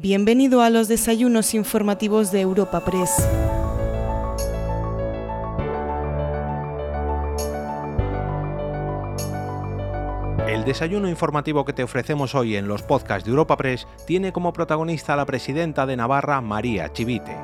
Bienvenido 0.00 0.62
a 0.62 0.70
los 0.70 0.86
desayunos 0.86 1.54
informativos 1.54 2.30
de 2.30 2.40
Europa 2.40 2.84
Press. 2.84 3.10
El 10.46 10.64
desayuno 10.64 11.08
informativo 11.08 11.64
que 11.64 11.72
te 11.72 11.82
ofrecemos 11.82 12.36
hoy 12.36 12.54
en 12.54 12.68
los 12.68 12.84
podcasts 12.84 13.24
de 13.24 13.30
Europa 13.30 13.56
Press 13.56 13.88
tiene 14.06 14.32
como 14.32 14.52
protagonista 14.52 15.14
a 15.14 15.16
la 15.16 15.26
presidenta 15.26 15.84
de 15.84 15.96
Navarra, 15.96 16.40
María 16.42 16.92
Chivite. 16.92 17.36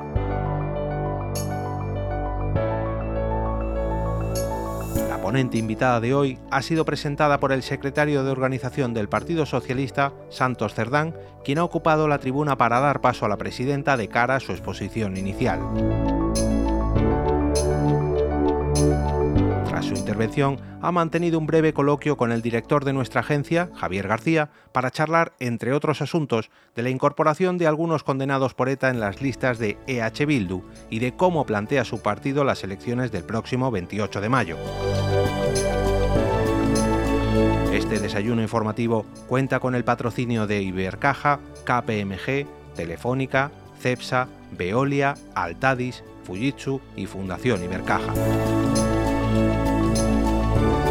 Ponente 5.35 5.57
invitada 5.57 5.99
de 5.99 6.13
hoy 6.13 6.39
ha 6.49 6.61
sido 6.61 6.85
presentada 6.85 7.41
por 7.41 7.51
el 7.51 7.61
secretario 7.61 8.23
de 8.23 8.31
organización 8.31 8.93
del 8.93 9.09
Partido 9.09 9.45
Socialista, 9.45 10.13
Santos 10.29 10.73
Cerdán, 10.73 11.13
quien 11.43 11.57
ha 11.57 11.65
ocupado 11.65 12.07
la 12.07 12.19
tribuna 12.19 12.57
para 12.57 12.79
dar 12.79 13.01
paso 13.01 13.25
a 13.25 13.27
la 13.27 13.35
presidenta 13.35 13.97
de 13.97 14.07
cara 14.07 14.37
a 14.37 14.39
su 14.39 14.53
exposición 14.53 15.17
inicial. 15.17 15.59
Tras 19.67 19.87
su 19.87 19.95
intervención, 19.95 20.57
ha 20.81 20.93
mantenido 20.93 21.37
un 21.37 21.47
breve 21.47 21.73
coloquio 21.73 22.15
con 22.15 22.31
el 22.31 22.41
director 22.41 22.85
de 22.85 22.93
nuestra 22.93 23.19
agencia, 23.19 23.69
Javier 23.75 24.07
García, 24.07 24.51
para 24.71 24.91
charlar, 24.91 25.33
entre 25.39 25.73
otros 25.73 26.01
asuntos, 26.01 26.49
de 26.75 26.83
la 26.83 26.91
incorporación 26.91 27.57
de 27.57 27.67
algunos 27.67 28.03
condenados 28.03 28.53
por 28.53 28.69
ETA 28.69 28.89
en 28.89 29.01
las 29.01 29.21
listas 29.21 29.57
de 29.57 29.77
EH 29.87 30.25
Bildu 30.25 30.61
y 30.89 30.99
de 30.99 31.15
cómo 31.17 31.45
plantea 31.45 31.83
su 31.83 32.01
partido 32.01 32.45
las 32.45 32.63
elecciones 32.63 33.11
del 33.11 33.23
próximo 33.23 33.69
28 33.71 34.21
de 34.21 34.29
mayo. 34.29 34.57
Este 37.85 37.99
desayuno 37.99 38.41
informativo 38.41 39.05
cuenta 39.27 39.59
con 39.59 39.75
el 39.75 39.83
patrocinio 39.83 40.47
de 40.47 40.63
Ibercaja, 40.63 41.39
KPMG, 41.65 42.47
Telefónica, 42.75 43.51
Cepsa, 43.79 44.27
Veolia, 44.57 45.13
Altadis, 45.35 46.03
Fujitsu 46.23 46.81
y 46.95 47.05
Fundación 47.05 47.63
Ibercaja. 47.63 48.11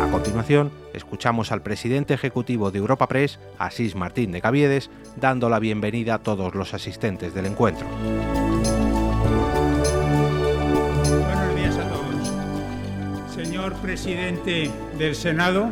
A 0.01 0.09
continuación, 0.13 0.71
escuchamos 0.93 1.51
al 1.51 1.63
presidente 1.63 2.15
ejecutivo 2.15 2.71
de 2.71 2.79
Europa 2.79 3.09
Press, 3.09 3.41
Asís 3.59 3.97
Martín 3.97 4.31
de 4.31 4.41
Caviedes, 4.41 4.89
dando 5.17 5.49
la 5.49 5.59
bienvenida 5.59 6.15
a 6.15 6.23
todos 6.23 6.55
los 6.55 6.75
asistentes 6.75 7.35
del 7.35 7.47
encuentro. 7.47 7.89
Buenos 11.09 11.57
días 11.57 11.77
a 11.77 11.89
todos. 11.89 13.35
Señor 13.35 13.75
presidente 13.83 14.71
del 14.97 15.17
Senado, 15.17 15.71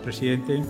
presidente, 0.00 0.62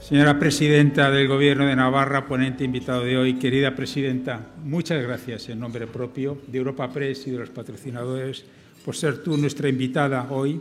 señora 0.00 0.38
presidenta 0.38 1.10
del 1.10 1.28
Gobierno 1.28 1.66
de 1.66 1.76
Navarra, 1.76 2.26
ponente 2.26 2.64
invitado 2.64 3.04
de 3.04 3.16
hoy, 3.16 3.34
querida 3.34 3.74
presidenta, 3.74 4.52
muchas 4.64 5.02
gracias 5.02 5.48
en 5.48 5.60
nombre 5.60 5.86
propio 5.86 6.38
de 6.46 6.58
Europa 6.58 6.90
Press 6.92 7.26
y 7.26 7.30
de 7.30 7.38
los 7.38 7.50
patrocinadores 7.50 8.44
por 8.84 8.96
ser 8.96 9.22
tú 9.22 9.36
nuestra 9.36 9.68
invitada 9.68 10.26
hoy. 10.30 10.60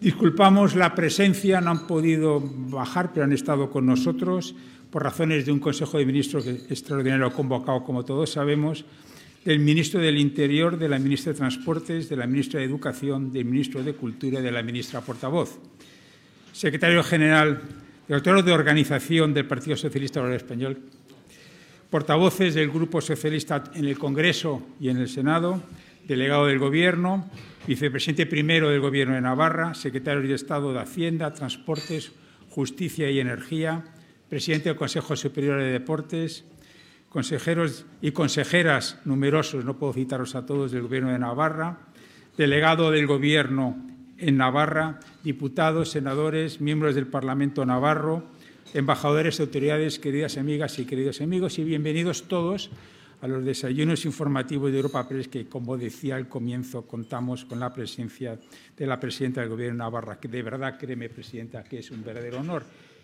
Disculpamos 0.00 0.74
la 0.74 0.94
presencia, 0.94 1.60
no 1.60 1.70
han 1.70 1.86
podido 1.86 2.42
bajar, 2.42 3.12
pero 3.12 3.24
han 3.24 3.32
estado 3.32 3.70
con 3.70 3.86
nosotros 3.86 4.54
por 4.90 5.02
razones 5.02 5.46
de 5.46 5.52
un 5.52 5.60
Consejo 5.60 5.98
de 5.98 6.06
Ministros 6.06 6.46
extraordinario 6.46 7.32
convocado, 7.32 7.82
como 7.84 8.04
todos 8.04 8.30
sabemos, 8.30 8.84
del 9.44 9.60
Ministro 9.60 10.00
del 10.00 10.18
Interior, 10.18 10.76
de 10.76 10.88
la 10.88 10.98
Ministra 10.98 11.32
de 11.32 11.38
Transportes, 11.38 12.08
de 12.08 12.16
la 12.16 12.26
Ministra 12.26 12.58
de 12.58 12.66
Educación, 12.66 13.32
del 13.32 13.44
Ministro 13.44 13.82
de 13.82 13.94
Cultura 13.94 14.40
y 14.40 14.42
de 14.42 14.50
la 14.50 14.62
Ministra 14.62 15.00
Portavoz. 15.00 15.58
Secretario 16.56 17.02
General, 17.02 17.60
director 18.08 18.42
de 18.42 18.50
Organización 18.50 19.34
del 19.34 19.44
Partido 19.44 19.76
Socialista 19.76 20.22
Obrero 20.22 20.36
Español, 20.36 20.78
portavoces 21.90 22.54
del 22.54 22.70
Grupo 22.70 23.02
Socialista 23.02 23.64
en 23.74 23.84
el 23.84 23.98
Congreso 23.98 24.66
y 24.80 24.88
en 24.88 24.96
el 24.96 25.10
Senado, 25.10 25.60
delegado 26.08 26.46
del 26.46 26.58
Gobierno, 26.58 27.28
vicepresidente 27.66 28.24
primero 28.24 28.70
del 28.70 28.80
Gobierno 28.80 29.16
de 29.16 29.20
Navarra, 29.20 29.74
secretario 29.74 30.26
de 30.26 30.34
Estado 30.34 30.72
de 30.72 30.80
Hacienda, 30.80 31.34
Transportes, 31.34 32.12
Justicia 32.48 33.10
y 33.10 33.20
Energía, 33.20 33.84
presidente 34.30 34.70
del 34.70 34.78
Consejo 34.78 35.14
Superior 35.14 35.58
de 35.58 35.72
Deportes, 35.72 36.46
consejeros 37.10 37.84
y 38.00 38.12
consejeras 38.12 38.98
numerosos, 39.04 39.66
no 39.66 39.76
puedo 39.76 39.92
citaros 39.92 40.34
a 40.34 40.46
todos, 40.46 40.72
del 40.72 40.84
Gobierno 40.84 41.12
de 41.12 41.18
Navarra, 41.18 41.80
delegado 42.38 42.90
del 42.92 43.06
Gobierno 43.06 43.76
en 44.16 44.38
Navarra, 44.38 45.00
diputados, 45.26 45.90
senadores, 45.90 46.60
miembros 46.60 46.94
del 46.94 47.08
Parlamento 47.08 47.66
navarro, 47.66 48.22
embajadores, 48.74 49.40
autoridades, 49.40 49.98
queridas 49.98 50.38
amigas 50.38 50.78
y 50.78 50.84
queridos 50.84 51.20
amigos, 51.20 51.58
y 51.58 51.64
bienvenidos 51.64 52.28
todos 52.28 52.70
a 53.20 53.26
los 53.26 53.44
desayunos 53.44 54.04
informativos 54.04 54.70
de 54.70 54.76
Europa 54.76 55.08
Press, 55.08 55.26
que, 55.26 55.48
como 55.48 55.76
decía 55.76 56.14
al 56.14 56.28
comienzo, 56.28 56.86
contamos 56.86 57.44
con 57.44 57.58
la 57.58 57.74
presencia 57.74 58.38
de 58.76 58.86
la 58.86 59.00
presidenta 59.00 59.40
del 59.40 59.50
Gobierno 59.50 59.74
de 59.74 59.78
Navarra, 59.78 60.20
que 60.20 60.28
de 60.28 60.42
verdad, 60.44 60.78
créeme, 60.78 61.08
presidenta, 61.08 61.64
que 61.64 61.80
es 61.80 61.90
un 61.90 62.04
verdadero 62.04 62.38
honor. 62.38 62.62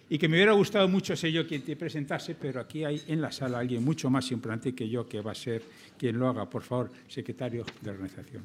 Y 0.09 0.17
que 0.17 0.29
me 0.29 0.37
hubiera 0.37 0.53
gustado 0.53 0.87
mucho 0.87 1.17
ser 1.17 1.33
yo 1.33 1.45
quien 1.45 1.63
te 1.63 1.75
presentase, 1.75 2.37
pero 2.37 2.61
aquí 2.61 2.85
hay 2.85 3.03
en 3.09 3.21
la 3.21 3.33
sala 3.33 3.59
alguien 3.59 3.85
mucho 3.85 4.11
más 4.11 4.31
importante 4.31 4.73
que 4.77 4.89
yo, 4.89 5.09
que 5.09 5.21
va 5.21 5.33
a 5.33 5.35
ser 5.35 5.65
quien 5.99 6.21
lo 6.21 6.29
haga. 6.29 6.49
Por 6.49 6.63
favor, 6.63 6.93
secretario 7.09 7.65
de 7.81 7.91
Organización, 7.91 8.45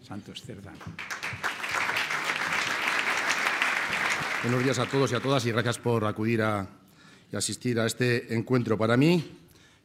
Santos 0.00 0.42
Cerdán. 0.42 0.76
Buenos 4.42 4.62
días 4.62 4.78
a 4.78 4.86
todos 4.86 5.10
y 5.10 5.14
a 5.14 5.20
todas 5.20 5.44
y 5.46 5.50
gracias 5.50 5.78
por 5.78 6.04
acudir 6.04 6.42
a, 6.42 6.68
y 7.32 7.36
asistir 7.36 7.80
a 7.80 7.86
este 7.86 8.34
encuentro. 8.34 8.76
Para 8.76 8.96
mí 8.96 9.24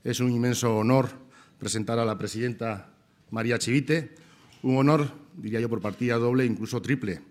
es 0.04 0.20
un 0.20 0.30
inmenso 0.30 0.78
honor 0.78 1.10
presentar 1.58 1.98
a 2.00 2.06
la 2.06 2.18
presidenta 2.18 2.90
María 3.32 3.58
Chivite, 3.58 4.14
un 4.62 4.78
honor, 4.78 5.10
diría 5.38 5.62
yo, 5.62 5.70
por 5.70 5.82
partida 5.82 6.18
doble, 6.18 6.46
incluso 6.46 6.82
triple, 6.82 7.22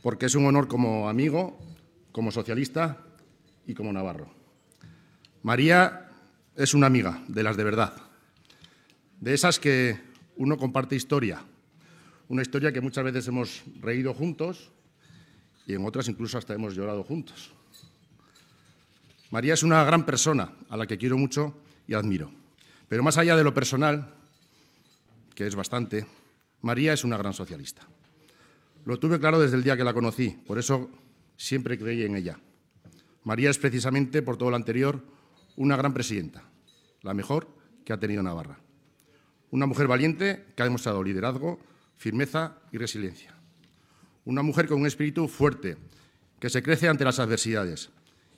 porque 0.00 0.26
es 0.26 0.34
un 0.36 0.46
honor 0.46 0.68
como 0.68 1.08
amigo, 1.08 1.58
como 2.12 2.30
socialista 2.30 3.04
y 3.66 3.74
como 3.74 3.92
navarro. 3.92 4.32
María 5.42 6.08
es 6.56 6.72
una 6.72 6.86
amiga 6.86 7.22
de 7.26 7.42
las 7.42 7.56
de 7.56 7.64
verdad, 7.64 7.94
de 9.20 9.34
esas 9.34 9.58
que 9.58 9.98
uno 10.36 10.56
comparte 10.56 10.94
historia, 10.94 11.42
una 12.28 12.42
historia 12.42 12.72
que 12.72 12.80
muchas 12.80 13.04
veces 13.04 13.26
hemos 13.26 13.64
reído 13.80 14.14
juntos 14.14 14.70
y 15.68 15.74
en 15.74 15.84
otras 15.84 16.08
incluso 16.08 16.38
hasta 16.38 16.54
hemos 16.54 16.74
llorado 16.74 17.04
juntos. 17.04 17.52
María 19.30 19.52
es 19.52 19.62
una 19.62 19.84
gran 19.84 20.06
persona 20.06 20.50
a 20.70 20.76
la 20.78 20.86
que 20.86 20.96
quiero 20.96 21.18
mucho 21.18 21.54
y 21.86 21.92
admiro. 21.92 22.32
Pero 22.88 23.02
más 23.02 23.18
allá 23.18 23.36
de 23.36 23.44
lo 23.44 23.52
personal, 23.52 24.14
que 25.34 25.46
es 25.46 25.54
bastante, 25.54 26.06
María 26.62 26.94
es 26.94 27.04
una 27.04 27.18
gran 27.18 27.34
socialista. 27.34 27.82
Lo 28.86 28.98
tuve 28.98 29.20
claro 29.20 29.38
desde 29.38 29.56
el 29.56 29.62
día 29.62 29.76
que 29.76 29.84
la 29.84 29.92
conocí, 29.92 30.30
por 30.46 30.58
eso 30.58 30.88
siempre 31.36 31.78
creí 31.78 32.02
en 32.02 32.16
ella. 32.16 32.40
María 33.24 33.50
es 33.50 33.58
precisamente, 33.58 34.22
por 34.22 34.38
todo 34.38 34.48
lo 34.48 34.56
anterior, 34.56 35.04
una 35.56 35.76
gran 35.76 35.92
presidenta, 35.92 36.44
la 37.02 37.12
mejor 37.12 37.46
que 37.84 37.92
ha 37.92 38.00
tenido 38.00 38.22
Navarra. 38.22 38.58
Una 39.50 39.66
mujer 39.66 39.86
valiente 39.86 40.46
que 40.56 40.62
ha 40.62 40.66
demostrado 40.66 41.02
liderazgo, 41.02 41.60
firmeza 41.98 42.56
y 42.72 42.78
resiliencia. 42.78 43.37
Una 44.28 44.42
mujer 44.42 44.66
con 44.66 44.82
un 44.82 44.86
espíritu 44.86 45.26
fuerte, 45.26 45.78
que 46.38 46.50
se 46.50 46.62
crece 46.62 46.86
ante 46.86 47.02
las 47.02 47.18
adversidades 47.18 47.88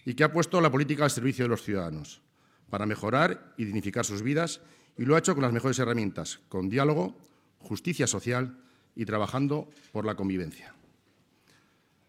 y 0.05 0.15
que 0.15 0.23
ha 0.23 0.33
puesto 0.33 0.61
la 0.61 0.71
política 0.71 1.03
al 1.03 1.11
servicio 1.11 1.45
de 1.45 1.49
los 1.49 1.65
ciudadanos 1.65 2.23
para 2.71 2.87
mejorar 2.87 3.53
y 3.57 3.65
dignificar 3.65 4.05
sus 4.05 4.23
vidas 4.23 4.61
y 4.97 5.05
lo 5.05 5.17
ha 5.17 5.19
hecho 5.19 5.35
con 5.35 5.43
las 5.43 5.53
mejores 5.53 5.81
herramientas, 5.81 6.39
con 6.49 6.69
diálogo, 6.69 7.19
justicia 7.59 8.07
social 8.07 8.57
y 8.95 9.05
trabajando 9.05 9.69
por 9.91 10.07
la 10.07 10.15
convivencia. 10.15 10.77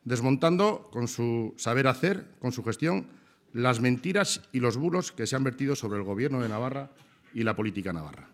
Desmontando 0.03 0.88
con 0.91 1.08
su 1.08 1.56
saber 1.58 1.88
hacer, 1.88 2.28
con 2.38 2.52
su 2.52 2.64
gestión, 2.64 3.08
las 3.52 3.81
mentiras 3.81 4.41
y 4.52 4.59
los 4.59 4.78
bulos 4.78 5.12
que 5.12 5.25
se 5.25 5.36
han 5.36 5.44
vertido 5.44 5.75
sobre 5.75 5.97
el 5.97 6.06
Gobierno 6.06 6.40
de 6.41 6.50
Navarra 6.50 6.91
y 7.34 7.41
la 7.41 7.55
política 7.55 7.91
navarra. 7.91 8.29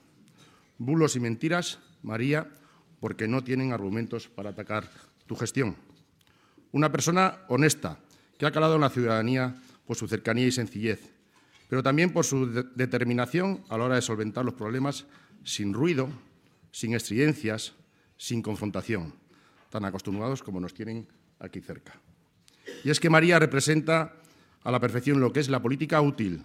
Bulos 0.77 1.16
y 1.16 1.21
mentiras, 1.21 1.80
María, 2.04 2.50
porque 3.00 3.30
no 3.30 3.45
tienen 3.45 3.71
argumentos 3.71 4.27
para 4.27 4.50
atacar 4.50 4.89
tu 5.27 5.35
gestión. 5.35 5.75
Una 6.71 6.91
persona 6.91 7.39
honesta, 7.47 8.00
que 8.38 8.45
ha 8.45 8.51
calado 8.51 8.75
en 8.75 8.81
la 8.81 8.89
ciudadanía 8.89 9.56
por 9.85 9.97
su 9.97 10.07
cercanía 10.07 10.47
y 10.47 10.51
sencillez, 10.51 11.12
pero 11.69 11.83
también 11.83 12.12
por 12.12 12.25
su 12.25 12.51
de 12.51 12.63
determinación 12.75 13.63
a 13.69 13.77
la 13.77 13.85
hora 13.85 13.95
de 13.95 14.01
solventar 14.01 14.45
los 14.45 14.53
problemas 14.53 15.06
sin 15.44 15.74
ruido, 15.74 16.09
sin 16.71 16.94
estridencias, 16.94 17.74
sin 18.18 18.41
confrontación, 18.41 19.13
tan 19.69 19.85
acostumbrados 19.85 20.44
como 20.44 20.59
nos 20.59 20.74
tienen 20.74 21.07
aquí 21.39 21.62
cerca. 21.62 22.00
Y 22.83 22.89
es 22.89 23.00
que 23.00 23.09
María 23.09 23.39
representa 23.39 24.13
a 24.63 24.71
la 24.71 24.80
perfección 24.80 25.19
lo 25.19 25.31
que 25.31 25.39
es 25.39 25.50
la 25.50 25.62
política 25.62 26.01
útil, 26.01 26.44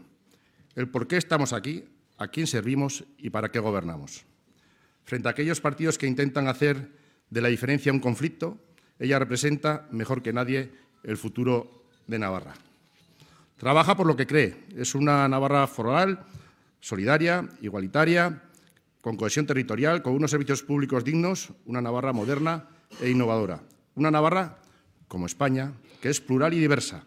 el 0.75 0.89
por 0.89 1.07
qué 1.07 1.17
estamos 1.17 1.53
aquí, 1.53 1.85
a 2.19 2.29
quién 2.29 2.47
servimos 2.47 3.05
y 3.19 3.31
para 3.31 3.51
qué 3.51 3.59
gobernamos. 3.59 4.25
Frente 5.05 5.29
a 5.29 5.33
aquellos 5.33 5.61
partidos 5.61 5.99
que 5.99 6.07
intentan 6.07 6.47
hacer 6.47 6.93
de 7.31 7.41
la 7.41 7.49
diferencia 7.49 7.93
un 7.93 8.01
conflicto, 8.01 8.59
ella 9.03 9.19
representa 9.19 9.89
mejor 9.91 10.23
que 10.23 10.33
nadie 10.33 10.71
el 11.03 11.17
futuro 11.17 11.83
de 12.07 12.21
Navarra. 12.21 12.55
Trabaja 13.57 13.97
por 13.97 14.07
lo 14.07 14.15
que 14.15 14.29
cree. 14.29 14.65
Es 14.77 14.95
una 14.95 15.27
Navarra 15.27 15.67
foral, 15.67 16.25
solidaria, 16.79 17.49
igualitaria, 17.63 18.43
con 19.01 19.17
cohesión 19.17 19.45
territorial, 19.45 20.03
con 20.03 20.15
unos 20.15 20.31
servicios 20.31 20.63
públicos 20.63 21.03
dignos, 21.03 21.51
una 21.67 21.83
Navarra 21.83 22.13
moderna 22.13 22.69
e 23.01 23.11
innovadora. 23.11 23.61
Una 23.97 24.13
Navarra 24.13 24.59
como 25.09 25.27
España, 25.27 25.73
que 26.01 26.09
es 26.09 26.21
plural 26.21 26.55
y 26.55 26.61
diversa, 26.61 27.03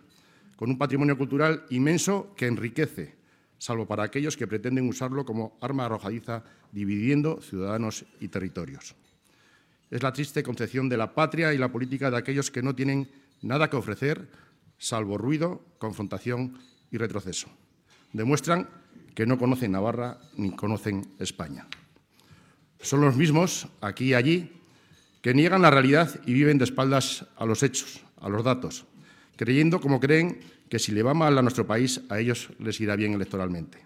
con 0.58 0.70
un 0.70 0.78
patrimonio 0.78 1.18
cultural 1.18 1.64
inmenso 1.70 2.36
que 2.36 2.48
enriquece, 2.48 3.16
salvo 3.58 3.88
para 3.88 4.04
aquellos 4.04 4.36
que 4.36 4.48
pretenden 4.48 4.90
usarlo 4.90 5.24
como 5.24 5.58
arma 5.62 5.86
arrojadiza, 5.86 6.44
dividiendo 6.74 7.40
ciudadanos 7.42 8.06
y 8.20 8.28
territorios. 8.28 8.96
Es 9.92 10.04
la 10.04 10.14
triste 10.14 10.44
concepción 10.44 10.90
de 10.90 10.98
la 10.98 11.14
patria 11.14 11.54
y 11.54 11.58
la 11.58 11.72
política 11.72 12.10
de 12.10 12.18
aquellos 12.18 12.52
que 12.52 12.64
no 12.64 12.76
tienen 12.76 13.10
nada 13.42 13.70
que 13.70 13.78
ofrecer, 13.78 14.28
salvo 14.78 15.18
ruido, 15.18 15.62
confrontación 15.78 16.58
y 16.92 16.98
retroceso. 16.98 17.48
Demuestran 18.14 18.68
que 19.14 19.26
no 19.26 19.38
conocen 19.38 19.72
Navarra 19.72 20.20
ni 20.38 20.52
conocen 20.52 21.08
España. 21.20 21.68
Son 22.82 23.02
los 23.02 23.16
mismos, 23.16 23.68
aquí 23.82 24.10
y 24.10 24.14
allí, 24.14 24.52
que 25.22 25.34
niegan 25.34 25.62
la 25.62 25.72
realidad 25.72 26.20
y 26.26 26.34
viven 26.34 26.58
de 26.58 26.66
espaldas 26.66 27.26
a 27.38 27.46
los 27.46 27.64
hechos, 27.64 28.04
a 28.22 28.30
los 28.30 28.44
datos, 28.44 28.86
creyendo 29.38 29.82
como 29.82 30.00
creen 30.00 30.40
que 30.70 30.80
si 30.80 30.92
le 30.92 31.04
va 31.04 31.14
mal 31.14 31.38
a 31.38 31.42
nuestro 31.42 31.66
país, 31.66 32.02
a 32.10 32.20
ellos 32.20 32.50
les 32.60 32.80
irá 32.82 32.96
bien 32.96 33.14
electoralmente. 33.14 33.80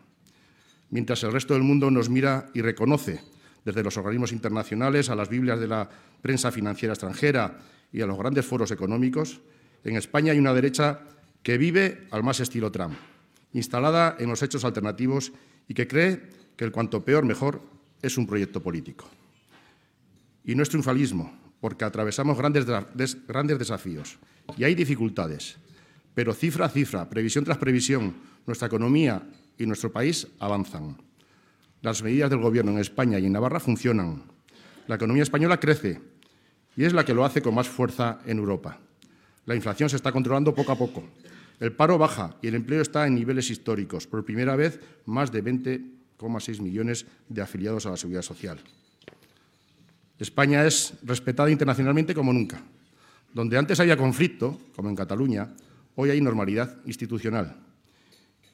Mientras 0.89 1.23
el 1.23 1.31
resto 1.31 1.53
del 1.53 1.63
mundo 1.63 1.91
nos 1.91 2.09
mira 2.09 2.49
y 2.53 2.61
reconoce, 2.61 3.21
desde 3.65 3.83
los 3.83 3.97
organismos 3.97 4.31
internacionales 4.31 5.09
a 5.09 5.15
las 5.15 5.29
Biblias 5.29 5.59
de 5.59 5.67
la 5.67 5.89
prensa 6.21 6.51
financiera 6.51 6.93
extranjera 6.93 7.59
y 7.91 8.01
a 8.01 8.07
los 8.07 8.17
grandes 8.17 8.45
foros 8.45 8.71
económicos, 8.71 9.41
en 9.83 9.95
España 9.95 10.31
hay 10.31 10.39
una 10.39 10.53
derecha 10.53 11.01
que 11.43 11.57
vive 11.57 12.07
al 12.11 12.23
más 12.23 12.39
estilo 12.39 12.71
Trump, 12.71 12.95
instalada 13.53 14.15
en 14.19 14.29
los 14.29 14.43
hechos 14.43 14.65
alternativos 14.65 15.31
y 15.67 15.73
que 15.73 15.87
cree 15.87 16.29
que 16.55 16.65
el 16.65 16.71
cuanto 16.71 17.03
peor 17.03 17.25
mejor 17.25 17.61
es 18.01 18.17
un 18.17 18.27
proyecto 18.27 18.61
político. 18.61 19.05
Y 20.43 20.55
no 20.55 20.63
es 20.63 20.69
triunfalismo, 20.69 21.33
porque 21.61 21.85
atravesamos 21.85 22.37
grandes, 22.37 22.65
grandes 23.27 23.59
desafíos 23.59 24.17
y 24.57 24.63
hay 24.63 24.75
dificultades, 24.75 25.57
pero 26.13 26.33
cifra 26.33 26.65
a 26.65 26.69
cifra, 26.69 27.09
previsión 27.09 27.43
tras 27.45 27.57
previsión, 27.57 28.15
nuestra 28.45 28.67
economía 28.67 29.21
y 29.57 29.65
nuestro 29.65 29.91
país 29.91 30.27
avanzan. 30.39 30.97
Las 31.81 32.03
medidas 32.03 32.29
del 32.29 32.39
Gobierno 32.39 32.71
en 32.71 32.79
España 32.79 33.19
y 33.19 33.25
en 33.25 33.31
Navarra 33.31 33.61
funcionan. 33.61 34.23
La 34.87 34.95
economía 34.95 35.23
española 35.23 35.59
crece 35.59 36.01
y 36.75 36.83
es 36.83 36.91
la 36.91 37.05
que 37.05 37.13
lo 37.13 37.23
hace 37.23 37.41
con 37.41 37.55
más 37.55 37.69
fuerza 37.69 38.19
en 38.25 38.37
Europa. 38.37 38.79
La 39.45 39.55
inflación 39.55 39.89
se 39.89 39.95
está 39.95 40.11
controlando 40.11 40.53
poco 40.53 40.73
a 40.73 40.77
poco. 40.77 41.03
El 41.59 41.71
paro 41.71 41.97
baja 41.97 42.35
y 42.41 42.47
el 42.47 42.55
empleo 42.55 42.81
está 42.81 43.07
en 43.07 43.15
niveles 43.15 43.49
históricos. 43.49 44.07
Por 44.07 44.25
primera 44.25 44.57
vez, 44.57 44.79
más 45.05 45.31
de 45.31 45.43
20,6 45.43 46.61
millones 46.61 47.05
de 47.29 47.41
afiliados 47.41 47.85
a 47.85 47.91
la 47.91 47.97
Seguridad 47.97 48.23
Social. 48.23 48.59
España 50.17 50.65
es 50.65 50.95
respetada 51.03 51.49
internacionalmente 51.49 52.13
como 52.13 52.33
nunca. 52.33 52.61
Donde 53.33 53.57
antes 53.57 53.79
había 53.79 53.95
conflicto, 53.95 54.59
como 54.75 54.89
en 54.89 54.95
Cataluña, 54.95 55.53
hoy 55.95 56.09
hay 56.09 56.19
normalidad 56.19 56.77
institucional. 56.85 57.55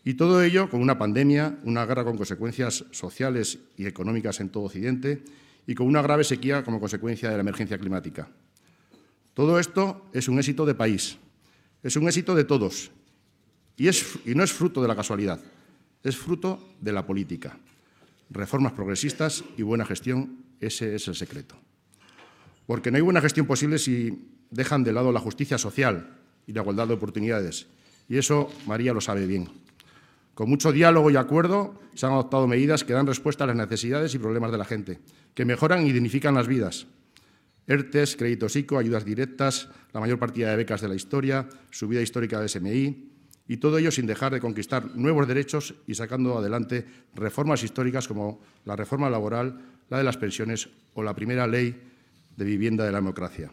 Y 0.07 0.13
todo 0.13 0.43
ello 0.43 0.69
con 0.69 0.81
una 0.81 0.99
pandemia, 0.99 1.57
una 1.63 1.83
guerra 1.87 2.03
con 2.03 2.15
consecuencias 2.15 2.85
sociales 2.91 3.57
y 3.75 3.87
económicas 3.87 4.39
en 4.39 4.49
todo 4.49 4.65
Occidente 4.65 5.23
y 5.65 5.73
con 5.73 5.87
una 5.87 6.03
grave 6.03 6.23
sequía 6.23 6.63
como 6.63 6.79
consecuencia 6.79 7.27
de 7.31 7.35
la 7.35 7.41
emergencia 7.41 7.79
climática. 7.79 8.29
Todo 9.33 9.59
esto 9.59 10.05
es 10.13 10.29
un 10.29 10.37
éxito 10.37 10.63
de 10.63 10.75
país, 10.75 11.17
es 11.81 11.95
un 11.95 12.07
éxito 12.07 12.35
de 12.35 12.43
todos 12.43 12.91
y, 13.77 13.89
y 13.89 14.35
no 14.35 14.43
es 14.43 14.53
fruto 14.53 14.79
de 14.79 14.87
la 14.87 14.95
casualidad, 14.95 15.41
es 16.03 16.15
fruto 16.15 16.75
de 16.79 16.93
la 16.93 17.03
política. 17.07 17.57
Reformas 18.29 18.73
progresistas 18.73 19.43
y 19.57 19.63
buena 19.63 19.85
gestión 19.85 20.45
ese 20.59 20.93
es 20.93 21.07
el 21.07 21.15
secreto. 21.15 21.55
Porque 22.67 22.91
no 22.91 22.97
hay 22.97 23.01
buena 23.01 23.21
gestión 23.21 23.47
posible 23.47 23.79
si 23.79 24.29
dejan 24.51 24.83
de 24.83 24.93
lado 24.93 25.11
la 25.11 25.19
justicia 25.19 25.57
social 25.57 26.15
y 26.45 26.53
la 26.53 26.61
igualdad 26.61 26.87
de 26.87 26.93
oportunidades. 26.93 27.65
Y 28.07 28.17
eso 28.17 28.51
María 28.67 28.93
lo 28.93 29.01
sabe 29.01 29.25
bien. 29.25 29.64
Con 30.35 30.49
mucho 30.49 30.73
diálogo 30.73 31.09
y 31.09 31.15
acuerdo 31.15 31.79
se 31.95 32.05
han 32.05 32.11
adoptado 32.11 32.45
medidas 32.45 32.83
que 32.83 32.91
dan 32.91 33.07
respuesta 33.07 33.45
a 33.45 33.47
las 33.47 33.55
necesidades 33.55 34.13
y 34.13 34.19
problemas 34.19 34.51
de 34.51 34.57
la 34.57 34.65
gente, 34.65 34.99
que 35.33 35.45
mejoran 35.45 35.87
y 35.87 35.93
dignifican 35.93 36.35
las 36.35 36.47
vidas. 36.47 36.87
ERTES, 37.67 38.17
créditos 38.17 38.55
ICO, 38.57 38.77
ayudas 38.77 39.05
directas, 39.05 39.69
la 39.93 40.01
mayor 40.01 40.19
partida 40.19 40.51
de 40.51 40.57
becas 40.57 40.81
de 40.81 40.89
la 40.89 40.95
historia, 40.95 41.47
subida 41.71 42.01
histórica 42.01 42.39
de 42.41 42.49
SMI, 42.49 43.11
y 43.47 43.57
todo 43.57 43.77
ello 43.77 43.91
sin 43.91 44.07
dejar 44.07 44.33
de 44.33 44.41
conquistar 44.41 44.95
nuevos 44.97 45.25
derechos 45.25 45.73
y 45.87 45.95
sacando 45.95 46.37
adelante 46.37 46.85
reformas 47.15 47.63
históricas 47.63 48.07
como 48.07 48.41
la 48.65 48.75
reforma 48.75 49.09
laboral, 49.09 49.61
la 49.89 49.99
de 49.99 50.03
las 50.03 50.17
pensiones 50.17 50.67
o 50.95 51.01
la 51.01 51.15
primera 51.15 51.47
ley 51.47 51.81
de 52.35 52.45
vivienda 52.45 52.83
de 52.83 52.91
la 52.91 52.97
democracia. 52.97 53.51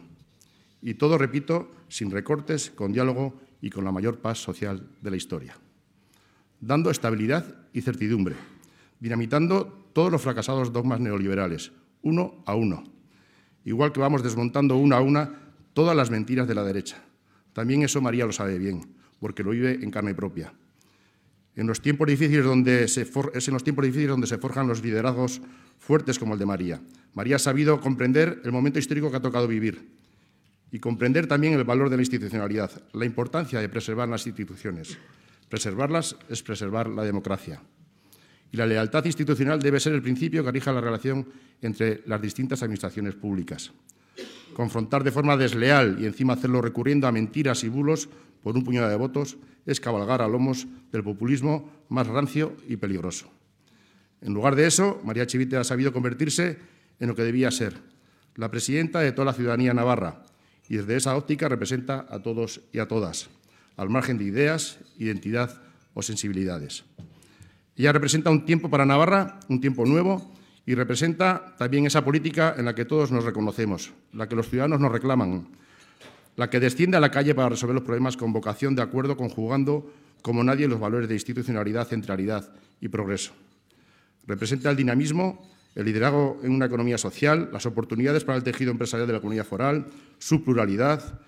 Y 0.81 0.95
todo, 0.95 1.17
repito, 1.17 1.71
sin 1.87 2.11
recortes, 2.11 2.71
con 2.71 2.91
diálogo 2.91 3.39
y 3.61 3.69
con 3.69 3.85
la 3.85 3.91
mayor 3.93 4.19
paz 4.19 4.39
social 4.39 4.89
de 5.01 5.11
la 5.11 5.15
historia. 5.15 5.55
Dando 6.65 6.91
estabilidad 6.91 7.43
y 7.73 7.81
certidumbre, 7.81 8.37
dinamitando 9.01 9.89
todos 9.91 10.09
los 10.09 10.21
fracasados 10.21 10.71
dogmas 10.71 11.01
neoliberales, 11.01 11.73
uno 12.03 12.41
a 12.45 12.55
uno. 12.55 12.85
Igual 13.65 13.91
que 13.91 13.99
vamos 13.99 14.23
desmontando 14.23 14.77
una 14.77 14.95
a 14.95 15.01
una 15.01 15.41
todas 15.73 15.93
las 15.93 16.09
mentiras 16.09 16.47
de 16.47 16.55
la 16.55 16.63
derecha. 16.63 17.03
También 17.51 17.83
eso 17.83 17.99
María 17.99 18.25
lo 18.25 18.31
sabe 18.31 18.57
bien, 18.59 18.95
porque 19.19 19.43
lo 19.43 19.49
vive 19.49 19.73
en 19.73 19.91
carne 19.91 20.15
propia. 20.15 20.53
En 21.57 21.67
los 21.67 21.81
tiempos 21.81 22.07
difíciles 22.07 22.45
donde 22.45 22.85
es 22.85 22.97
en 22.97 23.53
los 23.53 23.65
tiempos 23.65 23.83
difíciles 23.83 24.11
donde 24.11 24.27
se 24.27 24.37
forjan 24.37 24.65
los 24.65 24.81
liderazgos 24.81 25.41
fuertes 25.79 26.17
como 26.17 26.35
el 26.35 26.39
de 26.39 26.45
María. 26.45 26.81
María 27.13 27.35
ha 27.35 27.39
sabido 27.39 27.81
comprender 27.81 28.39
el 28.45 28.53
momento 28.53 28.79
histórico 28.79 29.11
que 29.11 29.17
ha 29.17 29.21
tocado 29.21 29.49
vivir 29.49 29.85
y 30.71 30.79
comprender 30.79 31.27
también 31.27 31.55
el 31.55 31.65
valor 31.65 31.89
de 31.89 31.97
la 31.97 32.03
institucionalidad, 32.03 32.71
la 32.93 33.03
importancia 33.03 33.59
de 33.59 33.67
preservar 33.67 34.07
las 34.07 34.25
instituciones. 34.25 34.97
Preservarlas 35.53 36.15
es 36.29 36.41
preservar 36.41 36.89
la 36.89 37.03
democracia. 37.03 37.61
Y 38.51 38.57
la 38.57 38.65
lealtad 38.65 39.05
institucional 39.05 39.61
debe 39.61 39.79
ser 39.79 39.93
el 39.93 40.01
principio 40.01 40.43
que 40.43 40.51
rija 40.51 40.73
la 40.73 40.81
relación 40.81 41.27
entre 41.61 42.01
las 42.07 42.19
distintas 42.19 42.63
administraciones 42.63 43.13
públicas. 43.13 43.71
Confrontar 44.55 45.03
de 45.03 45.11
forma 45.11 45.37
desleal 45.37 45.97
y 45.99 46.07
encima 46.07 46.33
hacerlo 46.33 46.59
recurriendo 46.59 47.05
a 47.05 47.11
mentiras 47.11 47.63
y 47.63 47.69
bulos 47.69 48.09
por 48.41 48.55
un 48.55 48.63
puñado 48.63 48.89
de 48.89 48.95
votos 48.95 49.37
es 49.67 49.79
cabalgar 49.79 50.23
a 50.23 50.27
lomos 50.27 50.65
del 50.91 51.03
populismo 51.03 51.69
más 51.87 52.07
rancio 52.07 52.57
y 52.67 52.77
peligroso. 52.77 53.29
En 54.21 54.33
lugar 54.33 54.55
de 54.55 54.65
eso, 54.65 55.01
María 55.03 55.27
Chivite 55.27 55.57
ha 55.57 55.63
sabido 55.63 55.93
convertirse 55.93 56.57
en 56.99 57.09
lo 57.09 57.15
que 57.15 57.21
debía 57.21 57.51
ser, 57.51 57.75
la 58.37 58.49
presidenta 58.49 59.01
de 59.01 59.11
toda 59.11 59.25
la 59.25 59.33
ciudadanía 59.33 59.75
navarra, 59.75 60.23
y 60.67 60.77
desde 60.77 60.95
esa 60.95 61.15
óptica 61.15 61.47
representa 61.47 62.07
a 62.09 62.23
todos 62.23 62.61
y 62.71 62.79
a 62.79 62.87
todas, 62.87 63.29
al 63.77 63.89
margen 63.89 64.17
de 64.17 64.25
ideas, 64.25 64.79
identidad 64.97 65.61
o 65.93 66.01
sensibilidades. 66.01 66.83
Ella 67.75 67.91
representa 67.91 68.29
un 68.29 68.45
tiempo 68.45 68.69
para 68.69 68.85
Navarra, 68.85 69.39
un 69.49 69.59
tiempo 69.59 69.85
nuevo, 69.85 70.31
y 70.65 70.75
representa 70.75 71.55
también 71.57 71.85
esa 71.85 72.05
política 72.05 72.55
en 72.57 72.65
la 72.65 72.75
que 72.75 72.85
todos 72.85 73.11
nos 73.11 73.25
reconocemos, 73.25 73.91
la 74.13 74.29
que 74.29 74.35
los 74.35 74.49
ciudadanos 74.49 74.79
nos 74.79 74.91
reclaman, 74.91 75.47
la 76.35 76.49
que 76.49 76.59
desciende 76.59 76.97
a 76.97 77.01
la 77.01 77.11
calle 77.11 77.35
para 77.35 77.49
resolver 77.49 77.75
los 77.75 77.83
problemas 77.83 78.15
con 78.15 78.31
vocación 78.31 78.75
de 78.75 78.81
acuerdo, 78.81 79.17
conjugando 79.17 79.91
como 80.21 80.43
nadie 80.43 80.67
los 80.67 80.79
valores 80.79 81.09
de 81.09 81.15
institucionalidad, 81.15 81.87
centralidad 81.87 82.49
y 82.79 82.87
progreso. 82.87 83.33
Representa 84.25 84.69
el 84.69 84.77
dinamismo, 84.77 85.49
el 85.75 85.85
liderazgo 85.85 86.39
en 86.43 86.51
una 86.51 86.67
economía 86.67 86.97
social, 86.97 87.49
las 87.51 87.65
oportunidades 87.65 88.23
para 88.23 88.37
el 88.37 88.43
tejido 88.43 88.71
empresarial 88.71 89.07
de 89.07 89.13
la 89.13 89.19
comunidad 89.19 89.45
foral, 89.45 89.87
su 90.17 90.43
pluralidad 90.43 91.19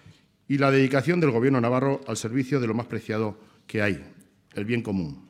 y 0.48 0.58
la 0.58 0.72
dedicación 0.72 1.20
del 1.20 1.32
Gobierno 1.32 1.60
navarro 1.60 2.02
al 2.08 2.18
servicio 2.18 2.60
de 2.60 2.68
lo 2.68 2.74
más 2.74 2.86
preciado 2.86 3.38
que 3.68 3.82
hay, 3.82 4.04
el 4.54 4.66
bien 4.66 4.82
común. 4.82 5.30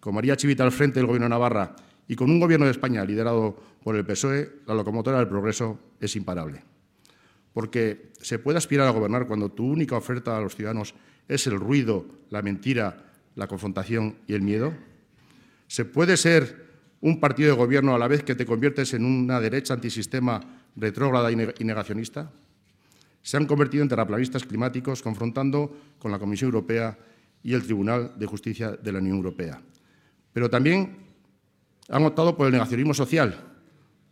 Con 0.00 0.14
María 0.14 0.36
Chivita 0.36 0.64
al 0.64 0.72
frente 0.72 1.00
del 1.00 1.06
Gobierno 1.06 1.26
de 1.26 1.30
Navarra 1.30 1.74
y 2.06 2.14
con 2.14 2.30
un 2.30 2.38
Gobierno 2.38 2.66
de 2.66 2.72
España 2.72 3.04
liderado 3.04 3.56
por 3.82 3.96
el 3.96 4.04
PSOE, 4.04 4.60
la 4.66 4.74
locomotora 4.74 5.18
del 5.18 5.28
progreso 5.28 5.78
es 6.00 6.14
imparable. 6.16 6.62
Porque 7.52 8.12
se 8.20 8.38
puede 8.38 8.58
aspirar 8.58 8.86
a 8.86 8.90
gobernar 8.90 9.26
cuando 9.26 9.50
tu 9.50 9.66
única 9.66 9.96
oferta 9.96 10.36
a 10.36 10.40
los 10.40 10.54
ciudadanos 10.54 10.94
es 11.28 11.46
el 11.46 11.58
ruido, 11.58 12.06
la 12.30 12.42
mentira, 12.42 13.06
la 13.34 13.46
confrontación 13.46 14.16
y 14.26 14.34
el 14.34 14.42
miedo. 14.42 14.72
Se 15.66 15.84
puede 15.84 16.16
ser 16.16 16.66
un 17.00 17.20
partido 17.20 17.50
de 17.50 17.56
gobierno 17.56 17.94
a 17.94 17.98
la 17.98 18.08
vez 18.08 18.22
que 18.22 18.34
te 18.34 18.46
conviertes 18.46 18.94
en 18.94 19.04
una 19.04 19.40
derecha 19.40 19.74
antisistema 19.74 20.40
retrógrada 20.76 21.30
y 21.30 21.64
negacionista? 21.64 22.30
Se 23.26 23.36
han 23.36 23.46
convertido 23.46 23.82
en 23.82 23.88
terraplanistas 23.88 24.44
climáticos 24.44 25.02
confrontando 25.02 25.76
con 25.98 26.12
la 26.12 26.18
Comisión 26.20 26.46
Europea 26.46 26.96
y 27.42 27.54
el 27.54 27.64
Tribunal 27.64 28.12
de 28.16 28.24
Justicia 28.24 28.70
de 28.70 28.92
la 28.92 29.00
Unión 29.00 29.16
Europea. 29.16 29.60
Pero 30.32 30.48
también 30.48 30.94
han 31.88 32.04
optado 32.04 32.36
por 32.36 32.46
el 32.46 32.52
negacionismo 32.52 32.94
social, 32.94 33.34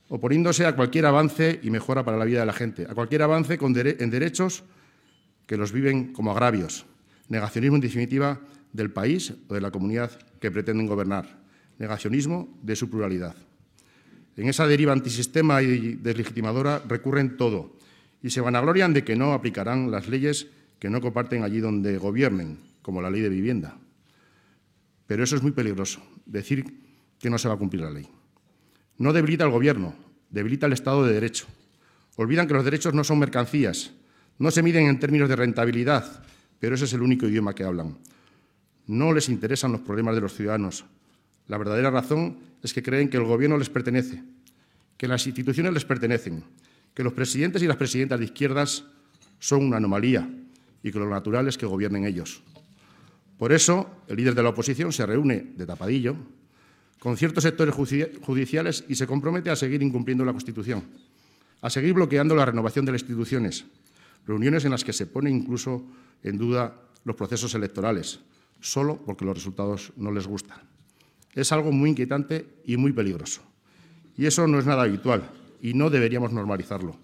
oponiéndose 0.08 0.66
a 0.66 0.74
cualquier 0.74 1.06
avance 1.06 1.60
y 1.62 1.70
mejora 1.70 2.04
para 2.04 2.16
la 2.16 2.24
vida 2.24 2.40
de 2.40 2.46
la 2.46 2.52
gente, 2.52 2.88
a 2.90 2.94
cualquier 2.96 3.22
avance 3.22 3.56
en 3.56 4.10
derechos 4.10 4.64
que 5.46 5.56
los 5.56 5.70
viven 5.70 6.12
como 6.12 6.32
agravios. 6.32 6.84
Negacionismo, 7.28 7.76
en 7.76 7.82
definitiva, 7.82 8.40
del 8.72 8.90
país 8.90 9.32
o 9.46 9.54
de 9.54 9.60
la 9.60 9.70
comunidad 9.70 10.10
que 10.40 10.50
pretenden 10.50 10.88
gobernar 10.88 11.38
negacionismo 11.78 12.58
de 12.62 12.74
su 12.74 12.90
pluralidad. 12.90 13.36
En 14.36 14.48
esa 14.48 14.66
deriva 14.66 14.92
antisistema 14.92 15.62
y 15.62 15.94
deslegitimadora 16.02 16.82
recurren 16.88 17.36
todo 17.36 17.73
y 18.24 18.30
se 18.30 18.40
vanaglorian 18.40 18.94
de 18.94 19.04
que 19.04 19.16
no 19.16 19.34
aplicarán 19.34 19.90
las 19.90 20.08
leyes 20.08 20.46
que 20.78 20.88
no 20.88 21.02
comparten 21.02 21.42
allí 21.42 21.60
donde 21.60 21.98
gobiernen, 21.98 22.58
como 22.80 23.02
la 23.02 23.10
ley 23.10 23.20
de 23.20 23.28
vivienda. 23.28 23.76
Pero 25.06 25.22
eso 25.22 25.36
es 25.36 25.42
muy 25.42 25.52
peligroso, 25.52 26.00
decir 26.24 26.64
que 27.18 27.28
no 27.28 27.36
se 27.36 27.48
va 27.48 27.54
a 27.54 27.58
cumplir 27.58 27.82
la 27.82 27.90
ley. 27.90 28.08
No 28.96 29.12
debilita 29.12 29.44
al 29.44 29.50
Gobierno, 29.50 29.94
debilita 30.30 30.64
el 30.64 30.72
Estado 30.72 31.04
de 31.04 31.12
Derecho. 31.12 31.44
Olvidan 32.16 32.48
que 32.48 32.54
los 32.54 32.64
derechos 32.64 32.94
no 32.94 33.04
son 33.04 33.18
mercancías, 33.18 33.92
no 34.38 34.50
se 34.50 34.62
miden 34.62 34.86
en 34.86 34.98
términos 34.98 35.28
de 35.28 35.36
rentabilidad, 35.36 36.24
pero 36.58 36.76
ese 36.76 36.86
es 36.86 36.94
el 36.94 37.02
único 37.02 37.26
idioma 37.26 37.54
que 37.54 37.64
hablan. 37.64 37.98
No 38.86 39.12
les 39.12 39.28
interesan 39.28 39.72
los 39.72 39.82
problemas 39.82 40.14
de 40.14 40.22
los 40.22 40.32
ciudadanos. 40.32 40.86
La 41.46 41.58
verdadera 41.58 41.90
razón 41.90 42.38
es 42.62 42.72
que 42.72 42.82
creen 42.82 43.10
que 43.10 43.18
el 43.18 43.24
Gobierno 43.24 43.58
les 43.58 43.68
pertenece, 43.68 44.22
que 44.96 45.08
las 45.08 45.26
instituciones 45.26 45.74
les 45.74 45.84
pertenecen, 45.84 46.42
que 46.94 47.02
los 47.02 47.12
presidentes 47.12 47.62
y 47.62 47.66
las 47.66 47.76
presidentas 47.76 48.18
de 48.18 48.26
izquierdas 48.26 48.84
son 49.40 49.64
una 49.64 49.76
anomalía 49.76 50.28
y 50.82 50.92
que 50.92 50.98
lo 50.98 51.08
natural 51.10 51.48
es 51.48 51.58
que 51.58 51.66
gobiernen 51.66 52.06
ellos. 52.06 52.40
Por 53.36 53.52
eso, 53.52 53.90
el 54.06 54.16
líder 54.16 54.34
de 54.34 54.42
la 54.42 54.50
oposición 54.50 54.92
se 54.92 55.04
reúne 55.04 55.52
de 55.56 55.66
tapadillo 55.66 56.16
con 57.00 57.16
ciertos 57.16 57.42
sectores 57.42 57.74
judiciales 57.74 58.84
y 58.88 58.94
se 58.94 59.06
compromete 59.06 59.50
a 59.50 59.56
seguir 59.56 59.82
incumpliendo 59.82 60.24
la 60.24 60.32
Constitución, 60.32 60.84
a 61.60 61.68
seguir 61.68 61.94
bloqueando 61.94 62.34
la 62.34 62.46
renovación 62.46 62.86
de 62.86 62.92
las 62.92 63.02
instituciones, 63.02 63.64
reuniones 64.26 64.64
en 64.64 64.70
las 64.70 64.84
que 64.84 64.92
se 64.92 65.06
pone 65.06 65.30
incluso 65.30 65.84
en 66.22 66.38
duda 66.38 66.80
los 67.04 67.16
procesos 67.16 67.54
electorales, 67.54 68.20
solo 68.60 69.02
porque 69.04 69.24
los 69.24 69.36
resultados 69.36 69.92
no 69.96 70.12
les 70.12 70.26
gustan. 70.26 70.58
Es 71.34 71.50
algo 71.50 71.72
muy 71.72 71.90
inquietante 71.90 72.46
y 72.64 72.76
muy 72.76 72.92
peligroso. 72.92 73.42
Y 74.16 74.26
eso 74.26 74.46
no 74.46 74.60
es 74.60 74.64
nada 74.64 74.84
habitual 74.84 75.28
y 75.64 75.72
no 75.72 75.88
deberíamos 75.88 76.30
normalizarlo. 76.30 76.94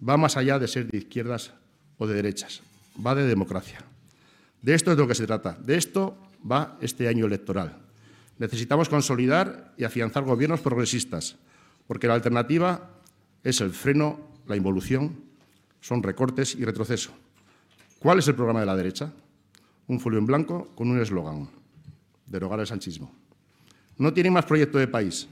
Va 0.00 0.16
más 0.16 0.38
allá 0.38 0.58
de 0.58 0.66
ser 0.66 0.90
de 0.90 0.96
izquierdas 0.96 1.52
o 1.98 2.06
de 2.06 2.14
derechas, 2.14 2.62
va 2.96 3.14
de 3.14 3.26
democracia. 3.26 3.84
De 4.62 4.72
esto 4.72 4.90
es 4.90 4.96
de 4.96 5.02
lo 5.02 5.08
que 5.08 5.14
se 5.14 5.26
trata, 5.26 5.58
de 5.60 5.76
esto 5.76 6.16
va 6.50 6.78
este 6.80 7.06
año 7.06 7.26
electoral. 7.26 7.76
Necesitamos 8.38 8.88
consolidar 8.88 9.74
y 9.76 9.84
afianzar 9.84 10.24
gobiernos 10.24 10.62
progresistas, 10.62 11.36
porque 11.86 12.06
la 12.06 12.14
alternativa 12.14 12.92
es 13.44 13.60
el 13.60 13.72
freno, 13.72 14.18
la 14.46 14.56
involución, 14.56 15.14
son 15.82 16.02
recortes 16.02 16.54
y 16.54 16.64
retroceso. 16.64 17.12
¿Cuál 17.98 18.20
es 18.20 18.28
el 18.28 18.34
programa 18.34 18.60
de 18.60 18.66
la 18.66 18.76
derecha? 18.76 19.12
Un 19.86 20.00
folio 20.00 20.18
en 20.18 20.24
blanco 20.24 20.70
con 20.74 20.90
un 20.90 20.98
eslogan, 20.98 21.46
derogar 22.24 22.58
el 22.58 22.66
sanchismo. 22.66 23.12
No 23.98 24.14
tienen 24.14 24.32
más 24.32 24.46
proyecto 24.46 24.78
de 24.78 24.88
país 24.88 25.28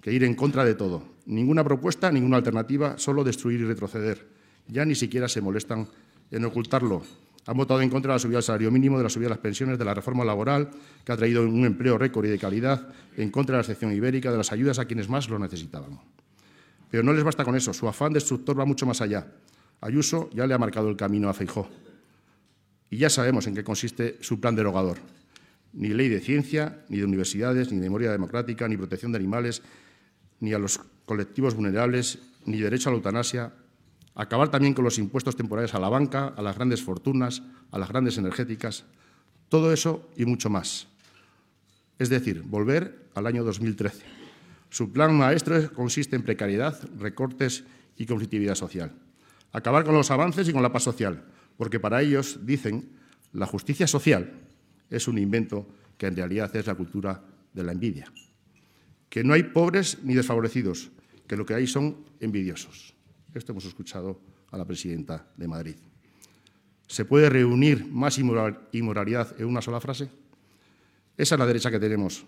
que 0.00 0.12
ir 0.12 0.24
en 0.24 0.34
contra 0.34 0.64
de 0.64 0.74
todo. 0.74 1.02
Ninguna 1.26 1.64
propuesta, 1.64 2.10
ninguna 2.10 2.36
alternativa, 2.36 2.98
solo 2.98 3.24
destruir 3.24 3.60
y 3.60 3.64
retroceder. 3.64 4.26
Ya 4.66 4.84
ni 4.84 4.94
siquiera 4.94 5.28
se 5.28 5.40
molestan 5.40 5.88
en 6.30 6.44
ocultarlo. 6.44 7.02
Han 7.46 7.56
votado 7.56 7.80
en 7.80 7.90
contra 7.90 8.12
de 8.12 8.16
la 8.16 8.18
subida 8.18 8.36
del 8.36 8.42
salario 8.42 8.70
mínimo, 8.70 8.98
de 8.98 9.04
la 9.04 9.10
subida 9.10 9.26
de 9.26 9.30
las 9.30 9.38
pensiones, 9.38 9.78
de 9.78 9.84
la 9.84 9.94
reforma 9.94 10.24
laboral, 10.24 10.70
que 11.04 11.12
ha 11.12 11.16
traído 11.16 11.42
un 11.42 11.64
empleo 11.64 11.96
récord 11.96 12.26
y 12.26 12.28
de 12.28 12.38
calidad, 12.38 12.88
en 13.16 13.30
contra 13.30 13.56
de 13.56 13.62
la 13.62 13.64
sección 13.64 13.92
ibérica, 13.92 14.30
de 14.30 14.36
las 14.36 14.52
ayudas 14.52 14.78
a 14.78 14.84
quienes 14.84 15.08
más 15.08 15.28
lo 15.28 15.38
necesitaban. 15.38 15.98
Pero 16.90 17.02
no 17.02 17.12
les 17.12 17.24
basta 17.24 17.44
con 17.44 17.56
eso. 17.56 17.72
Su 17.72 17.88
afán 17.88 18.12
destructor 18.12 18.58
va 18.58 18.64
mucho 18.64 18.86
más 18.86 19.00
allá. 19.00 19.26
Ayuso 19.80 20.28
ya 20.32 20.46
le 20.46 20.54
ha 20.54 20.58
marcado 20.58 20.90
el 20.90 20.96
camino 20.96 21.28
a 21.28 21.34
Feijó. 21.34 21.68
Y 22.90 22.98
ya 22.98 23.10
sabemos 23.10 23.46
en 23.46 23.54
qué 23.54 23.64
consiste 23.64 24.18
su 24.20 24.40
plan 24.40 24.54
derogador 24.54 24.98
ni 25.72 25.88
ley 25.88 26.08
de 26.08 26.20
ciencia, 26.20 26.84
ni 26.88 26.98
de 26.98 27.04
universidades, 27.04 27.70
ni 27.70 27.76
de 27.76 27.82
memoria 27.82 28.10
democrática, 28.10 28.68
ni 28.68 28.76
protección 28.76 29.12
de 29.12 29.18
animales, 29.18 29.62
ni 30.40 30.52
a 30.52 30.58
los 30.58 30.80
colectivos 31.04 31.54
vulnerables, 31.54 32.18
ni 32.44 32.60
derecho 32.60 32.88
a 32.88 32.92
la 32.92 32.98
eutanasia, 32.98 33.52
acabar 34.14 34.50
también 34.50 34.74
con 34.74 34.84
los 34.84 34.98
impuestos 34.98 35.36
temporales 35.36 35.74
a 35.74 35.78
la 35.78 35.88
banca, 35.88 36.34
a 36.36 36.42
las 36.42 36.56
grandes 36.56 36.82
fortunas, 36.82 37.42
a 37.70 37.78
las 37.78 37.88
grandes 37.88 38.18
energéticas, 38.18 38.84
todo 39.48 39.72
eso 39.72 40.08
y 40.16 40.24
mucho 40.24 40.50
más. 40.50 40.88
Es 41.98 42.08
decir, 42.08 42.42
volver 42.42 43.08
al 43.14 43.26
año 43.26 43.44
2013. 43.44 44.04
Su 44.70 44.92
plan 44.92 45.16
maestro 45.16 45.72
consiste 45.72 46.16
en 46.16 46.22
precariedad, 46.22 46.78
recortes 46.98 47.64
y 47.96 48.06
conflictividad 48.06 48.54
social. 48.54 48.92
Acabar 49.52 49.84
con 49.84 49.94
los 49.94 50.10
avances 50.10 50.48
y 50.48 50.52
con 50.52 50.62
la 50.62 50.72
paz 50.72 50.82
social, 50.82 51.24
porque 51.56 51.80
para 51.80 52.02
ellos, 52.02 52.40
dicen, 52.44 52.90
la 53.32 53.46
justicia 53.46 53.86
social 53.86 54.32
es 54.90 55.08
un 55.08 55.18
invento 55.18 55.66
que 55.96 56.06
en 56.06 56.16
realidad 56.16 56.54
es 56.54 56.66
la 56.66 56.74
cultura 56.74 57.22
de 57.52 57.62
la 57.62 57.72
envidia. 57.72 58.12
Que 59.08 59.24
no 59.24 59.34
hay 59.34 59.42
pobres 59.42 59.98
ni 60.02 60.14
desfavorecidos, 60.14 60.90
que 61.26 61.36
lo 61.36 61.46
que 61.46 61.54
hay 61.54 61.66
son 61.66 62.04
envidiosos. 62.20 62.94
Esto 63.34 63.52
hemos 63.52 63.64
escuchado 63.64 64.20
a 64.50 64.58
la 64.58 64.64
presidenta 64.64 65.26
de 65.36 65.48
Madrid. 65.48 65.76
¿Se 66.86 67.04
puede 67.04 67.28
reunir 67.28 67.86
más 67.86 68.18
inmoralidad 68.18 69.38
en 69.38 69.46
una 69.46 69.60
sola 69.60 69.80
frase? 69.80 70.08
Esa 71.16 71.34
es 71.34 71.38
la 71.38 71.46
derecha 71.46 71.70
que 71.70 71.78
tenemos. 71.78 72.24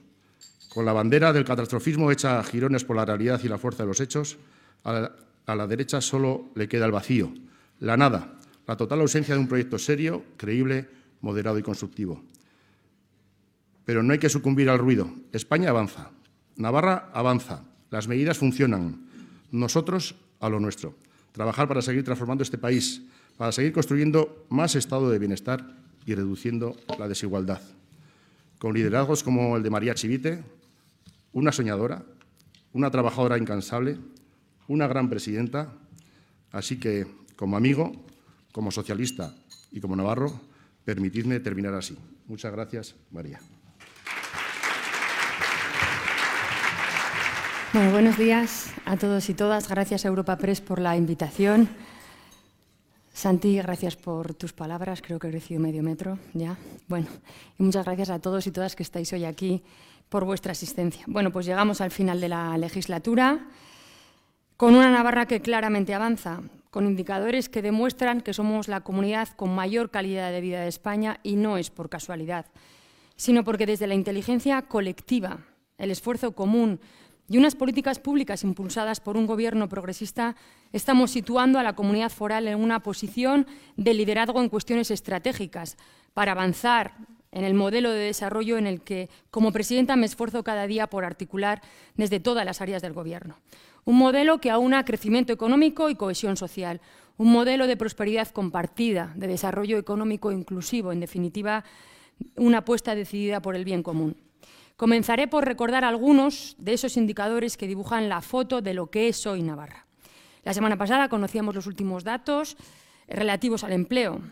Con 0.69 0.85
la 0.85 0.93
bandera 0.93 1.33
del 1.33 1.45
catastrofismo 1.45 2.11
hecha 2.11 2.39
a 2.39 2.45
girones 2.45 2.85
por 2.85 2.97
la 2.97 3.05
realidad 3.05 3.41
y 3.43 3.49
la 3.49 3.59
fuerza 3.59 3.83
de 3.83 3.89
los 3.89 4.01
hechos, 4.01 4.37
a 4.85 4.93
la, 4.93 5.17
a 5.47 5.55
la 5.57 5.67
derecha 5.67 6.01
solo 6.01 6.51
le 6.55 6.69
queda 6.69 6.87
el 6.87 6.93
vacío, 6.93 7.33
la 7.81 7.97
nada, 7.97 8.39
la 8.67 8.77
total 8.77 9.01
ausencia 9.01 9.35
de 9.35 9.41
un 9.41 9.49
proyecto 9.49 9.79
serio, 9.79 10.25
creíble, 10.37 10.89
moderado 11.23 11.59
y 11.59 11.63
constructivo. 11.63 12.23
Pero 13.85 14.03
no 14.03 14.13
hay 14.13 14.19
que 14.19 14.29
sucumbir 14.29 14.71
al 14.71 14.79
ruido. 14.79 15.11
España 15.33 15.71
avanza, 15.71 16.11
Navarra 16.61 17.09
avanza, 17.15 17.65
las 17.89 18.07
medidas 18.07 18.37
funcionan. 18.37 19.09
Nosotros 19.51 20.15
a 20.41 20.51
lo 20.51 20.61
nuestro. 20.61 20.95
Trabajar 21.33 21.67
para 21.67 21.81
seguir 21.81 22.05
transformando 22.05 22.45
este 22.45 22.59
país, 22.59 23.01
para 23.39 23.51
seguir 23.51 23.73
construyendo 23.73 24.45
más 24.51 24.75
estado 24.75 25.09
de 25.09 25.19
bienestar 25.19 25.75
y 26.05 26.15
reduciendo 26.15 26.77
la 26.99 27.09
desigualdad. 27.09 27.63
Con 28.59 28.75
liderazgos 28.75 29.23
como 29.23 29.57
el 29.57 29.63
de 29.63 29.71
María 29.71 29.95
Chivite, 29.95 30.45
una 31.33 31.51
soñadora, 31.51 32.05
una 32.75 32.91
trabajadora 32.91 33.39
incansable, 33.39 33.97
una 34.69 34.87
gran 34.87 35.09
presidenta. 35.09 35.73
Así 36.53 36.79
que, 36.79 37.07
como 37.37 37.57
amigo, 37.57 38.05
como 38.53 38.71
socialista 38.71 39.35
y 39.73 39.81
como 39.81 39.97
navarro, 39.97 40.39
permitidme 40.85 41.41
terminar 41.41 41.73
así. 41.73 41.97
Muchas 42.27 42.53
gracias, 42.53 42.97
María. 43.11 43.41
Bueno, 47.73 47.93
buenos 47.93 48.19
días 48.19 48.73
a 48.85 48.97
todos 48.97 49.31
y 49.31 49.35
todas. 49.35 49.69
Gracias 49.69 50.05
a 50.05 50.09
Europa 50.09 50.37
Press 50.37 50.61
por 50.61 50.81
la 50.81 50.97
invitación. 50.97 51.69
Santi, 53.13 53.59
gracias 53.59 53.95
por 53.95 54.35
tus 54.35 54.53
palabras. 54.53 55.01
Creo 55.01 55.21
que 55.21 55.29
he 55.29 55.31
crecido 55.31 55.61
medio 55.61 55.81
metro 55.85 56.19
ya. 56.35 56.57
Bueno, 56.89 57.07
y 57.61 57.63
muchas 57.63 57.85
gracias 57.85 58.11
a 58.11 58.19
todos 58.19 58.49
y 58.49 58.51
todas 58.51 58.75
que 58.75 58.83
estáis 58.83 59.13
hoy 59.13 59.25
aquí 59.25 59.63
por 60.09 60.25
vuestra 60.25 60.51
asistencia. 60.51 61.05
Bueno, 61.07 61.31
pues 61.31 61.47
llegamos 61.47 61.81
al 61.81 61.93
final 61.93 62.21
de 62.21 62.29
la 62.29 62.59
legislatura 62.59 63.47
con 64.57 64.75
una 64.75 64.91
Navarra 64.91 65.27
que 65.27 65.41
claramente 65.41 65.95
avanza, 65.95 66.41
con 66.73 66.87
indicadores 66.87 67.49
que 67.49 67.63
demuestran 67.63 68.21
que 68.21 68.35
somos 68.35 68.67
la 68.67 68.81
comunidad 68.81 69.29
con 69.29 69.55
mayor 69.55 69.93
calidad 69.93 70.33
de 70.33 70.41
vida 70.41 70.63
de 70.63 70.69
España 70.69 71.21
y 71.23 71.37
no 71.37 71.57
es 71.57 71.71
por 71.71 71.89
casualidad, 71.89 72.47
sino 73.15 73.45
porque 73.45 73.67
desde 73.67 73.87
la 73.87 73.95
inteligencia 73.95 74.63
colectiva, 74.63 75.47
el 75.79 75.93
esfuerzo 75.93 76.33
común, 76.33 76.81
y 77.31 77.39
unas 77.39 77.55
políticas 77.55 78.01
públicas 78.01 78.43
impulsadas 78.43 78.99
por 78.99 79.17
un 79.17 79.29
gobierno 79.29 79.69
progresista, 79.69 80.35
estamos 80.73 81.13
situando 81.13 81.61
a 81.61 81.63
la 81.63 81.75
comunidad 81.75 82.11
foral 82.11 82.49
en 82.49 82.59
una 82.59 82.81
posición 82.81 83.47
de 83.77 83.95
liderazgo 83.95 84.43
en 84.43 84.49
cuestiones 84.49 84.91
estratégicas 84.91 85.77
para 86.13 86.33
avanzar 86.33 86.95
en 87.31 87.45
el 87.45 87.55
modelo 87.55 87.93
de 87.93 88.01
desarrollo 88.01 88.59
en 88.59 88.67
el 88.67 88.81
que, 88.81 89.09
como 89.31 89.53
presidenta, 89.53 89.95
me 89.95 90.07
esfuerzo 90.07 90.43
cada 90.43 90.67
día 90.67 90.89
por 90.89 91.05
articular 91.05 91.63
desde 91.95 92.19
todas 92.19 92.45
las 92.45 92.61
áreas 92.61 92.83
del 92.83 92.95
Gobierno. 92.95 93.37
Un 93.85 93.97
modelo 93.97 94.41
que 94.41 94.51
aúna 94.51 94.85
crecimiento 94.85 95.33
económico 95.33 95.89
y 95.89 95.95
cohesión 95.95 96.37
social, 96.37 96.81
un 97.17 97.31
modelo 97.31 97.69
de 97.69 97.77
prosperidad 97.77 98.27
compartida, 98.31 99.13
de 99.15 99.29
desarrollo 99.29 99.79
económico 99.79 100.33
inclusivo, 100.33 100.91
en 100.91 100.99
definitiva, 100.99 101.63
una 102.35 102.59
apuesta 102.59 102.97
decidida 102.97 103.41
por 103.41 103.55
el 103.55 103.65
bien 103.65 103.85
común. 103.85 104.17
Comenzaré 104.81 105.29
por 105.29 105.45
recordar 105.45 105.85
algunos 105.85 106.57
de 106.57 106.73
esos 106.73 106.97
indicadores 106.97 107.59
que 107.59 107.67
dibujan 107.67 108.09
la 108.09 108.23
foto 108.23 108.63
de 108.63 108.73
lo 108.73 108.87
que 108.87 109.09
es 109.09 109.27
hoy 109.27 109.43
Navarra. 109.43 109.85
La 110.43 110.55
semana 110.55 110.79
pasada 110.79 111.11
conocíamos 111.11 111.55
los 111.55 111.67
últimos 111.67 112.03
datos 112.03 112.57
relativos 113.07 113.63
al 113.63 113.73
empleo. 113.73 114.23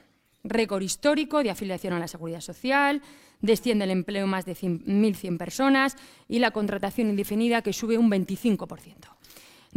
Récord 0.45 0.81
histórico 0.81 1.43
de 1.43 1.51
afiliación 1.51 1.93
a 1.93 1.99
la 1.99 2.09
seguridad 2.09 2.41
social, 2.41 3.03
desciende 3.43 3.85
el 3.85 3.91
empleo 3.91 4.27
más 4.27 4.47
de 4.47 4.57
1.100 4.57 5.37
personas 5.37 5.99
y 6.29 6.39
la 6.39 6.51
contratación 6.51 7.11
indefinida 7.11 7.61
que 7.61 7.75
sube 7.75 7.99
un 7.99 8.11
25%. 8.11 9.18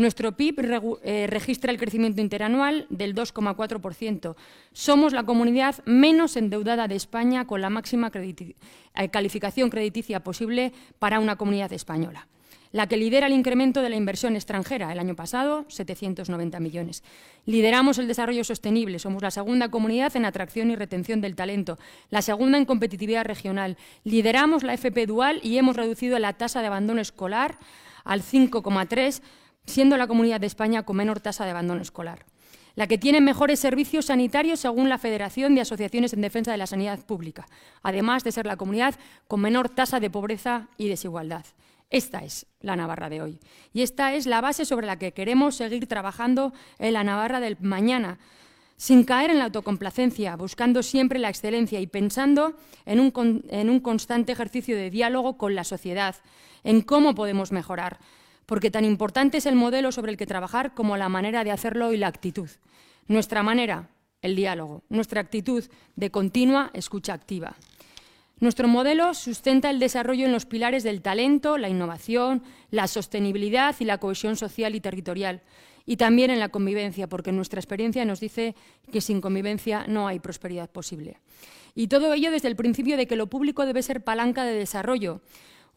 Nuestro 0.02 0.32
PIB 0.32 0.56
eh, 1.04 1.28
registra 1.28 1.72
el 1.72 1.78
crecimiento 1.78 2.22
interanual 2.22 2.88
del 2.90 3.14
2,4%. 3.14 4.36
Somos 4.74 5.14
la 5.14 5.24
comunidad 5.24 5.76
menos 5.86 6.38
endeudada 6.38 6.88
de 6.88 6.96
España 6.96 7.46
con 7.46 7.62
la 7.62 7.70
máxima 7.70 8.12
eh, 8.16 9.10
calificación 9.10 9.70
crediticia 9.70 10.22
posible 10.22 10.74
para 10.98 11.20
una 11.20 11.36
comunidad 11.36 11.72
española 11.72 12.28
la 12.74 12.88
que 12.88 12.96
lidera 12.96 13.28
el 13.28 13.34
incremento 13.34 13.82
de 13.82 13.90
la 13.90 13.98
inversión 13.98 14.38
extranjera. 14.38 14.94
El 14.94 15.00
año 15.00 15.14
pasado, 15.14 15.66
790 15.68 16.58
millones. 16.62 17.04
Lideramos 17.46 17.98
el 17.98 18.08
desarrollo 18.08 18.46
sostenible. 18.46 18.98
Somos 18.98 19.22
la 19.22 19.30
segunda 19.30 19.68
comunidad 19.68 20.16
en 20.16 20.24
atracción 20.24 20.72
y 20.72 20.78
retención 20.78 21.20
del 21.20 21.36
talento, 21.36 21.78
la 22.10 22.22
segunda 22.22 22.58
en 22.58 22.64
competitividad 22.64 23.26
regional. 23.26 23.76
Lideramos 24.06 24.64
la 24.64 24.74
FP 24.74 25.06
dual 25.06 25.42
y 25.44 25.58
hemos 25.58 25.76
reducido 25.76 26.18
la 26.18 26.32
tasa 26.32 26.62
de 26.62 26.68
abandono 26.68 27.02
escolar 27.02 27.60
al 28.06 28.22
5,3, 28.22 29.22
siendo 29.66 29.98
la 29.98 30.08
comunidad 30.08 30.40
de 30.40 30.48
España 30.48 30.84
con 30.84 30.98
menor 30.98 31.20
tasa 31.20 31.46
de 31.46 31.52
abandono 31.52 31.82
escolar 31.82 32.26
la 32.76 32.88
que 32.88 32.98
tiene 32.98 33.22
mejores 33.22 33.60
servicios 33.60 34.06
sanitarios 34.06 34.60
según 34.60 34.90
la 34.90 34.98
Federación 34.98 35.56
de 35.56 35.62
Asociaciones 35.62 36.14
en 36.14 36.22
Defensa 36.22 36.52
de 36.52 36.58
la 36.58 36.68
Sanidad 36.68 37.00
Pública, 37.06 37.48
además 37.84 38.24
de 38.24 38.32
ser 38.32 38.46
la 38.46 38.58
comunidad 38.58 38.96
con 39.28 39.42
menor 39.42 39.70
tasa 39.70 40.00
de 40.00 40.10
pobreza 40.10 40.68
y 40.78 40.88
desigualdad. 40.88 41.46
Esta 41.90 42.24
es 42.24 42.46
la 42.62 42.78
Navarra 42.78 43.10
de 43.10 43.22
hoy. 43.22 43.40
Y 43.74 43.82
esta 43.82 44.14
es 44.14 44.26
la 44.26 44.40
base 44.40 44.64
sobre 44.64 44.88
la 44.88 44.98
que 44.98 45.12
queremos 45.12 45.56
seguir 45.56 45.88
trabajando 45.88 46.54
en 46.80 46.94
la 46.94 47.04
Navarra 47.04 47.42
del 47.42 47.58
mañana, 47.60 48.18
sin 48.78 49.04
caer 49.04 49.30
en 49.30 49.40
la 49.40 49.46
autocomplacencia, 49.46 50.36
buscando 50.38 50.84
siempre 50.84 51.20
la 51.20 51.30
excelencia 51.30 51.82
y 51.82 51.88
pensando 51.88 52.56
en 52.86 53.02
un, 53.02 53.44
en 53.50 53.70
un 53.70 53.80
constante 53.82 54.32
ejercicio 54.32 54.78
de 54.78 54.90
diálogo 54.90 55.38
con 55.38 55.54
la 55.54 55.66
sociedad, 55.66 56.16
en 56.64 56.82
cómo 56.82 57.14
podemos 57.14 57.52
mejorar, 57.52 58.00
porque 58.52 58.70
tan 58.70 58.84
importante 58.84 59.38
es 59.38 59.46
el 59.46 59.56
modelo 59.56 59.94
sobre 59.94 60.12
el 60.12 60.18
que 60.18 60.26
trabajar 60.26 60.74
como 60.74 60.98
la 60.98 61.08
manera 61.08 61.46
de 61.46 61.52
hacerlo 61.52 61.94
y 61.94 61.98
la 61.98 62.08
actitud. 62.08 62.50
Nuestra 63.08 63.44
manera, 63.44 63.88
el 64.22 64.36
diálogo, 64.36 64.84
nuestra 64.90 65.22
actitud 65.22 65.64
de 65.96 66.12
continua 66.12 66.70
escucha 66.74 67.14
activa. 67.14 67.56
Nuestro 68.42 68.68
modelo 68.68 69.14
sustenta 69.14 69.70
el 69.70 69.80
desarrollo 69.80 70.26
en 70.26 70.34
los 70.34 70.46
pilares 70.46 70.84
del 70.84 71.02
talento, 71.02 71.58
la 71.58 71.70
innovación, 71.70 72.44
la 72.72 72.88
sostenibilidad 72.88 73.74
y 73.80 73.86
la 73.86 74.00
cohesión 74.00 74.36
social 74.36 74.76
y 74.76 74.82
territorial, 74.82 75.44
y 75.86 75.96
también 75.96 76.30
en 76.30 76.42
la 76.42 76.50
convivencia, 76.50 77.08
porque 77.08 77.32
nuestra 77.32 77.62
experiencia 77.62 78.04
nos 78.04 78.20
dice 78.20 78.54
que 78.92 79.00
sin 79.00 79.22
convivencia 79.22 79.86
no 79.88 80.10
hay 80.10 80.20
prosperidad 80.20 80.70
posible. 80.70 81.22
Y 81.74 81.88
todo 81.88 82.14
ello 82.14 82.32
desde 82.32 82.50
el 82.50 82.58
principio 82.58 82.98
de 82.98 83.08
que 83.08 83.16
lo 83.16 83.28
público 83.28 83.66
debe 83.66 83.82
ser 83.82 84.04
palanca 84.04 84.44
de 84.44 84.56
desarrollo, 84.56 85.22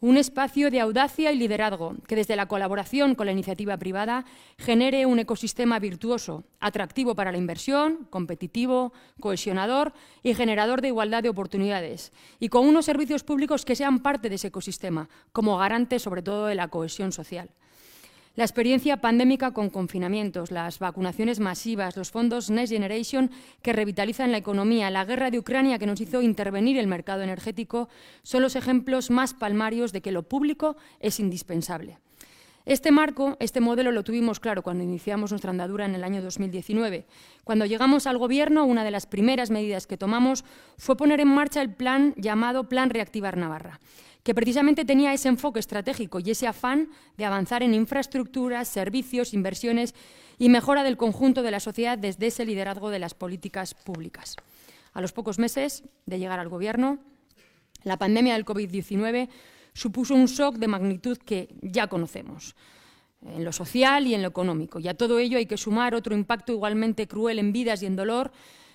un 0.01 0.17
espacio 0.17 0.69
de 0.69 0.81
audacia 0.81 1.31
y 1.31 1.37
liderazgo 1.37 1.95
que 2.07 2.15
desde 2.15 2.35
la 2.35 2.47
colaboración 2.47 3.15
con 3.15 3.25
la 3.25 3.31
iniciativa 3.31 3.77
privada 3.77 4.25
genere 4.57 5.05
un 5.05 5.19
ecosistema 5.19 5.79
virtuoso, 5.79 6.43
atractivo 6.59 7.15
para 7.15 7.31
la 7.31 7.37
inversión, 7.37 8.07
competitivo, 8.09 8.93
cohesionador 9.19 9.93
y 10.21 10.33
generador 10.33 10.81
de 10.81 10.89
igualdad 10.89 11.23
de 11.23 11.29
oportunidades, 11.29 12.11
y 12.39 12.49
con 12.49 12.67
unos 12.67 12.85
servicios 12.85 13.23
públicos 13.23 13.65
que 13.65 13.75
sean 13.75 13.99
parte 13.99 14.29
de 14.29 14.35
ese 14.35 14.47
ecosistema, 14.47 15.09
como 15.31 15.57
garante 15.57 15.99
sobre 15.99 16.21
todo 16.21 16.47
de 16.47 16.55
la 16.55 16.67
cohesión 16.67 17.11
social. 17.11 17.49
La 18.35 18.43
experiencia 18.43 18.97
pandémica 18.97 19.51
con 19.51 19.69
confinamientos, 19.69 20.51
las 20.51 20.79
vacunaciones 20.79 21.39
masivas, 21.39 21.95
los 21.95 22.11
fondos 22.11 22.49
Next 22.49 22.73
Generation 22.73 23.31
que 23.61 23.71
revitalizan 23.71 24.33
la 24.33 24.37
economía, 24.37 24.89
la 24.89 25.05
guerra 25.05 25.31
de 25.31 25.39
Ucrania 25.39 25.79
que 25.79 25.85
nos 25.85 26.01
hizo 26.01 26.21
intervenir 26.21 26.77
el 26.77 26.87
mercado 26.87 27.21
energético, 27.21 27.87
son 28.23 28.41
los 28.41 28.57
ejemplos 28.57 29.09
más 29.09 29.33
palmarios 29.33 29.93
de 29.93 30.01
que 30.01 30.11
lo 30.11 30.23
público 30.23 30.75
es 30.99 31.21
indispensable. 31.21 31.97
Este 32.65 32.91
marco, 32.91 33.37
este 33.39 33.61
modelo 33.61 33.93
lo 33.93 34.03
tuvimos 34.03 34.41
claro 34.41 34.63
cuando 34.63 34.83
iniciamos 34.83 35.31
nuestra 35.31 35.51
andadura 35.51 35.85
en 35.85 35.95
el 35.95 36.03
año 36.03 36.21
2019. 36.21 37.05
Cuando 37.45 37.65
llegamos 37.65 38.05
al 38.05 38.17
Gobierno, 38.17 38.65
una 38.65 38.83
de 38.83 38.91
las 38.91 39.05
primeras 39.05 39.49
medidas 39.49 39.87
que 39.87 39.97
tomamos 39.97 40.43
fue 40.77 40.97
poner 40.97 41.21
en 41.21 41.29
marcha 41.29 41.61
el 41.61 41.73
plan 41.73 42.13
llamado 42.17 42.67
Plan 42.67 42.89
Reactivar 42.89 43.37
Navarra 43.37 43.79
que 44.25 44.33
precisamente 44.33 44.85
tenía 44.85 45.13
ese 45.13 45.29
enfoque 45.29 45.59
estratégico 45.59 46.19
y 46.19 46.31
ese 46.31 46.47
afán 46.47 46.89
de 47.15 47.25
avanzar 47.25 47.61
en 47.61 47.75
infraestructuras, 47.75 48.67
servicios, 48.67 49.35
inversiones 49.35 49.93
y 50.39 50.49
mejora 50.49 50.83
del 50.83 50.97
conjunto 50.97 51.43
de 51.43 51.51
la 51.51 51.59
sociedad 51.59 51.95
desde 51.95 52.25
ese 52.25 52.43
liderazgo 52.43 52.89
de 52.89 52.97
las 52.97 53.13
políticas 53.13 53.75
públicas. 53.75 54.35
A 54.93 55.01
los 55.01 55.13
pocos 55.13 55.37
meses 55.37 55.83
de 56.07 56.17
llegar 56.17 56.39
al 56.39 56.49
Gobierno, 56.49 56.97
la 57.83 57.97
pandemia 57.97 58.33
del 58.33 58.45
COVID-19 58.45 59.29
supuso 59.73 60.15
un 60.15 60.25
shock 60.25 60.55
de 60.55 60.69
magnitud 60.69 61.19
que 61.19 61.53
ya 61.61 61.85
conocemos 61.85 62.55
en 63.21 63.45
lo 63.45 63.51
social 63.51 64.07
y 64.07 64.15
en 64.15 64.23
lo 64.23 64.29
económico. 64.29 64.79
Y 64.79 64.87
a 64.87 64.95
todo 64.95 65.19
ello 65.19 65.37
hay 65.37 65.45
que 65.45 65.57
sumar 65.57 65.93
otro 65.93 66.15
impacto 66.15 66.51
igualmente 66.51 67.07
cruel 67.07 67.37
en 67.37 67.53
vidas 67.53 67.83
y 67.83 67.85
en 67.85 67.95
dolor, 67.95 68.31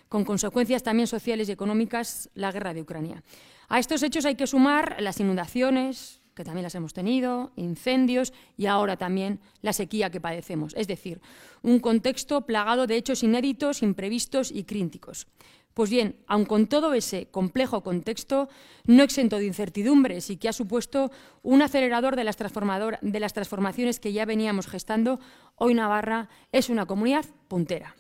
con 0.09 0.25
consecuencias 0.25 0.85
también 0.85 1.09
sociales 1.09 1.49
y 1.49 1.53
económicas, 1.53 2.31
la 2.35 2.53
guerra 2.53 2.73
de 2.73 2.83
Ucrania. 2.83 3.25
A 3.71 3.79
estos 3.79 4.03
hechos 4.03 4.25
hay 4.25 4.35
que 4.35 4.49
sumar 4.49 4.97
las 4.99 5.21
inundaciones, 5.21 6.21
que 6.35 6.43
también 6.43 6.65
las 6.65 6.75
hemos 6.75 6.93
tenido, 6.93 7.53
incendios 7.55 8.33
y 8.57 8.67
ahora 8.67 8.97
también 8.97 9.39
la 9.63 9.73
sequía 9.73 10.11
que 10.11 10.21
padecemos. 10.21 10.75
Es 10.77 10.89
decir, 10.89 11.21
un 11.63 11.79
contexto 11.79 12.41
plagado 12.47 12.89
de 12.89 12.97
hechos 12.97 13.23
inéditos, 13.23 13.85
imprevistos 13.85 14.51
y 14.51 14.65
críticos. 14.65 15.29
Pues 15.73 15.89
bien, 15.89 16.17
aun 16.27 16.47
con 16.47 16.67
todo 16.67 16.95
ese 16.95 17.27
complejo 17.27 17.85
contexto, 17.85 18.49
no 18.87 19.05
exento 19.05 19.37
de 19.37 19.47
incertidumbres 19.47 20.31
y 20.31 20.37
que 20.37 20.49
ha 20.49 20.53
supuesto 20.53 21.13
un 21.45 21.63
acelerador 21.63 22.17
de 22.17 22.25
las, 22.25 22.37
de 22.37 23.21
las 23.21 23.33
transformaciones 23.33 24.01
que 24.01 24.13
ya 24.13 24.25
veníamos 24.25 24.67
gestando, 24.67 25.21
hoy 25.55 25.75
Navarra 25.75 26.29
es 26.51 26.71
una 26.71 26.87
comunidad 26.87 27.25
puntera 27.47 27.95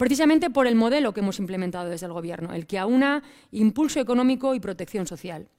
precisamente 0.00 0.48
por 0.48 0.66
el 0.66 0.76
modelo 0.76 1.12
que 1.12 1.20
hemos 1.20 1.38
implementado 1.40 1.90
desde 1.90 2.06
el 2.06 2.14
Gobierno, 2.14 2.54
el 2.54 2.66
que 2.66 2.78
aúna 2.78 3.22
impulso 3.52 4.00
económico 4.00 4.54
y 4.54 4.58
protección 4.58 5.06
social. 5.06 5.50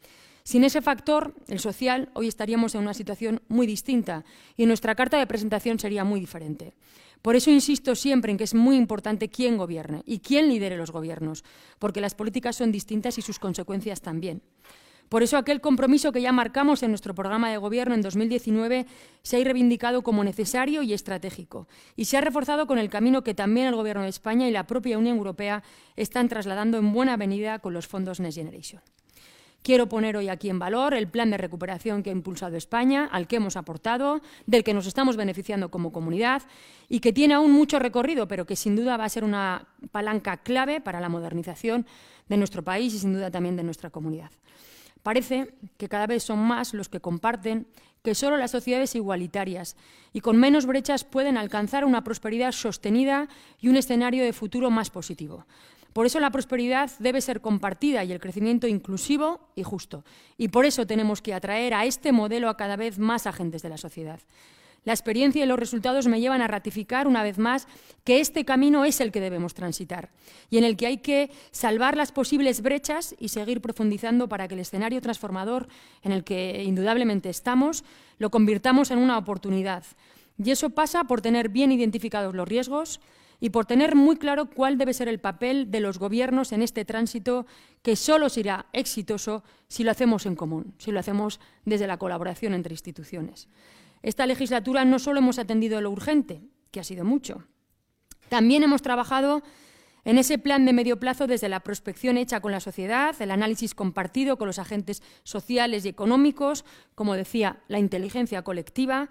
Sin 0.42 0.64
ese 0.64 0.82
factor, 0.82 1.36
el 1.48 1.60
social, 1.60 2.10
hoy 2.16 2.28
estaríamos 2.28 2.74
en 2.74 2.82
una 2.82 2.96
situación 2.96 3.44
muy 3.50 3.68
distinta 3.68 4.26
y 4.58 4.66
nuestra 4.66 4.96
carta 4.96 5.20
de 5.20 5.28
presentación 5.28 5.78
sería 5.78 6.04
muy 6.04 6.20
diferente. 6.20 6.74
Por 7.22 7.36
eso 7.36 7.52
insisto 7.52 7.94
siempre 7.94 8.32
en 8.32 8.40
que 8.40 8.46
es 8.46 8.56
muy 8.56 8.78
importante 8.78 9.30
quién 9.30 9.58
gobierne 9.58 10.02
y 10.08 10.22
quién 10.22 10.50
lidere 10.50 10.76
los 10.76 10.90
gobiernos, 10.90 11.44
porque 11.78 12.02
las 12.02 12.16
políticas 12.16 12.56
son 12.56 12.72
distintas 12.72 13.20
y 13.20 13.22
sus 13.22 13.38
consecuencias 13.38 14.02
también. 14.02 14.42
Por 15.12 15.24
eso 15.24 15.36
aquel 15.36 15.60
compromiso 15.60 16.14
que 16.14 16.22
ya 16.22 16.32
marcamos 16.32 16.84
en 16.84 16.92
nuestro 16.92 17.14
programa 17.14 17.52
de 17.52 17.58
gobierno 17.58 17.94
en 17.94 18.02
2019 18.02 18.86
se 19.24 19.42
ha 19.42 19.44
reivindicado 19.44 20.04
como 20.04 20.24
necesario 20.24 20.84
y 20.84 20.94
estratégico 20.94 21.68
y 21.98 22.06
se 22.06 22.16
ha 22.16 22.22
reforzado 22.22 22.66
con 22.66 22.80
el 22.80 22.90
camino 22.90 23.22
que 23.22 23.34
también 23.34 23.68
el 23.68 23.76
Gobierno 23.76 24.04
de 24.04 24.10
España 24.10 24.48
y 24.48 24.52
la 24.52 24.68
propia 24.68 24.98
Unión 24.98 25.18
Europea 25.18 25.64
están 25.98 26.30
trasladando 26.30 26.78
en 26.78 26.94
buena 26.94 27.18
venida 27.18 27.60
con 27.60 27.74
los 27.74 27.88
fondos 27.88 28.22
Next 28.22 28.38
Generation. 28.38 28.82
Quiero 29.64 29.90
poner 29.90 30.16
hoy 30.16 30.30
aquí 30.30 30.50
en 30.50 30.60
valor 30.60 30.94
el 30.94 31.10
plan 31.10 31.30
de 31.30 31.38
recuperación 31.38 32.04
que 32.04 32.10
ha 32.10 32.14
impulsado 32.14 32.56
España, 32.56 33.10
al 33.12 33.28
que 33.28 33.36
hemos 33.36 33.58
aportado, 33.58 34.22
del 34.46 34.64
que 34.64 34.74
nos 34.74 34.88
estamos 34.88 35.18
beneficiando 35.18 35.70
como 35.70 35.92
comunidad 35.92 36.42
y 36.88 37.02
que 37.02 37.12
tiene 37.12 37.34
aún 37.34 37.52
mucho 37.52 37.80
recorrido, 37.80 38.30
pero 38.30 38.46
que 38.46 38.56
sin 38.56 38.78
duda 38.78 38.96
va 38.96 39.04
a 39.04 39.10
ser 39.10 39.26
una 39.26 39.68
palanca 39.92 40.38
clave 40.38 40.80
para 40.80 41.02
la 41.02 41.10
modernización 41.10 41.86
de 42.30 42.38
nuestro 42.38 42.64
país 42.64 42.94
y 42.94 43.00
sin 43.00 43.12
duda 43.12 43.30
también 43.30 43.58
de 43.58 43.64
nuestra 43.64 43.90
comunidad. 43.90 44.32
Parece 45.04 45.56
que 45.78 45.90
cada 45.90 46.08
vez 46.08 46.24
son 46.24 46.40
más 46.40 46.74
los 46.74 46.90
que 46.90 47.00
comparten 47.00 47.68
que 48.04 48.16
solo 48.16 48.38
las 48.38 48.52
sociedades 48.52 48.96
igualitarias 48.96 49.76
y 50.14 50.22
con 50.22 50.38
menos 50.38 50.66
brechas 50.66 51.04
pueden 51.04 51.38
alcanzar 51.38 51.86
una 51.86 52.04
prosperidad 52.04 52.52
sostenida 52.52 53.28
y 53.60 53.68
un 53.68 53.78
escenario 53.78 54.24
de 54.24 54.34
futuro 54.34 54.72
más 54.72 54.90
positivo. 54.90 55.46
Por 55.94 56.06
eso 56.06 56.20
la 56.20 56.32
prosperidad 56.32 56.90
debe 57.00 57.20
ser 57.20 57.42
compartida 57.42 58.04
y 58.04 58.12
el 58.12 58.20
crecimiento 58.20 58.66
inclusivo 58.66 59.50
y 59.56 59.64
justo. 59.64 60.06
Y 60.38 60.48
por 60.48 60.66
eso 60.66 60.88
tenemos 60.88 61.22
que 61.22 61.34
atraer 61.34 61.74
a 61.74 61.86
este 61.86 62.12
modelo 62.12 62.50
a 62.50 62.56
cada 62.56 62.78
vez 62.78 62.98
más 62.98 63.28
agentes 63.28 63.62
de 63.62 63.70
la 63.70 63.78
sociedad. 63.78 64.20
La 64.84 64.94
experiencia 64.94 65.44
y 65.44 65.48
los 65.48 65.60
resultados 65.60 66.08
me 66.08 66.20
llevan 66.20 66.42
a 66.42 66.48
ratificar 66.48 67.08
una 67.08 67.22
vez 67.22 67.38
más 67.38 67.68
que 68.04 68.20
este 68.20 68.46
camino 68.46 68.84
es 68.84 69.00
el 69.00 69.12
que 69.12 69.22
debemos 69.22 69.54
transitar 69.54 70.10
y 70.50 70.58
en 70.58 70.64
el 70.64 70.76
que 70.76 70.88
hay 70.88 70.98
que 70.98 71.30
salvar 71.52 71.96
las 71.96 72.12
posibles 72.12 72.62
brechas 72.62 73.16
y 73.20 73.30
seguir 73.30 73.62
profundizando 73.62 74.28
para 74.28 74.48
que 74.48 74.56
el 74.56 74.62
escenario 74.62 75.00
transformador 75.00 75.68
en 76.02 76.12
el 76.12 76.24
que 76.24 76.64
indudablemente 76.64 77.30
estamos 77.30 77.84
lo 78.18 78.32
convirtamos 78.32 78.90
en 78.90 78.98
una 78.98 79.20
oportunidad. 79.20 79.84
Y 80.44 80.50
eso 80.50 80.72
pasa 80.72 81.04
por 81.04 81.22
tener 81.22 81.50
bien 81.50 81.72
identificados 81.72 82.34
los 82.34 82.48
riesgos 82.48 83.00
y 83.40 83.52
por 83.52 83.68
tener 83.68 83.96
muy 83.96 84.16
claro 84.16 84.50
cuál 84.50 84.80
debe 84.80 84.94
ser 84.94 85.08
el 85.08 85.20
papel 85.20 85.70
de 85.70 85.80
los 85.80 86.00
gobiernos 86.00 86.52
en 86.54 86.64
este 86.64 86.86
tránsito 86.86 87.46
que 87.84 87.96
solo 87.96 88.30
será 88.30 88.66
exitoso 88.74 89.44
si 89.68 89.84
lo 89.84 89.92
hacemos 89.92 90.26
en 90.26 90.36
común, 90.36 90.74
si 90.80 90.92
lo 90.92 91.00
hacemos 91.00 91.40
desde 91.66 91.88
la 91.88 91.98
colaboración 91.98 92.54
entre 92.54 92.74
instituciones. 92.74 93.48
Esta 94.04 94.26
legislatura 94.26 94.86
no 94.86 95.00
solo 95.00 95.20
hemos 95.20 95.40
atendido 95.40 95.82
lo 95.82 95.92
urgente, 95.92 96.42
que 96.72 96.80
ha 96.80 96.84
sido 96.84 97.06
mucho, 97.06 97.44
también 98.30 98.64
hemos 98.64 98.82
trabajado 98.82 99.44
en 100.06 100.18
ese 100.18 100.38
plan 100.38 100.66
de 100.66 100.74
medio 100.74 101.00
plazo 101.00 101.28
desde 101.28 101.50
la 101.50 101.60
prospección 101.60 102.18
hecha 102.18 102.40
con 102.40 102.54
la 102.54 102.62
sociedad, 102.62 103.14
el 103.22 103.30
análisis 103.30 103.76
compartido 103.76 104.38
con 104.38 104.48
los 104.48 104.58
agentes 104.58 105.04
sociales 105.24 105.86
y 105.86 105.90
económicos, 105.90 106.66
como 106.96 107.14
decía, 107.16 107.60
la 107.68 107.78
inteligencia 107.78 108.42
colectiva, 108.42 109.10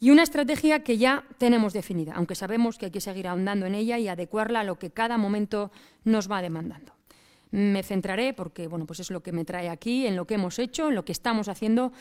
y 0.00 0.10
una 0.10 0.22
estrategia 0.22 0.82
que 0.82 0.96
ya 0.96 1.24
tenemos 1.38 1.72
definida, 1.72 2.14
aunque 2.14 2.34
sabemos 2.34 2.78
que 2.78 2.86
hay 2.86 2.90
que 2.90 3.00
seguir 3.00 3.28
ahondando 3.28 3.66
en 3.66 3.74
ella 3.74 3.98
y 3.98 4.08
adecuarla 4.08 4.60
a 4.60 4.64
lo 4.64 4.78
que 4.78 4.90
cada 4.90 5.18
momento 5.18 5.70
nos 6.04 6.30
va 6.30 6.40
demandando. 6.40 6.94
Me 7.50 7.82
centraré, 7.82 8.32
porque 8.32 8.66
bueno, 8.66 8.86
pues 8.86 9.00
es 9.00 9.10
lo 9.10 9.22
que 9.22 9.32
me 9.32 9.44
trae 9.44 9.68
aquí, 9.68 10.06
en 10.06 10.16
lo 10.16 10.26
que 10.26 10.34
hemos 10.34 10.58
hecho, 10.58 10.88
en 10.88 10.94
lo 10.94 11.04
que 11.04 11.12
estamos 11.12 11.48
haciendo, 11.48 11.92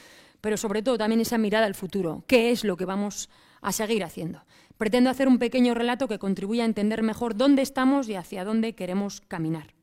pero 0.41 0.57
sobre 0.57 0.81
todo 0.81 0.97
también 0.97 1.21
esa 1.21 1.37
mirada 1.37 1.65
al 1.65 1.75
futuro. 1.75 2.23
¿Qué 2.27 2.51
es 2.51 2.63
lo 2.63 2.77
que 2.77 2.85
vamos 2.85 3.29
a 3.61 3.71
seguir 3.71 4.03
haciendo? 4.03 4.43
Pretendo 4.77 5.09
hacer 5.09 5.27
un 5.27 5.39
pequeño 5.39 5.73
relato 5.73 6.07
que 6.07 6.19
contribuya 6.19 6.63
a 6.63 6.67
entender 6.67 7.01
mejor 7.03 7.35
dónde 7.35 7.61
estamos 7.61 8.07
y 8.09 8.15
hacia 8.15 8.43
dónde 8.43 8.75
queremos 8.75 9.21
caminar. 9.21 9.73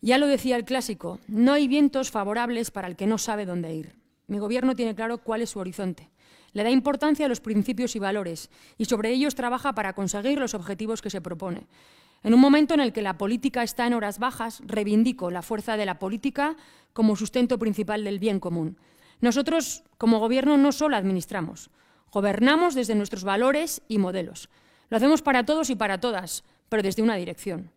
Ya 0.00 0.18
lo 0.18 0.26
decía 0.26 0.56
el 0.56 0.64
clásico, 0.64 1.18
no 1.26 1.52
hay 1.52 1.66
vientos 1.66 2.10
favorables 2.10 2.70
para 2.70 2.86
el 2.86 2.96
que 2.96 3.06
no 3.06 3.18
sabe 3.18 3.46
dónde 3.46 3.74
ir. 3.74 3.96
Mi 4.28 4.38
gobierno 4.38 4.76
tiene 4.76 4.94
claro 4.94 5.18
cuál 5.18 5.42
es 5.42 5.50
su 5.50 5.58
horizonte. 5.58 6.10
Le 6.52 6.62
da 6.62 6.70
importancia 6.70 7.26
a 7.26 7.28
los 7.28 7.40
principios 7.40 7.96
y 7.96 7.98
valores 7.98 8.48
y 8.78 8.84
sobre 8.84 9.10
ellos 9.10 9.34
trabaja 9.34 9.74
para 9.74 9.92
conseguir 9.92 10.38
los 10.38 10.54
objetivos 10.54 11.02
que 11.02 11.10
se 11.10 11.20
propone. 11.20 11.66
En 12.22 12.34
un 12.34 12.40
momento 12.40 12.74
en 12.74 12.80
el 12.80 12.92
que 12.92 13.02
la 13.02 13.18
política 13.18 13.62
está 13.62 13.86
en 13.86 13.94
horas 13.94 14.18
bajas, 14.18 14.60
reivindico 14.64 15.30
la 15.30 15.42
fuerza 15.42 15.76
de 15.76 15.86
la 15.86 15.98
política 15.98 16.56
como 16.92 17.16
sustento 17.16 17.58
principal 17.58 18.04
del 18.04 18.18
bien 18.18 18.40
común. 18.40 18.76
Nosotros, 19.20 19.82
como 19.96 20.20
Gobierno, 20.20 20.56
no 20.56 20.72
solo 20.72 20.96
administramos, 20.96 21.70
gobernamos 22.12 22.74
desde 22.74 22.94
nuestros 22.94 23.24
valores 23.24 23.82
y 23.88 23.98
modelos. 23.98 24.48
Lo 24.90 24.96
hacemos 24.96 25.22
para 25.22 25.44
todos 25.44 25.70
y 25.70 25.76
para 25.76 26.00
todas, 26.00 26.44
pero 26.68 26.82
desde 26.82 27.02
una 27.02 27.16
dirección. 27.16 27.70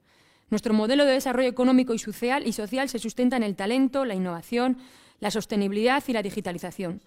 Nuestro 0.50 0.74
modelo 0.74 1.06
de 1.06 1.14
desarrollo 1.14 1.50
económico 1.50 1.94
y 1.94 2.00
social, 2.00 2.46
y 2.46 2.54
social 2.54 2.90
se 2.90 3.00
sustenta 3.00 3.38
en 3.38 3.44
el 3.44 3.56
talento, 3.56 4.06
la 4.06 4.16
innovación, 4.16 4.78
la 5.20 5.32
sostenibilidad 5.32 6.04
y 6.08 6.14
la 6.14 6.22
digitalización. 6.22 7.02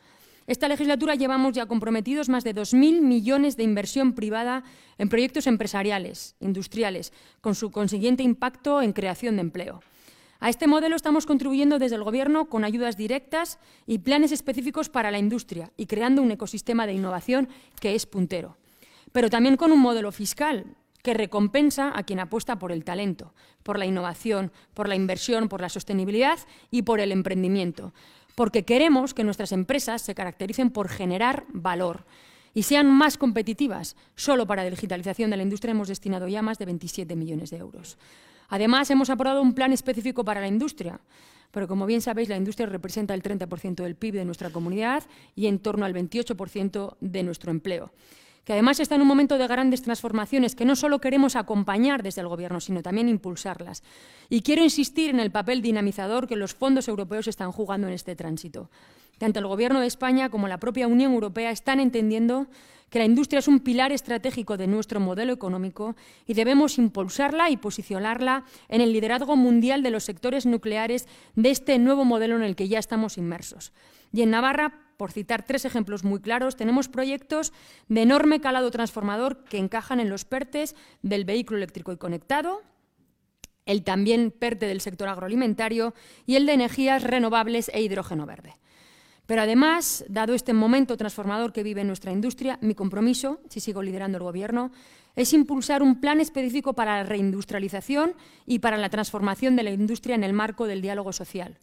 Esta 0.46 0.68
legislatura 0.68 1.14
llevamos 1.14 1.54
ya 1.54 1.66
comprometidos 1.66 2.28
más 2.28 2.44
de 2.44 2.54
2.000 2.54 3.00
millones 3.00 3.56
de 3.56 3.62
inversión 3.62 4.12
privada 4.12 4.62
en 4.98 5.08
proyectos 5.08 5.46
empresariales, 5.46 6.36
industriales, 6.40 7.12
con 7.40 7.54
su 7.54 7.70
consiguiente 7.70 8.22
impacto 8.22 8.82
en 8.82 8.92
creación 8.92 9.36
de 9.36 9.42
empleo. 9.42 9.80
A 10.44 10.50
este 10.50 10.66
modelo 10.66 10.94
estamos 10.94 11.24
contribuyendo 11.24 11.78
desde 11.78 11.96
el 11.96 12.04
Gobierno 12.04 12.50
con 12.50 12.64
ayudas 12.64 12.98
directas 12.98 13.58
y 13.86 14.00
planes 14.00 14.30
específicos 14.30 14.90
para 14.90 15.10
la 15.10 15.16
industria 15.16 15.72
y 15.78 15.86
creando 15.86 16.20
un 16.20 16.30
ecosistema 16.32 16.86
de 16.86 16.92
innovación 16.92 17.48
que 17.80 17.94
es 17.94 18.04
puntero. 18.04 18.58
Pero 19.10 19.30
también 19.30 19.56
con 19.56 19.72
un 19.72 19.80
modelo 19.80 20.12
fiscal 20.12 20.66
que 21.02 21.14
recompensa 21.14 21.92
a 21.96 22.02
quien 22.02 22.20
apuesta 22.20 22.58
por 22.58 22.72
el 22.72 22.84
talento, 22.84 23.32
por 23.62 23.78
la 23.78 23.86
innovación, 23.86 24.52
por 24.74 24.86
la 24.86 24.96
inversión, 24.96 25.48
por 25.48 25.62
la 25.62 25.70
sostenibilidad 25.70 26.38
y 26.70 26.82
por 26.82 27.00
el 27.00 27.10
emprendimiento 27.10 27.94
porque 28.34 28.64
queremos 28.64 29.14
que 29.14 29.24
nuestras 29.24 29.52
empresas 29.52 30.02
se 30.02 30.14
caractericen 30.14 30.68
por 30.68 30.90
generar 30.90 31.46
valor 31.52 32.04
y 32.52 32.64
sean 32.64 32.90
más 32.90 33.16
competitivas. 33.16 33.96
Solo 34.14 34.46
para 34.46 34.64
la 34.64 34.70
digitalización 34.70 35.30
de 35.30 35.38
la 35.38 35.42
industria 35.42 35.72
hemos 35.72 35.88
destinado 35.88 36.28
ya 36.28 36.42
más 36.42 36.58
de 36.58 36.66
27 36.66 37.16
millones 37.16 37.50
de 37.50 37.56
euros. 37.56 37.96
Además, 38.48 38.90
hemos 38.90 39.10
aprobado 39.10 39.42
un 39.42 39.54
plan 39.54 39.72
específico 39.72 40.24
para 40.24 40.40
la 40.40 40.48
industria, 40.48 41.00
pero 41.50 41.68
como 41.68 41.86
bien 41.86 42.00
sabéis, 42.00 42.28
la 42.28 42.36
industria 42.36 42.66
representa 42.66 43.14
el 43.14 43.22
30% 43.22 43.82
del 43.82 43.94
PIB 43.94 44.14
de 44.14 44.24
nuestra 44.24 44.50
comunidad 44.50 45.04
y 45.36 45.46
en 45.46 45.58
torno 45.58 45.84
al 45.84 45.94
28% 45.94 46.96
de 47.00 47.22
nuestro 47.22 47.50
empleo 47.50 47.92
que 48.44 48.52
además 48.52 48.78
está 48.78 48.94
en 48.94 49.02
un 49.02 49.08
momento 49.08 49.38
de 49.38 49.46
grandes 49.46 49.82
transformaciones 49.82 50.54
que 50.54 50.64
no 50.64 50.76
solo 50.76 51.00
queremos 51.00 51.34
acompañar 51.34 52.02
desde 52.02 52.20
el 52.20 52.28
Gobierno, 52.28 52.60
sino 52.60 52.82
también 52.82 53.08
impulsarlas. 53.08 53.82
Y 54.28 54.42
quiero 54.42 54.62
insistir 54.62 55.10
en 55.10 55.20
el 55.20 55.30
papel 55.30 55.62
dinamizador 55.62 56.28
que 56.28 56.36
los 56.36 56.54
fondos 56.54 56.88
europeos 56.88 57.26
están 57.26 57.52
jugando 57.52 57.86
en 57.86 57.94
este 57.94 58.14
tránsito. 58.14 58.70
Tanto 59.18 59.38
el 59.38 59.46
Gobierno 59.46 59.80
de 59.80 59.86
España 59.86 60.28
como 60.28 60.48
la 60.48 60.58
propia 60.58 60.88
Unión 60.88 61.12
Europea 61.12 61.50
están 61.50 61.80
entendiendo 61.80 62.46
que 62.90 62.98
la 62.98 63.04
industria 63.04 63.40
es 63.40 63.48
un 63.48 63.60
pilar 63.60 63.92
estratégico 63.92 64.56
de 64.56 64.66
nuestro 64.66 65.00
modelo 65.00 65.32
económico 65.32 65.96
y 66.26 66.34
debemos 66.34 66.78
impulsarla 66.78 67.50
y 67.50 67.56
posicionarla 67.56 68.44
en 68.68 68.80
el 68.80 68.92
liderazgo 68.92 69.36
mundial 69.36 69.82
de 69.82 69.90
los 69.90 70.04
sectores 70.04 70.46
nucleares 70.46 71.08
de 71.34 71.50
este 71.50 71.78
nuevo 71.78 72.04
modelo 72.04 72.36
en 72.36 72.42
el 72.42 72.56
que 72.56 72.68
ya 72.68 72.78
estamos 72.78 73.18
inmersos. 73.18 73.72
Y 74.12 74.22
en 74.22 74.30
Navarra 74.30 74.84
por 74.96 75.12
citar 75.12 75.44
tres 75.44 75.64
ejemplos 75.64 76.04
muy 76.04 76.20
claros, 76.20 76.56
tenemos 76.56 76.88
proyectos 76.88 77.52
de 77.88 78.02
enorme 78.02 78.40
calado 78.40 78.70
transformador 78.70 79.44
que 79.44 79.58
encajan 79.58 80.00
en 80.00 80.08
los 80.08 80.24
PERTES 80.24 80.74
del 81.02 81.24
vehículo 81.24 81.58
eléctrico 81.58 81.92
y 81.92 81.96
conectado, 81.96 82.62
el 83.66 83.82
también 83.82 84.30
PERTE 84.30 84.66
del 84.66 84.80
sector 84.80 85.08
agroalimentario 85.08 85.94
y 86.26 86.36
el 86.36 86.46
de 86.46 86.52
energías 86.52 87.02
renovables 87.02 87.70
e 87.72 87.82
hidrógeno 87.82 88.26
verde. 88.26 88.56
Pero 89.26 89.42
además, 89.42 90.04
dado 90.08 90.34
este 90.34 90.52
momento 90.52 90.96
transformador 90.96 91.52
que 91.52 91.62
vive 91.62 91.82
nuestra 91.84 92.12
industria, 92.12 92.58
mi 92.60 92.74
compromiso, 92.74 93.40
si 93.48 93.60
sigo 93.60 93.82
liderando 93.82 94.18
el 94.18 94.24
Gobierno, 94.24 94.70
es 95.16 95.32
impulsar 95.32 95.82
un 95.82 96.00
plan 96.00 96.20
específico 96.20 96.74
para 96.74 96.98
la 96.98 97.04
reindustrialización 97.04 98.14
y 98.46 98.58
para 98.58 98.76
la 98.76 98.90
transformación 98.90 99.56
de 99.56 99.62
la 99.62 99.70
industria 99.70 100.14
en 100.14 100.24
el 100.24 100.34
marco 100.34 100.66
del 100.66 100.82
diálogo 100.82 101.12
social. 101.12 101.58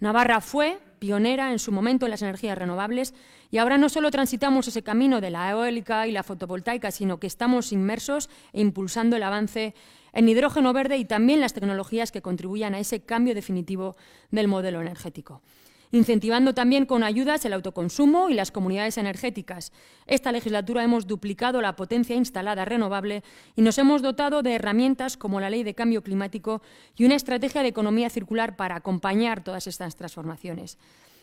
Navarra 0.00 0.40
fue 0.40 0.78
pionera 0.98 1.52
en 1.52 1.58
su 1.58 1.72
momento 1.72 2.06
en 2.06 2.10
las 2.10 2.22
energías 2.22 2.58
renovables 2.58 3.14
y 3.50 3.58
ahora 3.58 3.78
no 3.78 3.88
solo 3.88 4.10
transitamos 4.10 4.66
ese 4.66 4.82
camino 4.82 5.20
de 5.20 5.30
la 5.30 5.50
eólica 5.50 6.06
y 6.06 6.12
la 6.12 6.22
fotovoltaica, 6.22 6.90
sino 6.90 7.18
que 7.18 7.26
estamos 7.26 7.72
inmersos 7.72 8.28
e 8.52 8.60
impulsando 8.60 9.16
el 9.16 9.22
avance 9.22 9.74
en 10.12 10.28
hidrógeno 10.28 10.72
verde 10.72 10.96
y 10.96 11.04
también 11.04 11.40
las 11.40 11.54
tecnologías 11.54 12.10
que 12.10 12.22
contribuyan 12.22 12.74
a 12.74 12.80
ese 12.80 13.00
cambio 13.00 13.34
definitivo 13.34 13.96
del 14.30 14.48
modelo 14.48 14.80
energético 14.80 15.42
incentivando 15.90 16.54
también 16.54 16.86
con 16.86 17.02
ayudas 17.02 17.44
el 17.44 17.52
autoconsumo 17.52 18.28
y 18.28 18.34
las 18.34 18.50
comunidades 18.50 18.98
energéticas. 18.98 19.72
Esta 20.06 20.32
legislatura 20.32 20.84
hemos 20.84 21.06
duplicado 21.06 21.60
la 21.60 21.76
potencia 21.76 22.16
instalada 22.16 22.64
renovable 22.64 23.22
y 23.54 23.62
nos 23.62 23.78
hemos 23.78 24.02
dotado 24.02 24.42
de 24.42 24.54
herramientas 24.54 25.16
como 25.16 25.40
la 25.40 25.50
Ley 25.50 25.62
de 25.62 25.74
Cambio 25.74 26.02
Climático 26.02 26.62
y 26.96 27.04
una 27.04 27.14
estrategia 27.14 27.62
de 27.62 27.68
economía 27.68 28.10
circular 28.10 28.56
para 28.56 28.76
acompañar 28.76 29.42
todas 29.42 29.66
estas 29.66 29.96
transformaciones. 29.96 30.78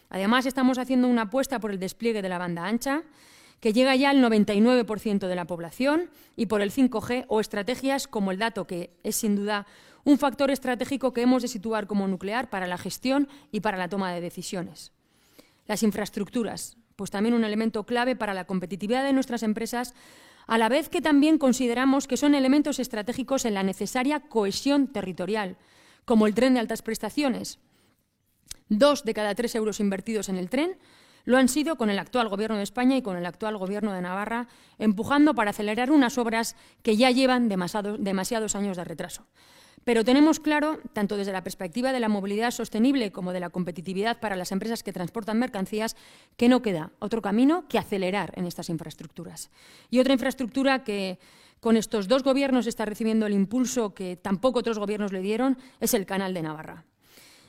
Además, 0.09 0.45
estamos 0.45 0.77
haciendo 0.77 1.07
una 1.07 1.23
apuesta 1.23 1.59
por 1.59 1.71
el 1.71 1.79
despliegue 1.79 2.21
de 2.21 2.29
la 2.29 2.37
banda 2.37 2.65
ancha, 2.65 3.03
que 3.59 3.73
llega 3.73 3.95
ya 3.95 4.09
al 4.09 4.17
99% 4.17 5.27
de 5.27 5.35
la 5.35 5.45
población, 5.45 6.09
y 6.35 6.47
por 6.47 6.61
el 6.61 6.71
5G 6.71 7.25
o 7.27 7.39
estrategias 7.39 8.07
como 8.07 8.31
el 8.31 8.37
dato, 8.37 8.67
que 8.67 8.91
es 9.03 9.15
sin 9.15 9.35
duda 9.35 9.65
un 10.03 10.17
factor 10.17 10.51
estratégico 10.51 11.13
que 11.13 11.21
hemos 11.21 11.41
de 11.41 11.47
situar 11.47 11.87
como 11.87 12.07
nuclear 12.07 12.49
para 12.49 12.67
la 12.67 12.77
gestión 12.77 13.27
y 13.51 13.61
para 13.61 13.77
la 13.77 13.89
toma 13.89 14.11
de 14.11 14.21
decisiones. 14.21 14.91
Las 15.65 15.83
infraestructuras, 15.83 16.77
pues 16.95 17.09
también 17.09 17.35
un 17.35 17.43
elemento 17.43 17.85
clave 17.85 18.15
para 18.15 18.33
la 18.33 18.45
competitividad 18.45 19.03
de 19.03 19.13
nuestras 19.13 19.43
empresas, 19.43 19.93
a 20.45 20.57
la 20.57 20.67
vez 20.67 20.89
que 20.89 21.01
también 21.01 21.37
consideramos 21.37 22.07
que 22.07 22.17
son 22.17 22.35
elementos 22.35 22.79
estratégicos 22.79 23.45
en 23.45 23.53
la 23.53 23.63
necesaria 23.63 24.19
cohesión 24.19 24.87
territorial, 24.87 25.57
como 26.05 26.27
el 26.27 26.33
tren 26.33 26.53
de 26.53 26.59
altas 26.59 26.81
prestaciones. 26.81 27.59
Dos 28.67 29.05
de 29.05 29.13
cada 29.13 29.35
tres 29.35 29.55
euros 29.55 29.79
invertidos 29.79 30.27
en 30.27 30.35
el 30.35 30.49
tren 30.49 30.77
lo 31.25 31.37
han 31.37 31.47
sido 31.47 31.77
con 31.77 31.89
el 31.89 31.99
actual 31.99 32.27
Gobierno 32.27 32.57
de 32.57 32.63
España 32.63 32.97
y 32.97 33.01
con 33.01 33.15
el 33.15 33.25
actual 33.25 33.57
Gobierno 33.57 33.93
de 33.93 34.01
Navarra, 34.01 34.47
empujando 34.77 35.33
para 35.33 35.51
acelerar 35.51 35.91
unas 35.91 36.17
obras 36.17 36.57
que 36.81 36.97
ya 36.97 37.11
llevan 37.11 37.47
demasiados 37.47 38.55
años 38.55 38.75
de 38.75 38.83
retraso. 38.83 39.25
Pero 39.83 40.03
tenemos 40.03 40.39
claro, 40.39 40.79
tanto 40.93 41.17
desde 41.17 41.33
la 41.33 41.43
perspectiva 41.43 41.91
de 41.91 41.99
la 41.99 42.09
movilidad 42.09 42.51
sostenible 42.51 43.11
como 43.11 43.33
de 43.33 43.39
la 43.39 43.49
competitividad 43.49 44.19
para 44.19 44.35
las 44.35 44.51
empresas 44.51 44.83
que 44.83 44.93
transportan 44.93 45.39
mercancías, 45.39 45.95
que 46.37 46.49
no 46.49 46.61
queda 46.61 46.91
otro 46.99 47.21
camino 47.21 47.67
que 47.67 47.77
acelerar 47.77 48.33
en 48.35 48.45
estas 48.45 48.69
infraestructuras. 48.69 49.51
Y 49.89 49.99
otra 49.99 50.13
infraestructura 50.13 50.83
que 50.83 51.19
con 51.59 51.77
estos 51.77 52.07
dos 52.07 52.23
gobiernos 52.23 52.67
está 52.67 52.85
recibiendo 52.85 53.25
el 53.25 53.33
impulso 53.33 53.93
que 53.93 54.17
tampoco 54.17 54.59
otros 54.59 54.79
gobiernos 54.79 55.13
le 55.13 55.21
dieron 55.21 55.57
es 55.79 55.93
el 55.93 56.05
Canal 56.05 56.33
de 56.33 56.41
Navarra. 56.41 56.85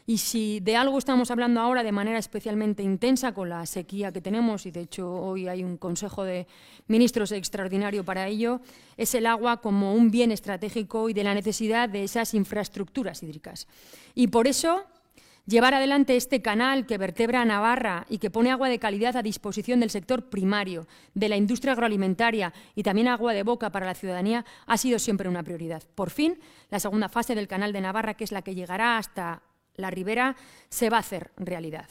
Y 0.07 0.19
si 0.19 0.61
de 0.61 0.77
algo 0.77 0.99
estamos 0.99 1.31
hablando 1.31 1.61
ahora 1.61 1.83
de 1.83 1.93
manera 1.93 2.19
especialmente 2.19 2.83
intensa 2.83 3.33
con 3.33 3.49
la 3.49 3.65
sequía 3.65 4.13
que 4.13 4.21
tenemos, 4.21 4.67
y 4.67 4.71
de 4.71 4.81
hecho 4.81 5.11
hoy 5.11 5.49
hay 5.49 5.65
un 5.65 5.79
Consejo 5.79 6.25
de 6.25 6.47
Ministros 6.89 7.33
extraordinario 7.33 8.05
para 8.05 8.29
ello, 8.29 8.61
es 8.99 9.15
el 9.15 9.25
agua 9.25 9.63
como 9.63 9.95
un 9.95 10.11
bien 10.11 10.31
estratégico 10.31 11.09
y 11.09 11.15
de 11.15 11.25
la 11.25 11.33
necesidad 11.33 11.89
de 11.89 12.05
esas 12.05 12.35
infraestructuras 12.35 13.23
hídricas. 13.23 13.67
Y 14.15 14.27
por 14.27 14.47
eso 14.47 14.85
llevar 15.47 15.73
adelante 15.73 16.17
este 16.17 16.43
canal 16.43 16.85
que 16.85 16.99
vertebra 16.99 17.41
a 17.41 17.47
Navarra 17.47 18.05
y 18.11 18.19
que 18.19 18.31
pone 18.31 18.51
agua 18.51 18.69
de 18.69 18.79
calidad 18.79 19.17
a 19.17 19.23
disposición 19.23 19.81
del 19.81 19.89
sector 19.89 20.29
primario, 20.29 20.87
de 21.15 21.31
la 21.31 21.37
industria 21.37 21.73
agroalimentaria 21.73 22.53
y 22.75 22.83
también 22.83 23.09
agua 23.09 23.33
de 23.33 23.43
boca 23.43 23.71
para 23.71 23.87
la 23.87 23.95
ciudadanía 23.95 24.45
ha 24.67 24.77
sido 24.77 24.99
siempre 24.99 25.31
una 25.31 25.43
prioridad. 25.43 25.83
Por 25.95 26.11
fin, 26.11 26.39
la 26.69 26.79
segunda 26.81 27.09
fase 27.09 27.35
del 27.35 27.49
canal 27.49 27.73
de 27.73 27.81
Navarra, 27.81 28.15
que 28.15 28.25
es 28.25 28.33
la 28.33 28.43
que 28.43 28.55
llegará 28.55 28.99
hasta 28.99 29.43
la 29.77 29.91
ribera 29.91 30.37
se 30.69 30.91
va 30.91 30.99
a 30.99 31.01
hacer 31.01 31.31
realidad. 31.37 31.89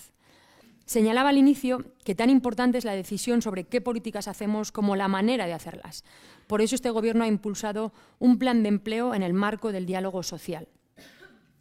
Señalaba 0.86 1.30
al 1.30 1.38
inicio 1.38 1.86
que 2.04 2.16
tan 2.16 2.30
importante 2.30 2.78
es 2.78 2.86
la 2.86 2.94
decisión 2.94 3.42
sobre 3.42 3.64
qué 3.64 3.80
políticas 3.80 4.28
hacemos 4.28 4.72
como 4.72 4.96
la 4.96 5.08
manera 5.08 5.46
de 5.46 5.54
hacerlas. 5.54 6.04
Por 6.46 6.62
eso 6.62 6.76
este 6.76 6.90
Gobierno 6.90 7.24
ha 7.24 7.28
impulsado 7.28 7.94
un 8.20 8.38
plan 8.38 8.64
de 8.64 8.70
empleo 8.70 9.16
en 9.16 9.24
el 9.24 9.34
marco 9.34 9.72
del 9.72 9.86
diálogo 9.86 10.24
social. 10.24 10.68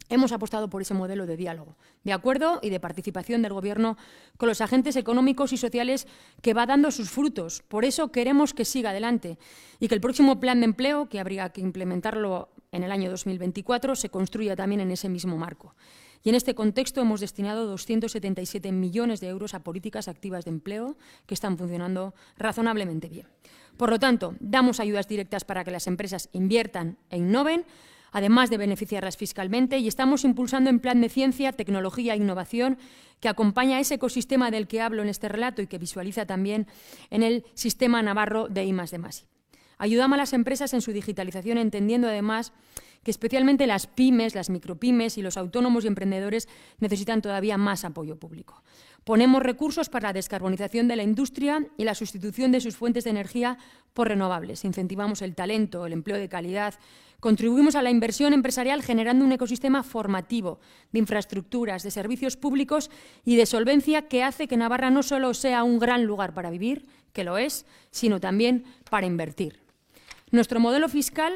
hemos 0.09 0.33
apostado 0.33 0.69
por 0.69 0.81
ese 0.81 0.93
modelo 0.93 1.25
de 1.25 1.37
diálogo, 1.37 1.75
de 2.03 2.13
acuerdo 2.13 2.59
y 2.61 2.69
de 2.69 2.79
participación 2.79 3.41
del 3.41 3.53
Gobierno 3.53 3.97
con 4.37 4.49
los 4.49 4.61
agentes 4.61 4.95
económicos 4.97 5.53
y 5.53 5.57
sociales 5.57 6.05
que 6.41 6.53
va 6.53 6.67
dando 6.67 6.91
sus 6.91 7.09
frutos. 7.09 7.63
Por 7.67 7.85
eso 7.85 8.11
queremos 8.11 8.53
que 8.53 8.65
siga 8.65 8.91
adelante 8.91 9.39
y 9.79 9.87
que 9.87 9.95
el 9.95 10.01
próximo 10.01 10.39
plan 10.39 10.59
de 10.59 10.65
empleo, 10.65 11.07
que 11.07 11.19
habría 11.19 11.49
que 11.49 11.61
implementarlo 11.61 12.49
en 12.71 12.83
el 12.83 12.91
año 12.91 13.09
2024, 13.09 13.95
se 13.95 14.09
construya 14.09 14.55
también 14.55 14.81
en 14.81 14.91
ese 14.91 15.09
mismo 15.09 15.37
marco. 15.37 15.73
Y 16.23 16.29
en 16.29 16.35
este 16.35 16.55
contexto 16.55 17.01
hemos 17.01 17.19
destinado 17.19 17.67
277 17.67 18.71
millones 18.71 19.19
de 19.19 19.27
euros 19.27 19.53
a 19.53 19.63
políticas 19.63 20.07
activas 20.07 20.45
de 20.45 20.51
empleo 20.51 20.97
que 21.25 21.33
están 21.33 21.57
funcionando 21.57 22.15
razonablemente 22.37 23.09
bien. 23.09 23.27
Por 23.75 23.89
lo 23.89 23.99
tanto, 23.99 24.35
damos 24.39 24.79
ayudas 24.79 25.09
directas 25.09 25.43
para 25.43 25.65
que 25.65 25.71
las 25.71 25.85
empresas 25.87 26.29
inviertan 26.31 26.97
e 27.09 27.17
innoven, 27.17 27.65
además 28.13 28.49
de 28.49 28.57
beneficiarlas 28.57 29.17
fiscalmente, 29.17 29.79
y 29.79 29.89
estamos 29.89 30.23
impulsando 30.23 30.69
en 30.69 30.79
plan 30.79 31.01
de 31.01 31.09
ciencia, 31.09 31.51
tecnología 31.51 32.13
e 32.13 32.17
innovación 32.17 32.77
que 33.19 33.27
acompaña 33.27 33.79
ese 33.79 33.95
ecosistema 33.95 34.49
del 34.49 34.67
que 34.67 34.81
hablo 34.81 35.01
en 35.01 35.09
este 35.09 35.27
relato 35.27 35.61
y 35.61 35.67
que 35.67 35.77
visualiza 35.77 36.25
también 36.25 36.67
en 37.09 37.23
el 37.23 37.45
sistema 37.53 38.01
navarro 38.01 38.47
de 38.47 38.63
I+, 38.63 38.71
de 38.71 39.09
Ayudamos 39.77 40.15
a 40.15 40.17
las 40.19 40.33
empresas 40.33 40.73
en 40.73 40.81
su 40.81 40.93
digitalización, 40.93 41.57
entendiendo 41.57 42.07
además 42.07 42.53
que 43.03 43.11
especialmente 43.11 43.67
las 43.67 43.87
pymes, 43.87 44.35
las 44.35 44.49
micropymes 44.49 45.17
y 45.17 45.21
los 45.21 45.37
autónomos 45.37 45.83
y 45.83 45.87
emprendedores 45.87 46.47
necesitan 46.79 47.21
todavía 47.21 47.57
más 47.57 47.85
apoyo 47.85 48.17
público. 48.17 48.63
Ponemos 49.03 49.43
recursos 49.43 49.89
para 49.89 50.09
la 50.09 50.13
descarbonización 50.13 50.87
de 50.87 50.95
la 50.95 51.03
industria 51.03 51.67
y 51.75 51.83
la 51.83 51.93
sustitución 51.93 52.53
de 52.53 52.61
sus 52.61 52.77
fuentes 52.77 53.03
de 53.03 53.09
energía 53.09 53.57
por 53.93 54.07
renovables. 54.07 54.63
Incentivamos 54.63 55.21
el 55.21 55.35
talento, 55.35 55.85
el 55.85 55.91
empleo 55.91 56.17
de 56.17 56.29
calidad. 56.29 56.75
Contribuimos 57.19 57.75
a 57.75 57.81
la 57.81 57.89
inversión 57.89 58.31
empresarial 58.31 58.81
generando 58.81 59.25
un 59.25 59.33
ecosistema 59.33 59.83
formativo 59.83 60.59
de 60.93 60.99
infraestructuras, 60.99 61.83
de 61.83 61.91
servicios 61.91 62.37
públicos 62.37 62.89
y 63.25 63.35
de 63.35 63.45
solvencia 63.45 64.07
que 64.07 64.23
hace 64.23 64.47
que 64.47 64.57
Navarra 64.57 64.89
no 64.89 65.03
solo 65.03 65.33
sea 65.33 65.63
un 65.63 65.79
gran 65.79 66.05
lugar 66.05 66.33
para 66.33 66.49
vivir, 66.49 66.85
que 67.11 67.25
lo 67.25 67.37
es, 67.37 67.65
sino 67.91 68.21
también 68.21 68.63
para 68.89 69.05
invertir. 69.05 69.59
Nuestro 70.31 70.61
modelo 70.61 70.87
fiscal 70.87 71.33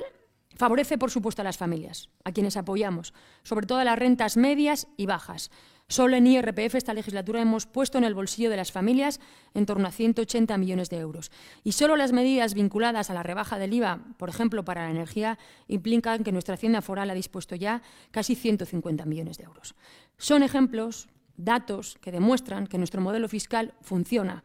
favorece, 0.57 0.97
por 0.97 1.11
supuesto, 1.11 1.41
a 1.41 1.45
las 1.45 1.57
familias, 1.57 2.09
a 2.23 2.31
quienes 2.31 2.57
apoyamos, 2.57 3.13
sobre 3.43 3.67
todo 3.67 3.79
a 3.79 3.83
las 3.83 3.97
rentas 3.97 4.37
medias 4.37 4.87
y 4.97 5.05
bajas. 5.05 5.51
Solo 5.89 6.17
en 6.17 6.27
IRPF 6.27 6.75
esta 6.75 6.93
legislatura 6.93 7.41
hemos 7.41 7.65
puesto 7.65 7.97
en 7.97 8.03
el 8.03 8.13
bolsillo 8.13 8.49
de 8.49 8.57
las 8.57 8.73
familias 8.73 9.21
en 9.53 9.65
torno 9.65 9.87
a 9.87 9.91
180 9.91 10.57
millones 10.57 10.89
de 10.89 10.97
euros. 10.97 11.31
Y 11.63 11.71
solo 11.71 11.95
las 11.95 12.11
medidas 12.11 12.55
vinculadas 12.55 13.09
a 13.09 13.13
la 13.13 13.23
rebaja 13.23 13.57
del 13.57 13.73
IVA, 13.73 14.01
por 14.17 14.27
ejemplo, 14.27 14.65
para 14.65 14.83
la 14.83 14.91
energía, 14.91 15.39
implican 15.69 16.25
que 16.25 16.33
nuestra 16.33 16.55
Hacienda 16.55 16.81
Foral 16.81 17.09
ha 17.09 17.13
dispuesto 17.13 17.55
ya 17.55 17.81
casi 18.11 18.35
150 18.35 19.05
millones 19.05 19.37
de 19.37 19.45
euros. 19.45 19.75
Son 20.17 20.43
ejemplos, 20.43 21.07
datos 21.37 21.97
que 22.01 22.11
demuestran 22.11 22.67
que 22.67 22.77
nuestro 22.77 22.99
modelo 22.99 23.29
fiscal 23.29 23.73
funciona 23.81 24.43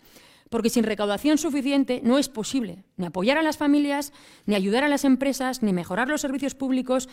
porque 0.53 0.69
sin 0.69 0.85
recaudación 0.85 1.39
suficiente 1.39 2.03
no 2.05 2.19
es 2.19 2.29
posible 2.29 2.85
ni 2.99 3.07
apoyar 3.07 3.39
a 3.39 3.43
las 3.43 3.57
familias, 3.57 4.13
ni 4.45 4.55
ayudar 4.55 4.85
a 4.85 4.89
las 4.89 5.05
empresas, 5.05 5.63
ni 5.63 5.73
mejorar 5.73 6.09
los 6.09 6.21
servicios 6.21 6.55
públicos, 6.55 7.09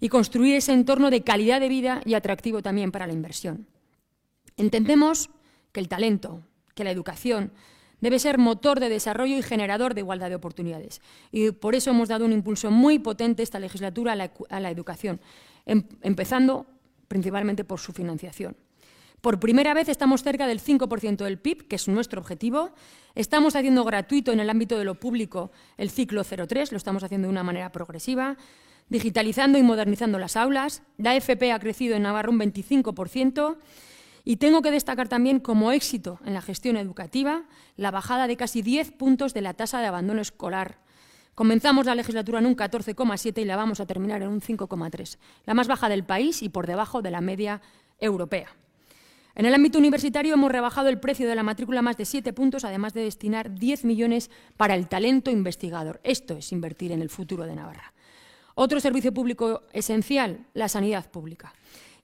y 0.00 0.08
construir 0.08 0.56
ese 0.56 0.72
entorno 0.72 1.10
de 1.10 1.22
calidad 1.22 1.60
de 1.60 1.68
vida 1.68 2.00
y 2.04 2.14
atractivo 2.14 2.62
también 2.62 2.90
para 2.90 3.06
la 3.06 3.12
inversión. 3.12 3.66
Entendemos 4.56 5.30
que 5.72 5.80
el 5.80 5.88
talento, 5.88 6.42
que 6.74 6.84
la 6.84 6.90
educación, 6.90 7.52
debe 8.00 8.18
ser 8.18 8.38
motor 8.38 8.80
de 8.80 8.88
desarrollo 8.88 9.36
y 9.36 9.42
generador 9.42 9.94
de 9.94 10.00
igualdad 10.00 10.30
de 10.30 10.34
oportunidades. 10.34 11.00
Y 11.30 11.52
por 11.52 11.74
eso 11.74 11.90
hemos 11.90 12.08
dado 12.08 12.24
un 12.24 12.32
impulso 12.32 12.70
muy 12.70 12.98
potente 12.98 13.42
esta 13.42 13.60
legislatura 13.60 14.12
a 14.12 14.60
la, 14.60 14.70
educación, 14.70 15.20
em, 15.64 15.84
empezando 16.02 16.66
principalmente 17.06 17.62
por 17.62 17.78
su 17.78 17.92
financiación. 17.92 18.56
Por 19.20 19.38
primera 19.38 19.74
vez 19.74 19.88
estamos 19.88 20.22
cerca 20.22 20.46
del 20.46 20.62
5% 20.62 21.24
del 21.24 21.38
PIB, 21.38 21.68
que 21.68 21.76
es 21.76 21.88
nuestro 21.88 22.20
objetivo. 22.20 22.70
Estamos 23.14 23.54
haciendo 23.54 23.84
gratuito 23.84 24.32
en 24.32 24.40
el 24.40 24.48
ámbito 24.48 24.78
de 24.78 24.84
lo 24.84 24.94
público 24.94 25.50
el 25.76 25.90
ciclo 25.90 26.24
03, 26.24 26.72
lo 26.72 26.78
estamos 26.78 27.02
haciendo 27.02 27.28
de 27.28 27.32
una 27.32 27.42
manera 27.42 27.70
progresiva 27.70 28.36
digitalizando 28.90 29.56
y 29.56 29.62
modernizando 29.62 30.18
las 30.18 30.36
aulas. 30.36 30.82
La 30.98 31.16
FP 31.16 31.52
ha 31.52 31.58
crecido 31.58 31.96
en 31.96 32.02
Navarra 32.02 32.28
un 32.28 32.38
25%. 32.38 33.56
Y 34.22 34.36
tengo 34.36 34.60
que 34.60 34.70
destacar 34.70 35.08
también 35.08 35.40
como 35.40 35.72
éxito 35.72 36.18
en 36.26 36.34
la 36.34 36.42
gestión 36.42 36.76
educativa 36.76 37.44
la 37.76 37.90
bajada 37.90 38.26
de 38.26 38.36
casi 38.36 38.60
10 38.60 38.92
puntos 38.92 39.32
de 39.32 39.40
la 39.40 39.54
tasa 39.54 39.80
de 39.80 39.86
abandono 39.86 40.20
escolar. 40.20 40.78
Comenzamos 41.34 41.86
la 41.86 41.94
legislatura 41.94 42.40
en 42.40 42.46
un 42.46 42.56
14,7 42.56 43.40
y 43.40 43.44
la 43.46 43.56
vamos 43.56 43.80
a 43.80 43.86
terminar 43.86 44.20
en 44.20 44.28
un 44.28 44.42
5,3, 44.42 45.16
la 45.46 45.54
más 45.54 45.68
baja 45.68 45.88
del 45.88 46.04
país 46.04 46.42
y 46.42 46.50
por 46.50 46.66
debajo 46.66 47.00
de 47.00 47.10
la 47.10 47.22
media 47.22 47.62
europea. 47.98 48.48
En 49.34 49.46
el 49.46 49.54
ámbito 49.54 49.78
universitario 49.78 50.34
hemos 50.34 50.50
rebajado 50.50 50.88
el 50.88 50.98
precio 50.98 51.28
de 51.28 51.34
la 51.34 51.42
matrícula 51.42 51.82
más 51.82 51.96
de 51.96 52.04
7 52.04 52.32
puntos, 52.32 52.64
además 52.64 52.94
de 52.94 53.02
destinar 53.02 53.54
10 53.54 53.84
millones 53.84 54.30
para 54.56 54.74
el 54.74 54.88
talento 54.88 55.30
investigador. 55.30 56.00
Esto 56.02 56.36
es 56.36 56.52
invertir 56.52 56.92
en 56.92 57.00
el 57.00 57.10
futuro 57.10 57.44
de 57.44 57.54
Navarra. 57.54 57.92
Otro 58.54 58.80
servicio 58.80 59.14
público 59.14 59.62
esencial, 59.72 60.46
la 60.52 60.68
sanidad 60.68 61.10
pública. 61.10 61.54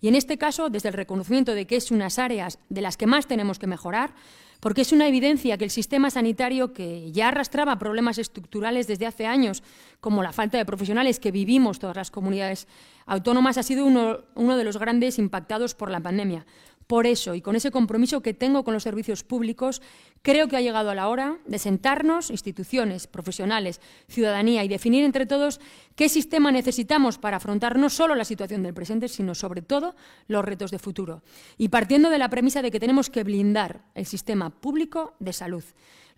Y 0.00 0.08
en 0.08 0.14
este 0.14 0.38
caso, 0.38 0.70
desde 0.70 0.88
el 0.90 0.94
reconocimiento 0.94 1.54
de 1.54 1.66
que 1.66 1.76
es 1.76 1.90
unas 1.90 2.18
áreas 2.18 2.58
de 2.68 2.80
las 2.80 2.96
que 2.96 3.06
más 3.06 3.26
tenemos 3.26 3.58
que 3.58 3.66
mejorar, 3.66 4.14
porque 4.60 4.82
es 4.82 4.92
una 4.92 5.08
evidencia 5.08 5.58
que 5.58 5.64
el 5.64 5.70
sistema 5.70 6.10
sanitario, 6.10 6.72
que 6.72 7.10
ya 7.12 7.28
arrastraba 7.28 7.78
problemas 7.78 8.18
estructurales 8.18 8.86
desde 8.86 9.06
hace 9.06 9.26
años, 9.26 9.62
como 10.00 10.22
la 10.22 10.32
falta 10.32 10.58
de 10.58 10.64
profesionales 10.64 11.18
que 11.18 11.30
vivimos 11.30 11.78
todas 11.78 11.96
las 11.96 12.10
comunidades 12.10 12.68
autónomas, 13.04 13.58
ha 13.58 13.62
sido 13.62 13.84
uno 13.84 14.56
de 14.56 14.64
los 14.64 14.78
grandes 14.78 15.18
impactados 15.18 15.74
por 15.74 15.90
la 15.90 16.00
pandemia. 16.00 16.46
Por 16.86 17.06
eso, 17.08 17.34
y 17.34 17.40
con 17.40 17.56
ese 17.56 17.72
compromiso 17.72 18.20
que 18.20 18.32
tengo 18.32 18.62
con 18.62 18.72
los 18.72 18.84
servicios 18.84 19.24
públicos, 19.24 19.82
creo 20.22 20.46
que 20.46 20.56
ha 20.56 20.60
llegado 20.60 20.94
la 20.94 21.08
hora 21.08 21.38
de 21.44 21.58
sentarnos, 21.58 22.30
instituciones, 22.30 23.08
profesionales, 23.08 23.80
ciudadanía, 24.08 24.62
y 24.62 24.68
definir 24.68 25.04
entre 25.04 25.26
todos 25.26 25.60
qué 25.96 26.08
sistema 26.08 26.52
necesitamos 26.52 27.18
para 27.18 27.38
afrontar 27.38 27.76
no 27.76 27.90
solo 27.90 28.14
la 28.14 28.24
situación 28.24 28.62
del 28.62 28.74
presente, 28.74 29.08
sino 29.08 29.34
sobre 29.34 29.62
todo 29.62 29.96
los 30.28 30.44
retos 30.44 30.70
de 30.70 30.78
futuro. 30.78 31.22
Y 31.58 31.70
partiendo 31.70 32.08
de 32.08 32.18
la 32.18 32.30
premisa 32.30 32.62
de 32.62 32.70
que 32.70 32.80
tenemos 32.80 33.10
que 33.10 33.24
blindar 33.24 33.82
el 33.94 34.06
sistema 34.06 34.50
público 34.50 35.14
de 35.18 35.32
salud. 35.32 35.64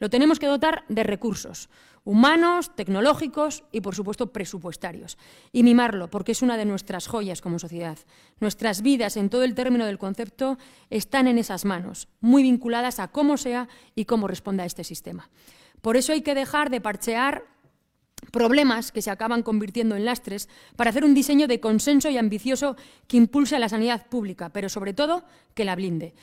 Lo 0.00 0.10
tenemos 0.10 0.38
que 0.38 0.46
dotar 0.46 0.84
de 0.88 1.02
recursos 1.02 1.70
humanos, 2.08 2.74
tecnológicos 2.74 3.64
y, 3.70 3.82
por 3.82 3.94
supuesto, 3.94 4.32
presupuestarios. 4.32 5.18
Y 5.52 5.62
mimarlo, 5.62 6.08
porque 6.08 6.32
es 6.32 6.40
una 6.40 6.56
de 6.56 6.64
nuestras 6.64 7.06
joyas 7.06 7.42
como 7.42 7.58
sociedad. 7.58 7.98
Nuestras 8.40 8.80
vidas, 8.80 9.18
en 9.18 9.28
todo 9.28 9.44
el 9.44 9.54
término 9.54 9.84
del 9.84 9.98
concepto, 9.98 10.56
están 10.88 11.28
en 11.28 11.36
esas 11.36 11.66
manos, 11.66 12.08
muy 12.22 12.42
vinculadas 12.42 12.98
a 12.98 13.08
cómo 13.08 13.36
sea 13.36 13.68
y 13.94 14.06
cómo 14.06 14.26
responda 14.26 14.62
a 14.62 14.66
este 14.66 14.84
sistema. 14.84 15.28
Por 15.82 15.98
eso 15.98 16.14
hay 16.14 16.22
que 16.22 16.34
dejar 16.34 16.70
de 16.70 16.80
parchear 16.80 17.44
problemas 18.32 18.90
que 18.90 19.02
se 19.02 19.10
acaban 19.10 19.42
convirtiendo 19.42 19.94
en 19.94 20.06
lastres 20.06 20.48
para 20.76 20.88
hacer 20.88 21.04
un 21.04 21.12
diseño 21.12 21.46
de 21.46 21.60
consenso 21.60 22.08
y 22.08 22.16
ambicioso 22.16 22.76
que 23.06 23.18
impulse 23.18 23.58
la 23.58 23.68
sanidad 23.68 24.06
pública, 24.06 24.48
pero 24.48 24.70
sobre 24.70 24.94
todo 24.94 25.24
que 25.52 25.66
la 25.66 25.76
blinde. 25.76 26.14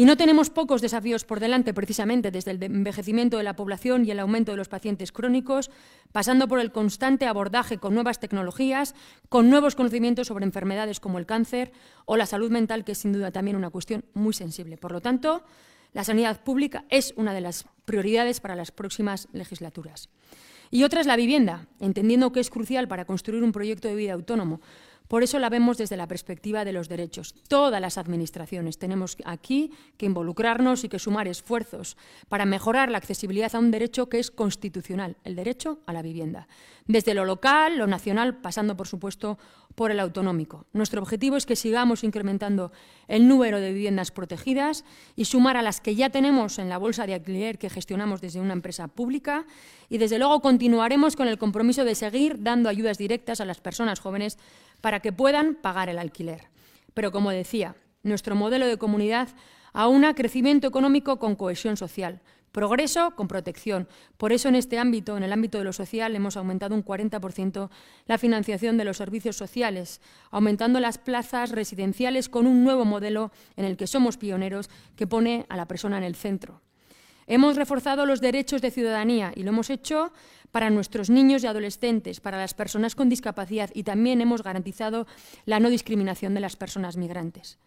Y 0.00 0.06
no 0.06 0.16
tenemos 0.16 0.48
pocos 0.48 0.80
desafíos 0.80 1.26
por 1.26 1.40
delante, 1.40 1.74
precisamente 1.74 2.30
desde 2.30 2.52
el 2.52 2.62
envejecimiento 2.62 3.36
de 3.36 3.42
la 3.42 3.54
población 3.54 4.06
y 4.06 4.10
el 4.10 4.18
aumento 4.18 4.50
de 4.50 4.56
los 4.56 4.70
pacientes 4.70 5.12
crónicos, 5.12 5.70
pasando 6.10 6.48
por 6.48 6.58
el 6.58 6.72
constante 6.72 7.26
abordaje 7.26 7.76
con 7.76 7.92
nuevas 7.92 8.18
tecnologías, 8.18 8.94
con 9.28 9.50
nuevos 9.50 9.74
conocimientos 9.74 10.28
sobre 10.28 10.46
enfermedades 10.46 11.00
como 11.00 11.18
el 11.18 11.26
cáncer 11.26 11.72
o 12.06 12.16
la 12.16 12.24
salud 12.24 12.50
mental, 12.50 12.82
que 12.82 12.92
es 12.92 12.98
sin 12.98 13.12
duda 13.12 13.30
también 13.30 13.58
una 13.58 13.68
cuestión 13.68 14.06
muy 14.14 14.32
sensible. 14.32 14.78
Por 14.78 14.92
lo 14.92 15.02
tanto, 15.02 15.44
la 15.92 16.02
sanidad 16.02 16.42
pública 16.42 16.86
es 16.88 17.12
una 17.18 17.34
de 17.34 17.42
las 17.42 17.66
prioridades 17.84 18.40
para 18.40 18.56
las 18.56 18.72
próximas 18.72 19.28
legislaturas. 19.34 20.08
Y 20.70 20.84
otra 20.84 21.02
es 21.02 21.06
la 21.06 21.16
vivienda, 21.16 21.66
entendiendo 21.78 22.32
que 22.32 22.40
es 22.40 22.48
crucial 22.48 22.88
para 22.88 23.04
construir 23.04 23.42
un 23.42 23.52
proyecto 23.52 23.88
de 23.88 23.96
vida 23.96 24.14
autónomo, 24.14 24.62
por 25.10 25.24
eso 25.24 25.40
la 25.40 25.48
vemos 25.48 25.76
desde 25.76 25.96
la 25.96 26.06
perspectiva 26.06 26.64
de 26.64 26.72
los 26.72 26.88
derechos. 26.88 27.34
Todas 27.48 27.80
las 27.80 27.98
administraciones 27.98 28.78
tenemos 28.78 29.16
aquí 29.24 29.72
que 29.96 30.06
involucrarnos 30.06 30.84
y 30.84 30.88
que 30.88 31.00
sumar 31.00 31.26
esfuerzos 31.26 31.96
para 32.28 32.46
mejorar 32.46 32.92
la 32.92 32.98
accesibilidad 32.98 33.52
a 33.56 33.58
un 33.58 33.72
derecho 33.72 34.08
que 34.08 34.20
es 34.20 34.30
constitucional, 34.30 35.16
el 35.24 35.34
derecho 35.34 35.80
a 35.86 35.92
la 35.92 36.02
vivienda. 36.02 36.46
Desde 36.86 37.14
lo 37.14 37.24
local, 37.24 37.76
lo 37.76 37.88
nacional, 37.88 38.36
pasando, 38.36 38.76
por 38.76 38.86
supuesto, 38.86 39.36
por 39.74 39.90
el 39.90 40.00
autonómico. 40.00 40.66
Nuestro 40.72 41.00
objetivo 41.00 41.36
es 41.36 41.46
que 41.46 41.56
sigamos 41.56 42.04
incrementando 42.04 42.70
el 43.08 43.26
número 43.26 43.60
de 43.60 43.72
viviendas 43.72 44.10
protegidas 44.10 44.84
y 45.16 45.24
sumar 45.24 45.56
a 45.56 45.62
las 45.62 45.80
que 45.80 45.94
ya 45.94 46.10
tenemos 46.10 46.58
en 46.58 46.68
la 46.68 46.78
bolsa 46.78 47.06
de 47.06 47.14
alquiler 47.14 47.58
que 47.58 47.70
gestionamos 47.70 48.20
desde 48.20 48.40
una 48.40 48.52
empresa 48.52 48.88
pública 48.88 49.46
y, 49.88 49.98
desde 49.98 50.18
luego, 50.18 50.40
continuaremos 50.40 51.16
con 51.16 51.28
el 51.28 51.38
compromiso 51.38 51.84
de 51.84 51.94
seguir 51.94 52.42
dando 52.42 52.68
ayudas 52.68 52.98
directas 52.98 53.40
a 53.40 53.44
las 53.44 53.60
personas 53.60 54.00
jóvenes 54.00 54.38
para 54.80 55.00
que 55.00 55.12
puedan 55.12 55.54
pagar 55.54 55.88
el 55.88 55.98
alquiler. 55.98 56.48
Pero 56.94 57.12
como 57.12 57.30
decía, 57.30 57.76
nuestro 58.02 58.34
modelo 58.34 58.66
de 58.66 58.78
comunidad 58.78 59.28
a 59.72 59.88
un 59.88 60.02
crecimiento 60.14 60.66
económico 60.66 61.18
con 61.18 61.36
cohesión 61.36 61.76
social, 61.76 62.20
progreso 62.52 63.12
con 63.14 63.28
protección. 63.28 63.88
Por 64.16 64.32
eso 64.32 64.48
en 64.48 64.56
este 64.56 64.78
ámbito, 64.78 65.16
en 65.16 65.22
el 65.22 65.32
ámbito 65.32 65.58
de 65.58 65.64
lo 65.64 65.72
social, 65.72 66.14
hemos 66.16 66.36
aumentado 66.36 66.74
un 66.74 66.84
40% 66.84 67.70
la 68.06 68.18
financiación 68.18 68.76
de 68.76 68.84
los 68.84 68.96
servicios 68.96 69.36
sociales, 69.36 70.00
aumentando 70.30 70.80
las 70.80 70.98
plazas 70.98 71.50
residenciales 71.50 72.28
con 72.28 72.46
un 72.46 72.64
nuevo 72.64 72.84
modelo 72.84 73.30
en 73.56 73.64
el 73.64 73.76
que 73.76 73.86
somos 73.86 74.16
pioneros 74.16 74.68
que 74.96 75.06
pone 75.06 75.46
a 75.48 75.56
la 75.56 75.66
persona 75.66 75.98
en 75.98 76.04
el 76.04 76.16
centro. 76.16 76.60
Hemos 77.30 77.54
reforzado 77.54 78.06
los 78.06 78.20
derechos 78.20 78.60
de 78.60 78.72
ciudadanía 78.72 79.32
y 79.36 79.44
lo 79.44 79.50
hemos 79.50 79.70
hecho 79.70 80.12
para 80.50 80.68
nuestros 80.68 81.10
niños 81.10 81.44
y 81.44 81.46
adolescentes, 81.46 82.18
para 82.18 82.38
las 82.38 82.54
personas 82.54 82.96
con 82.96 83.08
discapacidad 83.08 83.70
y 83.72 83.84
también 83.84 84.20
hemos 84.20 84.42
garantizado 84.42 85.06
la 85.46 85.60
no 85.60 85.70
discriminación 85.70 86.34
de 86.34 86.40
las 86.40 86.56
personas 86.56 86.96
migrantes. 86.96 87.60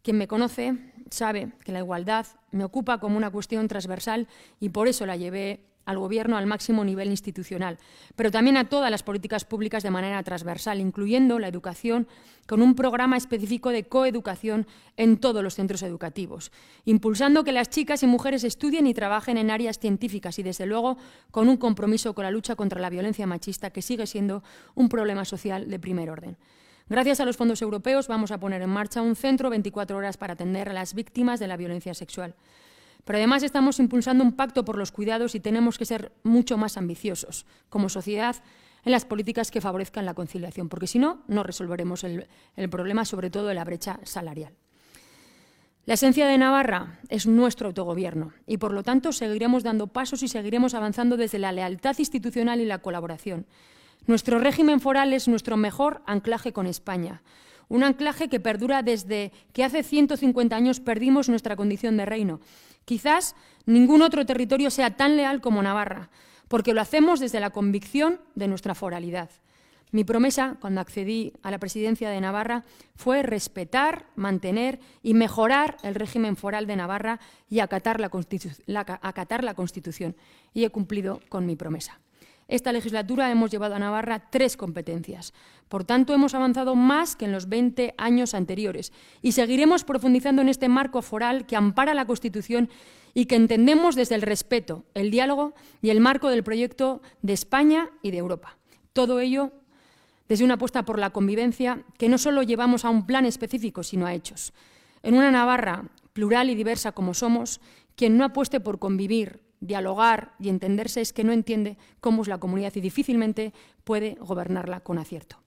Quien 0.00 0.16
me 0.16 0.26
conoce 0.26 0.78
sabe 1.10 1.52
que 1.62 1.72
la 1.72 1.80
igualdad 1.80 2.26
me 2.52 2.64
ocupa 2.64 2.98
como 2.98 3.18
una 3.18 3.28
cuestión 3.28 3.68
transversal 3.68 4.28
y 4.60 4.70
por 4.70 4.88
eso 4.88 5.04
la 5.04 5.16
llevé 5.16 5.60
al 5.86 5.98
Gobierno 5.98 6.36
al 6.36 6.46
máximo 6.46 6.84
nivel 6.84 7.08
institucional, 7.08 7.78
pero 8.14 8.30
también 8.30 8.56
a 8.58 8.68
todas 8.68 8.90
las 8.90 9.02
políticas 9.02 9.44
públicas 9.44 9.82
de 9.82 9.90
manera 9.90 10.22
transversal, 10.22 10.80
incluyendo 10.80 11.38
la 11.38 11.48
educación, 11.48 12.06
con 12.46 12.60
un 12.60 12.74
programa 12.74 13.16
específico 13.16 13.70
de 13.70 13.84
coeducación 13.84 14.66
en 14.96 15.16
todos 15.16 15.42
los 15.42 15.54
centros 15.54 15.82
educativos, 15.82 16.52
impulsando 16.84 17.44
que 17.44 17.52
las 17.52 17.70
chicas 17.70 18.02
y 18.02 18.06
mujeres 18.06 18.44
estudien 18.44 18.86
y 18.86 18.94
trabajen 18.94 19.38
en 19.38 19.50
áreas 19.50 19.78
científicas 19.78 20.38
y, 20.38 20.42
desde 20.42 20.66
luego, 20.66 20.96
con 21.30 21.48
un 21.48 21.56
compromiso 21.56 22.14
con 22.14 22.24
la 22.24 22.30
lucha 22.30 22.54
contra 22.54 22.80
la 22.80 22.90
violencia 22.90 23.26
machista, 23.26 23.70
que 23.70 23.82
sigue 23.82 24.06
siendo 24.06 24.42
un 24.74 24.88
problema 24.88 25.24
social 25.24 25.68
de 25.70 25.78
primer 25.78 26.10
orden. 26.10 26.36
Gracias 26.88 27.18
a 27.18 27.24
los 27.24 27.36
fondos 27.36 27.62
europeos 27.62 28.06
vamos 28.06 28.30
a 28.30 28.38
poner 28.38 28.62
en 28.62 28.70
marcha 28.70 29.02
un 29.02 29.16
centro 29.16 29.50
24 29.50 29.96
horas 29.96 30.16
para 30.16 30.34
atender 30.34 30.68
a 30.68 30.72
las 30.72 30.94
víctimas 30.94 31.40
de 31.40 31.48
la 31.48 31.56
violencia 31.56 31.94
sexual. 31.94 32.36
Pero 33.06 33.18
además 33.18 33.44
estamos 33.44 33.78
impulsando 33.78 34.24
un 34.24 34.32
pacto 34.32 34.64
por 34.64 34.76
los 34.76 34.90
cuidados 34.90 35.36
y 35.36 35.40
tenemos 35.40 35.78
que 35.78 35.86
ser 35.86 36.10
mucho 36.24 36.58
más 36.58 36.76
ambiciosos 36.76 37.46
como 37.68 37.88
sociedad 37.88 38.34
en 38.84 38.90
las 38.90 39.04
políticas 39.04 39.52
que 39.52 39.60
favorezcan 39.60 40.04
la 40.04 40.14
conciliación, 40.14 40.68
porque 40.68 40.88
si 40.88 40.98
no, 40.98 41.22
no 41.28 41.44
resolveremos 41.44 42.02
el, 42.02 42.26
problema, 42.68 43.04
sobre 43.04 43.30
todo 43.30 43.46
de 43.46 43.54
la 43.54 43.64
brecha 43.64 44.00
salarial. 44.02 44.54
La 45.84 45.94
esencia 45.94 46.26
de 46.26 46.36
Navarra 46.36 46.98
es 47.08 47.28
nuestro 47.28 47.68
autogobierno 47.68 48.32
y, 48.44 48.56
por 48.56 48.72
lo 48.72 48.82
tanto, 48.82 49.12
seguiremos 49.12 49.62
dando 49.62 49.86
pasos 49.86 50.24
y 50.24 50.28
seguiremos 50.28 50.74
avanzando 50.74 51.16
desde 51.16 51.38
la 51.38 51.52
lealtad 51.52 51.96
institucional 51.98 52.60
y 52.60 52.64
la 52.64 52.78
colaboración. 52.78 53.46
Nuestro 54.08 54.40
régimen 54.40 54.80
foral 54.80 55.12
es 55.12 55.28
nuestro 55.28 55.56
mejor 55.56 56.02
anclaje 56.06 56.52
con 56.52 56.66
España, 56.66 57.22
un 57.68 57.84
anclaje 57.84 58.28
que 58.28 58.40
perdura 58.40 58.82
desde 58.82 59.32
que 59.52 59.64
hace 59.64 59.82
150 59.82 60.54
años 60.54 60.80
perdimos 60.80 61.28
nuestra 61.28 61.56
condición 61.56 61.96
de 61.96 62.06
reino. 62.06 62.40
Quizás 62.86 63.34
ningún 63.66 64.00
otro 64.00 64.24
territorio 64.24 64.70
sea 64.70 64.96
tan 64.96 65.16
leal 65.16 65.42
como 65.42 65.62
Navarra, 65.62 66.08
porque 66.48 66.72
lo 66.72 66.80
hacemos 66.80 67.20
desde 67.20 67.40
la 67.40 67.50
convicción 67.50 68.20
de 68.36 68.48
nuestra 68.48 68.74
foralidad. 68.74 69.28
Mi 69.90 70.04
promesa, 70.04 70.56
cuando 70.60 70.80
accedí 70.80 71.32
a 71.42 71.50
la 71.50 71.58
presidencia 71.58 72.10
de 72.10 72.20
Navarra, 72.20 72.64
fue 72.94 73.22
respetar, 73.22 74.06
mantener 74.14 74.78
y 75.02 75.14
mejorar 75.14 75.78
el 75.82 75.96
régimen 75.96 76.36
foral 76.36 76.66
de 76.66 76.76
Navarra 76.76 77.18
y 77.48 77.58
acatar 77.58 78.00
la, 78.00 78.08
Constitución. 78.08 80.16
Y 80.54 80.64
he 80.64 80.70
cumplido 80.70 81.20
con 81.28 81.44
mi 81.44 81.56
promesa. 81.56 82.00
Esta 82.48 82.72
legislatura 82.72 83.30
hemos 83.30 83.50
llevado 83.50 83.74
a 83.74 83.78
Navarra 83.80 84.30
tres 84.30 84.56
competencias. 84.56 85.34
Por 85.68 85.82
tanto, 85.84 86.14
hemos 86.14 86.34
avanzado 86.34 86.76
más 86.76 87.16
que 87.16 87.24
en 87.24 87.32
los 87.32 87.48
20 87.48 87.94
años 87.98 88.34
anteriores 88.34 88.92
y 89.20 89.32
seguiremos 89.32 89.82
profundizando 89.82 90.42
en 90.42 90.48
este 90.48 90.68
marco 90.68 91.02
foral 91.02 91.46
que 91.46 91.56
ampara 91.56 91.92
la 91.92 92.06
Constitución 92.06 92.70
y 93.14 93.26
que 93.26 93.34
entendemos 93.34 93.96
desde 93.96 94.14
el 94.14 94.22
respeto, 94.22 94.84
el 94.94 95.10
diálogo 95.10 95.54
y 95.82 95.90
el 95.90 96.00
marco 96.00 96.28
del 96.28 96.44
proyecto 96.44 97.02
de 97.22 97.32
España 97.32 97.90
y 98.02 98.12
de 98.12 98.18
Europa. 98.18 98.58
Todo 98.92 99.18
ello 99.18 99.50
desde 100.28 100.44
una 100.44 100.54
apuesta 100.54 100.84
por 100.84 100.98
la 100.98 101.10
convivencia 101.10 101.84
que 101.98 102.08
no 102.08 102.18
solo 102.18 102.42
llevamos 102.42 102.84
a 102.84 102.90
un 102.90 103.06
plan 103.06 103.26
específico, 103.26 103.82
sino 103.82 104.06
a 104.06 104.14
hechos. 104.14 104.52
En 105.02 105.14
una 105.16 105.30
Navarra 105.30 105.84
plural 106.12 106.48
y 106.48 106.54
diversa 106.54 106.92
como 106.92 107.12
somos, 107.12 107.60
quien 107.96 108.16
no 108.16 108.24
apueste 108.24 108.60
por 108.60 108.78
convivir, 108.78 109.40
dialogar 109.60 110.34
y 110.38 110.48
entenderse 110.48 111.00
es 111.00 111.12
que 111.12 111.24
no 111.24 111.32
entiende 111.32 111.76
cómo 112.00 112.22
es 112.22 112.28
la 112.28 112.38
comunidad 112.38 112.72
y 112.74 112.80
difícilmente 112.80 113.52
puede 113.84 114.16
gobernarla 114.20 114.80
con 114.80 114.98
acierto. 114.98 115.38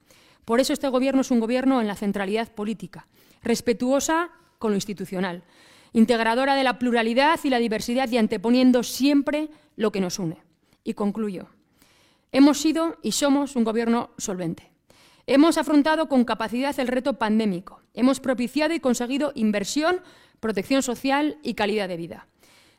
Por 0.45 0.60
eso 0.60 0.74
este 0.74 0.88
Gobierno 0.88 1.22
es 1.22 1.32
un 1.32 1.39
Gobierno 1.39 1.82
en 1.82 1.88
la 1.88 1.95
centralidad 1.95 2.52
política, 2.54 3.08
respetuosa 3.43 4.32
con 4.58 4.72
lo 4.72 4.78
institucional, 4.78 5.43
integradora 5.93 6.56
de 6.56 6.63
la 6.63 6.80
pluralidad 6.80 7.39
y 7.43 7.50
la 7.50 7.60
diversidad 7.60 8.10
y 8.10 8.17
anteponiendo 8.17 8.84
siempre 8.84 9.50
lo 9.76 9.91
que 9.91 10.02
nos 10.02 10.19
une. 10.19 10.38
Y 10.84 10.93
concluyo. 10.93 11.48
Hemos 12.32 12.60
sido 12.60 12.98
y 13.02 13.12
somos 13.12 13.56
un 13.56 13.63
Gobierno 13.63 14.12
solvente. 14.17 14.72
Hemos 15.28 15.60
afrontado 15.60 16.10
con 16.10 16.26
capacidad 16.26 16.80
el 16.80 16.88
reto 16.88 17.19
pandémico. 17.19 17.82
Hemos 17.93 18.19
propiciado 18.19 18.74
y 18.74 18.80
conseguido 18.80 19.32
inversión, 19.36 20.02
protección 20.39 20.82
social 20.82 21.38
y 21.43 21.54
calidad 21.54 21.88
de 21.88 21.98
vida. 21.98 22.28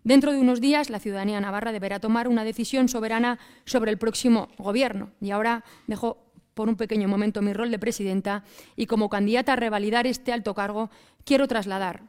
Dentro 0.03 0.33
de 0.33 0.39
unos 0.39 0.61
días, 0.61 0.89
la 0.89 0.99
ciudadanía 0.99 1.41
navarra 1.41 1.73
deberá 1.73 2.01
tomar 2.01 2.27
una 2.29 2.45
decisión 2.45 2.89
soberana 2.89 3.39
sobre 3.65 3.91
el 3.91 3.99
próximo 3.99 4.49
Gobierno. 4.57 5.11
Y 5.21 5.31
ahora 5.31 5.65
dejo 5.87 6.19
por 6.55 6.69
un 6.69 6.77
pequeño 6.77 7.09
momento 7.09 7.43
mi 7.43 7.53
rol 7.53 7.71
de 7.71 7.79
presidenta 7.79 8.45
y 8.77 8.87
como 8.87 9.09
candidata 9.09 9.53
a 9.53 9.57
revalidar 9.57 10.07
este 10.07 10.33
alto 10.33 10.55
cargo 10.55 10.91
quiero 11.25 11.47
trasladar 11.49 12.03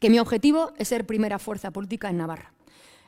que 0.00 0.10
mi 0.10 0.18
objetivo 0.18 0.72
es 0.78 0.88
ser 0.88 1.06
primera 1.06 1.38
fuerza 1.38 1.70
política 1.70 2.10
en 2.10 2.16
Navarra. 2.16 2.52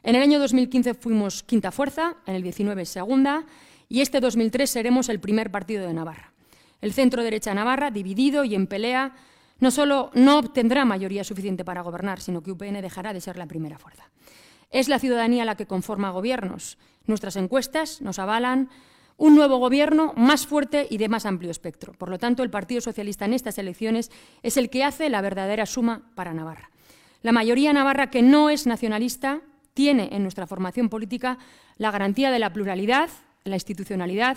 En 0.03 0.15
el 0.15 0.23
año 0.23 0.39
2015 0.39 0.95
fuimos 0.95 1.43
quinta 1.43 1.73
fuerza, 1.73 2.17
en 2.27 2.37
el 2.37 2.43
19 2.43 2.85
segunda 2.85 3.47
y 3.89 4.01
este 4.01 4.21
2003 4.21 4.71
seremos 4.71 5.09
el 5.09 5.19
primer 5.19 5.51
partido 5.51 5.87
de 5.87 5.95
Navarra. 5.95 6.33
El 6.81 6.93
centro 6.93 7.23
derecha 7.23 7.55
Navarra, 7.55 7.91
dividido 7.91 8.45
y 8.45 8.55
en 8.55 8.67
pelea, 8.67 9.15
no 9.59 9.71
solo 9.71 10.11
no 10.15 10.39
obtendrá 10.39 10.85
mayoría 10.85 11.25
suficiente 11.25 11.65
para 11.65 11.83
gobernar, 11.83 12.21
sino 12.21 12.43
que 12.43 12.53
UPN 12.53 12.81
dejará 12.83 13.13
de 13.13 13.21
ser 13.21 13.37
la 13.37 13.47
primera 13.47 13.79
fuerza. 13.79 14.11
Es 14.71 14.89
la 14.89 14.99
ciudadanía 14.99 15.45
la 15.45 15.57
que 15.57 15.67
conforma 15.67 16.11
gobiernos. 16.11 16.79
Nuestras 17.07 17.37
encuestas 17.37 18.01
nos 18.03 18.19
avalan 18.19 18.69
un 19.17 19.37
nuevo 19.37 19.59
gobierno 19.59 20.13
más 20.17 20.47
fuerte 20.47 20.87
y 20.91 20.99
de 20.99 21.09
más 21.09 21.27
amplio 21.27 21.51
espectro. 21.51 21.93
Por 21.93 22.09
lo 22.09 22.19
tanto, 22.19 22.43
el 22.43 22.51
Partido 22.51 22.81
Socialista 22.81 23.25
en 23.25 23.35
estas 23.35 23.59
elecciones 23.59 24.11
es 24.43 24.57
el 24.57 24.71
que 24.71 24.83
hace 24.83 25.09
la 25.09 25.21
verdadera 25.21 25.67
suma 25.67 26.11
para 26.15 26.35
Navarra. 26.35 26.71
La 27.23 27.33
mayoría 27.33 27.73
navarra 27.73 28.11
que 28.11 28.23
no 28.23 28.51
es 28.51 28.67
nacionalista 28.67 29.41
tiene 29.73 30.11
en 30.13 30.23
nuestra 30.23 30.47
formación 30.47 30.89
política 30.89 31.39
la 31.79 31.91
garantía 31.91 32.31
de 32.31 32.39
la 32.39 32.53
pluralidad, 32.53 33.09
la 33.45 33.57
institucionalidad 33.57 34.37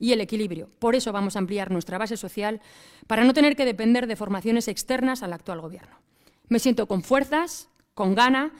y 0.00 0.12
el 0.12 0.20
equilibrio. 0.20 0.70
Por 0.80 0.96
eso 0.96 1.12
vamos 1.12 1.36
a 1.36 1.38
ampliar 1.38 1.70
nuestra 1.70 1.98
base 1.98 2.16
social 2.16 2.60
para 3.06 3.22
no 3.22 3.34
tener 3.34 3.54
que 3.54 3.64
depender 3.64 4.08
de 4.08 4.16
formaciones 4.16 4.66
externas 4.66 5.22
al 5.22 5.32
actual 5.32 5.60
Gobierno. 5.60 6.00
Me 6.48 6.58
siento 6.58 6.88
con 6.88 7.04
fuerzas, 7.04 7.68
con 7.94 8.16
gana, 8.16 8.52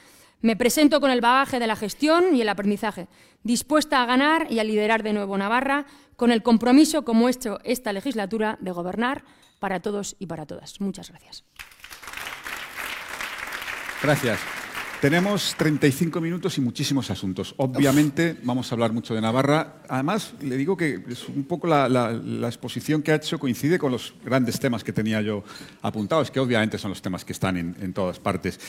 me 0.42 0.54
presento 0.54 1.00
con 1.00 1.10
el 1.10 1.20
bagaje 1.20 1.58
de 1.58 1.66
la 1.66 1.76
gestión 1.76 2.36
y 2.36 2.42
el 2.42 2.48
aprendizaje, 2.48 3.08
dispuesta 3.42 4.02
a 4.02 4.06
ganar 4.06 4.46
y 4.50 4.58
a 4.58 4.64
liderar 4.64 5.02
de 5.02 5.12
nuevo 5.12 5.36
Navarra 5.36 5.86
con 6.16 6.30
el 6.30 6.42
compromiso, 6.42 7.04
como 7.04 7.28
he 7.28 7.32
hecho 7.32 7.58
esta 7.64 7.92
legislatura, 7.92 8.58
de 8.60 8.70
gobernar 8.70 9.24
para 9.58 9.80
todos 9.80 10.16
y 10.18 10.26
para 10.26 10.46
todas. 10.46 10.80
Muchas 10.80 11.08
gracias. 11.10 11.44
Gracias. 14.02 14.59
Tenemos 15.00 15.54
35 15.56 16.20
minutos 16.20 16.58
y 16.58 16.60
muchísimos 16.60 17.10
asuntos. 17.10 17.54
Obviamente 17.56 18.36
vamos 18.42 18.70
a 18.70 18.74
hablar 18.74 18.92
mucho 18.92 19.14
de 19.14 19.22
Navarra. 19.22 19.76
Además, 19.88 20.34
le 20.42 20.58
digo 20.58 20.76
que 20.76 21.02
es 21.08 21.26
un 21.26 21.44
poco 21.44 21.66
la, 21.68 22.20
exposición 22.44 23.00
que 23.00 23.12
ha 23.12 23.14
hecho 23.14 23.38
coincide 23.38 23.78
con 23.78 23.92
los 23.92 24.12
grandes 24.22 24.60
temas 24.60 24.84
que 24.84 24.92
tenía 24.92 25.22
yo 25.22 25.42
apuntados, 25.80 26.30
que 26.30 26.38
obviamente 26.38 26.76
son 26.76 26.90
los 26.90 27.00
temas 27.00 27.24
que 27.24 27.32
están 27.32 27.56
en, 27.56 27.92
todas 27.94 28.18
partes. 28.18 28.60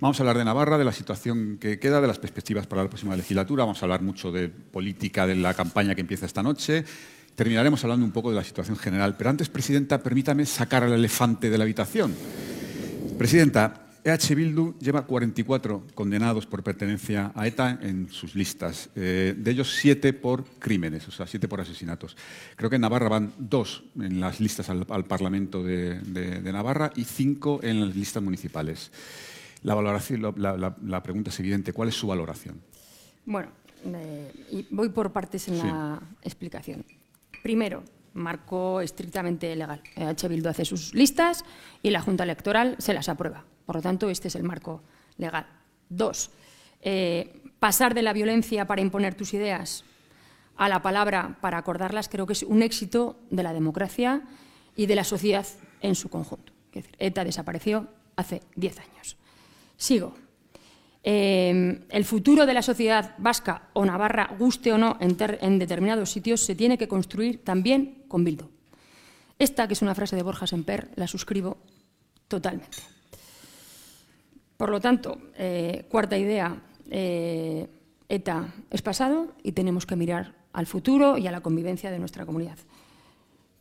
Vamos 0.00 0.18
a 0.18 0.24
hablar 0.24 0.38
de 0.38 0.44
Navarra, 0.44 0.76
de 0.76 0.84
la 0.84 0.90
situación 0.90 1.56
que 1.60 1.78
queda, 1.78 2.00
de 2.00 2.08
las 2.08 2.18
perspectivas 2.18 2.66
para 2.66 2.82
la 2.82 2.88
próxima 2.88 3.14
legislatura. 3.14 3.62
Vamos 3.62 3.80
a 3.80 3.84
hablar 3.84 4.02
mucho 4.02 4.32
de 4.32 4.48
política, 4.48 5.24
de 5.24 5.36
la 5.36 5.54
campaña 5.54 5.94
que 5.94 6.00
empieza 6.00 6.26
esta 6.26 6.42
noche. 6.42 6.84
Terminaremos 7.36 7.84
hablando 7.84 8.04
un 8.04 8.12
poco 8.12 8.30
de 8.30 8.36
la 8.36 8.44
situación 8.44 8.76
general. 8.76 9.14
Pero 9.16 9.30
antes, 9.30 9.48
Presidenta, 9.48 10.02
permítame 10.02 10.46
sacar 10.46 10.82
al 10.82 10.94
elefante 10.94 11.48
de 11.48 11.58
la 11.58 11.62
habitación. 11.62 12.12
Presidenta, 13.16 13.85
EH 14.06 14.36
Bildu 14.36 14.78
lleva 14.78 15.04
44 15.04 15.82
condenados 15.92 16.46
por 16.46 16.62
pertenencia 16.62 17.32
a 17.34 17.44
ETA 17.48 17.80
en 17.82 18.08
sus 18.08 18.36
listas, 18.36 18.88
eh, 18.94 19.34
de 19.36 19.50
ellos 19.50 19.74
siete 19.74 20.12
por 20.12 20.44
crímenes, 20.60 21.08
o 21.08 21.10
sea, 21.10 21.26
siete 21.26 21.48
por 21.48 21.60
asesinatos. 21.60 22.16
Creo 22.54 22.70
que 22.70 22.76
en 22.76 22.82
Navarra 22.82 23.08
van 23.08 23.32
dos 23.36 23.82
en 23.98 24.20
las 24.20 24.38
listas 24.38 24.70
al, 24.70 25.04
Parlamento 25.06 25.60
de, 25.64 26.40
Navarra 26.52 26.92
y 26.94 27.02
cinco 27.02 27.58
en 27.64 27.80
las 27.80 27.96
listas 27.96 28.22
municipales. 28.22 28.92
La, 29.64 29.74
valoración, 29.74 30.22
la, 30.36 31.02
pregunta 31.02 31.30
es 31.30 31.40
evidente, 31.40 31.72
¿cuál 31.72 31.88
es 31.88 31.96
su 31.96 32.06
valoración? 32.06 32.60
Bueno, 33.24 33.48
voy 34.70 34.90
por 34.90 35.10
partes 35.10 35.48
en 35.48 35.58
la 35.58 36.00
explicación. 36.22 36.84
Primero, 37.42 37.82
marco 38.14 38.80
estrictamente 38.80 39.56
legal. 39.56 39.82
EH 39.96 40.28
Bildu 40.28 40.48
hace 40.48 40.64
sus 40.64 40.94
listas 40.94 41.44
y 41.82 41.90
la 41.90 42.00
Junta 42.02 42.22
Electoral 42.22 42.76
se 42.78 42.94
las 42.94 43.08
aprueba. 43.08 43.44
Por 43.66 43.76
lo 43.76 43.82
tanto, 43.82 44.08
este 44.08 44.28
es 44.28 44.36
el 44.36 44.44
marco 44.44 44.82
legal. 45.18 45.46
Dos, 45.88 46.30
eh, 46.80 47.42
pasar 47.58 47.94
de 47.94 48.02
la 48.02 48.12
violencia 48.12 48.66
para 48.66 48.80
imponer 48.80 49.14
tus 49.14 49.34
ideas 49.34 49.84
a 50.56 50.68
la 50.68 50.82
palabra 50.82 51.36
para 51.40 51.58
acordarlas 51.58 52.08
creo 52.08 52.26
que 52.26 52.32
es 52.32 52.42
un 52.42 52.62
éxito 52.62 53.16
de 53.30 53.42
la 53.42 53.52
democracia 53.52 54.22
y 54.74 54.86
de 54.86 54.94
la 54.94 55.04
sociedad 55.04 55.46
en 55.80 55.94
su 55.94 56.08
conjunto. 56.08 56.52
Decir, 56.72 56.94
ETA 56.98 57.24
desapareció 57.24 57.88
hace 58.16 58.42
diez 58.54 58.78
años. 58.78 59.16
Sigo. 59.76 60.14
Eh, 61.02 61.86
el 61.88 62.04
futuro 62.04 62.46
de 62.46 62.54
la 62.54 62.62
sociedad 62.62 63.14
vasca 63.18 63.68
o 63.74 63.84
navarra, 63.84 64.34
guste 64.38 64.72
o 64.72 64.78
no, 64.78 64.96
en, 65.00 65.16
en, 65.18 65.58
determinados 65.58 66.10
sitios, 66.10 66.40
se 66.40 66.56
tiene 66.56 66.76
que 66.76 66.88
construir 66.88 67.44
también 67.44 68.02
con 68.08 68.24
Bildu. 68.24 68.50
Esta, 69.38 69.68
que 69.68 69.74
es 69.74 69.82
una 69.82 69.94
frase 69.94 70.16
de 70.16 70.22
Borja 70.22 70.46
Semper, 70.46 70.90
la 70.96 71.06
suscribo 71.06 71.58
totalmente. 72.26 72.95
Por 74.56 74.70
lo 74.70 74.80
tanto, 74.80 75.18
eh, 75.36 75.84
cuarta 75.88 76.16
idea, 76.16 76.56
eh, 76.90 77.68
ETA 78.08 78.54
es 78.70 78.82
pasado 78.82 79.34
y 79.42 79.52
tenemos 79.52 79.86
que 79.86 79.96
mirar 79.96 80.34
al 80.52 80.66
futuro 80.66 81.18
y 81.18 81.26
a 81.26 81.30
la 81.30 81.40
convivencia 81.40 81.90
de 81.90 81.98
nuestra 81.98 82.24
comunidad. 82.24 82.58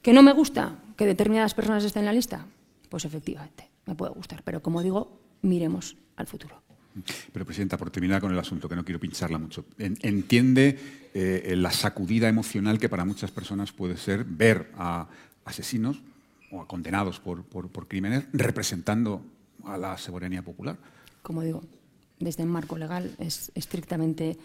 ¿Que 0.01 0.13
no 0.13 0.23
me 0.23 0.33
gusta 0.33 0.79
que 0.95 1.05
determinadas 1.05 1.53
personas 1.53 1.83
estén 1.83 2.01
en 2.01 2.05
la 2.07 2.13
lista? 2.13 2.45
Pues 2.89 3.05
efectivamente, 3.05 3.69
me 3.85 3.95
puede 3.95 4.13
gustar, 4.13 4.43
pero 4.43 4.61
como 4.61 4.81
digo, 4.81 5.19
miremos 5.41 5.97
al 6.15 6.27
futuro. 6.27 6.61
Pero, 7.33 7.45
Presidenta, 7.45 7.77
por 7.77 7.91
terminar 7.91 8.21
con 8.21 8.31
el 8.31 8.39
asunto, 8.39 8.69
que 8.69 8.75
no 8.75 8.85
quiero 8.85 9.01
pincharla 9.01 9.37
mucho, 9.37 9.65
entiende 9.77 10.79
eh, 11.13 11.53
la 11.57 11.71
sacudida 11.71 12.29
emocional 12.29 12.79
que 12.79 12.87
para 12.87 13.03
muchas 13.03 13.31
personas 13.31 13.73
puede 13.73 13.97
ser 13.97 14.23
ver 14.23 14.71
a 14.77 15.09
asesinos 15.43 16.01
o 16.51 16.61
a 16.61 16.67
condenados 16.67 17.19
por, 17.19 17.43
por, 17.43 17.67
por 17.67 17.89
crímenes 17.89 18.25
representando 18.31 19.21
a 19.65 19.77
la 19.77 19.97
soberanía 19.97 20.41
popular. 20.41 20.77
Como 21.21 21.41
digo, 21.41 21.61
desde 22.19 22.43
el 22.43 22.49
marco 22.49 22.77
legal 22.77 23.15
es 23.19 23.51
estrictamente 23.55 24.37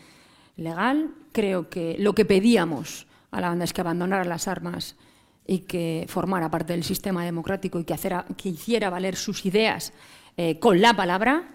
legal. 0.57 1.11
Creo 1.33 1.69
que 1.69 1.97
lo 1.99 2.15
que 2.15 2.25
pedíamos 2.25 3.07
a 3.31 3.41
la 3.41 3.49
banda 3.49 3.65
es 3.65 3.73
que 3.73 3.81
abandonara 3.81 4.25
las 4.25 4.49
armas 4.49 4.97
y 5.47 5.61
que 5.61 6.07
formara 6.09 6.51
parte 6.51 6.73
del 6.73 6.85
sistema 6.85 7.25
democrático 7.25 7.81
y 7.81 7.85
que, 7.85 8.49
hiciera 8.49 8.91
valer 8.91 9.17
sus 9.17 9.45
ideas 9.47 9.93
eh, 10.37 10.59
con 10.59 10.81
la 10.81 10.95
palabra, 10.95 11.55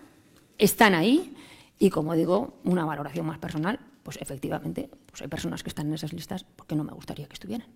están 0.58 0.94
ahí. 0.96 1.36
Y 1.80 1.90
como 1.90 2.14
digo, 2.14 2.60
una 2.64 2.86
valoración 2.86 3.26
más 3.26 3.38
personal, 3.38 3.80
pues 4.04 4.18
efectivamente, 4.22 4.90
pues 5.08 5.22
hay 5.22 5.28
personas 5.28 5.64
que 5.64 5.70
están 5.70 5.88
en 5.88 5.94
esas 5.94 6.14
listas 6.14 6.44
porque 6.44 6.76
no 6.76 6.84
me 6.84 6.94
gustaría 6.94 7.28
que 7.28 7.34
estuvieran. 7.34 7.68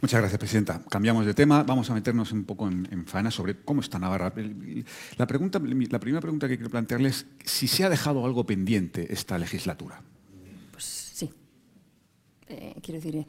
Muchas 0.00 0.20
gracias, 0.20 0.38
Presidenta. 0.38 0.82
Cambiamos 0.88 1.26
de 1.26 1.34
tema. 1.34 1.62
Vamos 1.62 1.90
a 1.90 1.94
meternos 1.94 2.32
un 2.32 2.44
poco 2.44 2.68
en, 2.68 2.88
en 2.90 3.06
faena 3.06 3.30
sobre 3.30 3.56
cómo 3.56 3.80
está 3.80 3.98
Navarra. 3.98 4.32
La, 5.16 5.26
pregunta, 5.26 5.58
la 5.58 6.00
primera 6.00 6.20
pregunta 6.20 6.48
que 6.48 6.56
quiero 6.56 6.70
plantearle 6.70 7.08
es 7.08 7.26
si 7.44 7.68
se 7.68 7.84
ha 7.84 7.88
dejado 7.88 8.24
algo 8.24 8.44
pendiente 8.44 9.12
esta 9.12 9.38
legislatura. 9.38 10.02
Pues 10.70 10.84
sí. 10.84 11.30
Eh, 12.48 12.74
quiero 12.82 13.00
decir, 13.00 13.26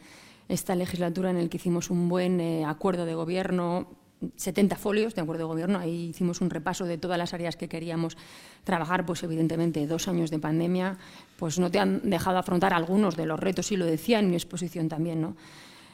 esta 0.50 0.76
legislatura 0.76 1.30
en 1.30 1.42
la 1.42 1.50
que 1.50 1.58
hicimos 1.58 1.90
un 1.90 2.10
buen 2.10 2.40
eh, 2.40 2.66
acuerdo 2.66 3.06
de 3.06 3.16
gobierno 3.16 3.88
70 4.36 4.76
folios 4.76 5.16
de 5.16 5.22
acuerdo 5.22 5.44
de 5.44 5.48
gobierno. 5.48 5.80
Ahí 5.80 6.10
hicimos 6.10 6.42
un 6.42 6.50
repaso 6.50 6.86
de 6.86 6.98
todas 6.98 7.18
las 7.18 7.34
áreas 7.34 7.56
que 7.56 7.68
queríamos 7.68 8.18
trabajar. 8.64 9.06
Pues 9.06 9.24
evidentemente 9.24 9.88
dos 9.88 10.08
años 10.08 10.30
de 10.30 10.40
pandemia 10.40 10.98
pues 11.38 11.58
no 11.60 11.72
te 11.72 11.80
han 11.80 12.10
dejado 12.10 12.38
afrontar 12.38 12.74
algunos 12.74 13.16
de 13.16 13.26
los 13.26 13.40
retos 13.40 13.72
y 13.72 13.78
lo 13.78 13.86
decía 13.86 14.20
en 14.20 14.30
mi 14.30 14.36
exposición 14.36 14.90
también, 14.90 15.22
¿no? 15.22 15.36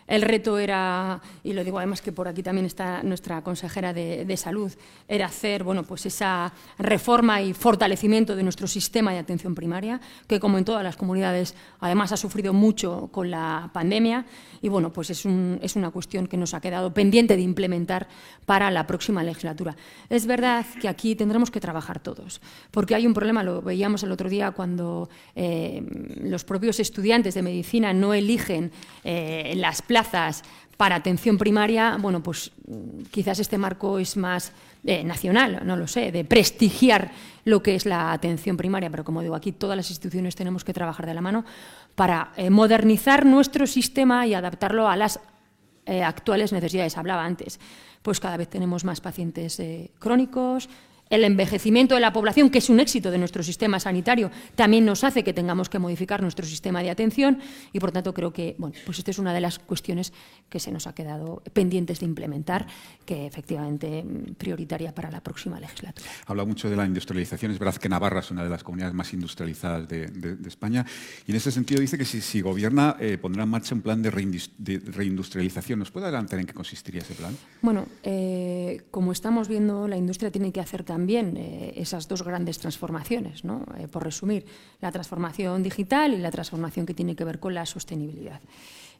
El 0.07 0.21
reto 0.21 0.57
era, 0.57 1.21
y 1.43 1.51
lo 1.51 1.65
digo 1.65 1.77
además 1.77 2.01
que 2.01 2.13
por 2.13 2.29
aquí 2.29 2.41
también 2.41 2.65
está 2.65 3.03
nuestra 3.03 3.41
consejera 3.41 3.93
de, 3.93 4.37
salud, 4.37 4.71
era 5.07 5.25
hacer 5.25 5.65
bueno, 5.65 5.83
pues 5.83 6.05
esa 6.05 6.53
reforma 6.77 7.41
y 7.41 7.53
fortalecimiento 7.53 8.35
de 8.35 8.43
nuestro 8.43 8.67
sistema 8.67 9.11
de 9.11 9.19
atención 9.19 9.53
primaria, 9.53 9.99
que 10.25 10.39
como 10.39 10.57
en 10.57 10.63
todas 10.63 10.83
las 10.83 10.95
comunidades 10.95 11.55
además 11.81 12.13
ha 12.13 12.17
sufrido 12.17 12.53
mucho 12.53 13.09
con 13.11 13.29
la 13.29 13.69
pandemia 13.73 14.25
y 14.61 14.69
bueno, 14.69 14.93
pues 14.93 15.09
es, 15.09 15.25
es 15.61 15.75
una 15.75 15.91
cuestión 15.91 16.27
que 16.27 16.37
nos 16.37 16.53
ha 16.53 16.61
quedado 16.61 16.93
pendiente 16.93 17.35
de 17.35 17.41
implementar 17.41 18.07
para 18.45 18.71
la 18.71 18.87
próxima 18.87 19.23
legislatura. 19.23 19.75
Es 20.09 20.25
verdad 20.25 20.65
que 20.79 20.87
aquí 20.87 21.15
tendremos 21.15 21.51
que 21.51 21.59
trabajar 21.59 21.99
todos, 21.99 22.39
porque 22.71 22.95
hay 22.95 23.05
un 23.05 23.13
problema, 23.13 23.43
lo 23.43 23.61
veíamos 23.61 24.03
el 24.03 24.11
otro 24.13 24.29
día 24.29 24.51
cuando 24.51 25.09
eh, 25.35 25.83
los 26.21 26.45
propios 26.45 26.79
estudiantes 26.79 27.33
de 27.33 27.41
medicina 27.41 27.91
no 27.91 28.13
eligen 28.13 28.71
eh, 29.03 29.53
las 29.57 29.81
plazas 29.81 29.96
plazas 29.97 30.43
para 30.77 30.95
atención 30.95 31.39
primaria, 31.39 31.97
bueno, 31.99 32.21
pues 32.21 32.51
mm, 32.67 33.09
quizás 33.09 33.39
este 33.39 33.57
marco 33.57 33.97
es 33.97 34.15
más 34.15 34.51
eh, 34.85 35.03
nacional, 35.03 35.61
no 35.65 35.75
lo 35.75 35.87
sé, 35.87 36.11
de 36.11 36.23
prestigiar 36.23 37.11
lo 37.45 37.63
que 37.63 37.73
es 37.73 37.87
la 37.87 38.11
atención 38.11 38.57
primaria, 38.57 38.91
pero 38.91 39.03
como 39.03 39.23
digo, 39.23 39.33
aquí 39.33 39.51
todas 39.51 39.75
las 39.75 39.89
instituciones 39.89 40.35
tenemos 40.35 40.63
que 40.63 40.73
trabajar 40.73 41.07
de 41.07 41.15
la 41.15 41.21
mano 41.21 41.45
para 41.95 42.31
eh, 42.37 42.51
modernizar 42.51 43.25
nuestro 43.25 43.65
sistema 43.65 44.27
y 44.27 44.35
adaptarlo 44.35 44.87
a 44.87 44.95
las 44.95 45.19
eh, 45.87 46.03
actuales 46.03 46.53
necesidades. 46.53 46.95
Hablaba 46.95 47.25
antes, 47.25 47.59
pues 48.03 48.19
cada 48.19 48.37
vez 48.37 48.49
tenemos 48.49 48.83
más 48.83 49.01
pacientes 49.01 49.59
crónicos, 49.97 50.69
el 51.09 51.23
envejecimiento 51.23 51.95
de 51.95 52.01
la 52.01 52.13
población, 52.13 52.49
que 52.49 52.57
es 52.57 52.69
un 52.69 52.79
éxito 52.79 53.11
de 53.11 53.17
nuestro 53.17 53.43
sistema 53.43 53.79
sanitario, 53.79 54.31
también 54.55 54.85
nos 54.85 55.03
hace 55.03 55.23
que 55.23 55.33
tengamos 55.33 55.69
que 55.69 55.79
modificar 55.79 56.21
nuestro 56.21 56.45
sistema 56.45 56.83
de 56.83 56.89
atención 56.89 57.39
y, 57.73 57.79
por 57.79 57.91
tanto, 57.91 58.13
creo 58.13 58.33
que 58.33 58.55
bueno, 58.57 58.75
pues 58.85 58.99
esta 58.99 59.11
es 59.11 59.19
una 59.19 59.33
de 59.33 59.41
las 59.41 59.59
cuestiones 59.59 60.13
que 60.49 60.59
se 60.59 60.71
nos 60.71 60.87
ha 60.87 60.93
quedado 60.93 61.41
pendientes 61.53 61.99
de 61.99 62.05
implementar, 62.05 62.67
que 63.05 63.25
efectivamente 63.25 64.03
mm, 64.03 64.33
prioritaria 64.35 64.93
para 64.93 65.09
la 65.11 65.21
próxima 65.21 65.59
legislatura. 65.59 66.07
Habla 66.25 66.45
mucho 66.45 66.69
de 66.69 66.75
la 66.75 66.85
industrialización. 66.85 67.51
Es 67.51 67.59
verdad 67.59 67.75
que 67.75 67.89
Navarra 67.89 68.19
es 68.19 68.31
una 68.31 68.43
de 68.43 68.49
las 68.49 68.63
comunidades 68.63 68.93
más 68.93 69.13
industrializadas 69.13 69.87
de, 69.87 70.37
España 70.47 70.85
y 71.25 71.31
en 71.31 71.37
ese 71.37 71.51
sentido 71.51 71.81
dice 71.81 71.97
que 71.97 72.05
si, 72.05 72.41
gobierna 72.41 72.95
eh, 72.99 73.17
pondrá 73.17 73.43
en 73.43 73.49
marcha 73.49 73.75
un 73.75 73.81
plan 73.81 74.01
de, 74.01 74.11
reindustrialización. 74.11 75.79
¿Nos 75.79 75.91
puede 75.91 76.05
adelantar 76.05 76.39
en 76.39 76.45
qué 76.45 76.53
consistiría 76.53 77.01
ese 77.01 77.15
plan? 77.15 77.35
Bueno, 77.61 77.85
eh, 78.03 78.83
como 78.91 79.11
estamos 79.11 79.47
viendo, 79.47 79.87
la 79.87 79.97
industria 79.97 80.31
tiene 80.31 80.51
que 80.51 80.61
hacer 80.61 80.83
también 80.83 80.96
eh, 81.37 81.73
esas 81.77 82.07
dos 82.07 82.23
grandes 82.23 82.57
transformaciones. 82.57 83.43
Eh, 83.77 83.87
por 83.87 84.03
resumir, 84.03 84.45
la 84.81 84.91
transformación 84.91 85.63
digital 85.63 86.13
y 86.13 86.17
la 86.17 86.31
transformación 86.31 86.85
que 86.85 86.93
tiene 86.93 87.15
que 87.15 87.23
ver 87.23 87.39
con 87.39 87.53
la 87.53 87.65
sostenibilidad. 87.65 88.41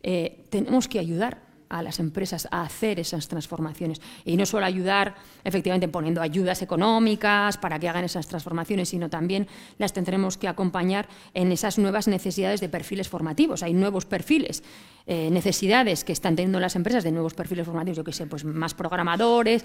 Eh, 0.04 0.46
tenemos 0.50 0.88
que 0.88 1.00
ayudar 1.00 1.42
a 1.70 1.82
las 1.82 2.00
empresas 2.00 2.48
a 2.52 2.62
hacer 2.62 3.00
esas 3.00 3.28
transformaciones. 3.28 4.02
Y 4.26 4.38
no 4.38 4.46
solo 4.46 4.66
ayudar, 4.66 5.16
efectivamente, 5.44 5.88
poniendo 5.88 6.22
ayudas 6.22 6.62
económicas 6.62 7.58
para 7.58 7.80
que 7.80 7.90
hagan 7.90 8.04
esas 8.04 8.28
transformaciones, 8.28 8.90
sino 8.90 9.10
también 9.10 9.48
las 9.78 9.94
tendremos 9.94 10.38
que 10.38 10.48
acompañar 10.48 11.08
en 11.34 11.52
esas 11.52 11.78
nuevas 11.78 12.08
necesidades 12.08 12.62
de 12.62 12.70
perfiles 12.70 13.10
formativos. 13.10 13.64
Hay 13.64 13.74
nuevos 13.74 14.06
perfiles, 14.06 14.64
eh, 15.06 15.30
necesidades 15.32 16.04
que 16.04 16.12
están 16.12 16.36
teniendo 16.36 16.60
las 16.60 16.76
empresas 16.76 17.04
de 17.04 17.12
nuevos 17.12 17.34
perfiles 17.34 17.66
formativos, 17.66 17.98
yo 17.98 18.04
qué 18.04 18.12
sé, 18.12 18.28
pues 18.28 18.44
más 18.44 18.74
programadores, 18.74 19.64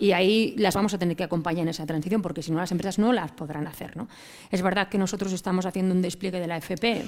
y 0.00 0.12
ahí 0.12 0.54
las 0.56 0.74
vamos 0.74 0.94
a 0.94 0.98
tener 0.98 1.14
que 1.14 1.22
acompañar 1.22 1.62
en 1.62 1.68
esa 1.68 1.86
transición, 1.86 2.22
porque 2.22 2.42
si 2.42 2.50
no, 2.50 2.58
las 2.58 2.72
empresas 2.72 2.98
no 2.98 3.12
las 3.12 3.30
podrán 3.32 3.66
hacer. 3.66 3.96
¿no? 3.96 4.08
Es 4.50 4.62
verdad 4.62 4.88
que 4.88 4.98
nosotros 4.98 5.32
estamos 5.32 5.66
haciendo 5.66 5.94
un 5.94 6.02
despliegue 6.02 6.40
de 6.40 6.46
la 6.46 6.56
FP, 6.56 7.04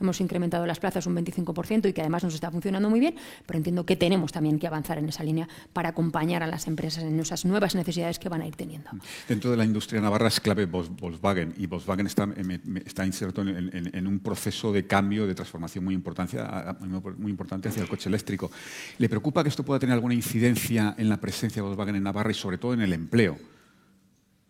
hemos 0.00 0.20
incrementado 0.20 0.64
las 0.64 0.78
plazas 0.78 1.06
un 1.06 1.16
25% 1.16 1.88
y 1.88 1.92
que 1.92 2.00
además 2.00 2.24
nos 2.24 2.34
está 2.34 2.50
funcionando 2.50 2.88
muy 2.88 3.00
bien, 3.00 3.16
pero 3.46 3.58
que 3.84 3.96
tenemos 3.96 4.32
también 4.32 4.58
que 4.58 4.66
avanzar 4.66 4.98
en 4.98 5.08
esa 5.08 5.22
línea 5.22 5.48
para 5.72 5.90
acompañar 5.90 6.42
a 6.42 6.46
las 6.46 6.66
empresas 6.66 7.04
en 7.04 7.18
esas 7.18 7.44
nuevas 7.44 7.74
necesidades 7.74 8.18
que 8.18 8.28
van 8.28 8.42
a 8.42 8.46
ir 8.46 8.56
teniendo. 8.56 8.90
Dentro 9.28 9.50
de 9.50 9.56
la 9.56 9.64
industria 9.64 10.00
navarra 10.00 10.28
es 10.28 10.40
clave 10.40 10.66
Volkswagen 10.66 11.54
y 11.56 11.66
Volkswagen 11.66 12.06
está, 12.06 12.28
está 12.84 13.06
inserto 13.06 13.42
en, 13.42 14.06
un 14.06 14.20
proceso 14.20 14.72
de 14.72 14.86
cambio, 14.86 15.26
de 15.26 15.34
transformación 15.34 15.84
muy 15.84 15.94
importante, 15.94 16.38
muy 17.18 17.30
importante 17.30 17.68
hacia 17.68 17.82
el 17.82 17.88
coche 17.88 18.08
eléctrico. 18.08 18.50
¿Le 18.98 19.08
preocupa 19.08 19.42
que 19.42 19.48
esto 19.48 19.64
pueda 19.64 19.80
tener 19.80 19.94
alguna 19.94 20.14
incidencia 20.14 20.94
en 20.98 21.08
la 21.08 21.18
presencia 21.18 21.62
de 21.62 21.68
Volkswagen 21.68 21.96
en 21.96 22.02
Navarra 22.02 22.30
y 22.30 22.34
sobre 22.34 22.58
todo 22.58 22.74
en 22.74 22.82
el 22.82 22.92
empleo? 22.92 23.36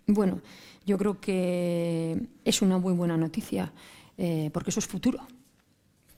Bueno, 0.07 0.41
yo 0.87 0.99
creo 0.99 1.21
que 1.21 2.29
es 2.45 2.62
una 2.62 2.79
muy 2.79 2.93
buena 2.95 3.16
noticia, 3.16 3.73
eh, 4.18 4.51
porque 4.53 4.71
eso 4.71 4.81
es 4.81 4.87
futuro. 4.87 5.21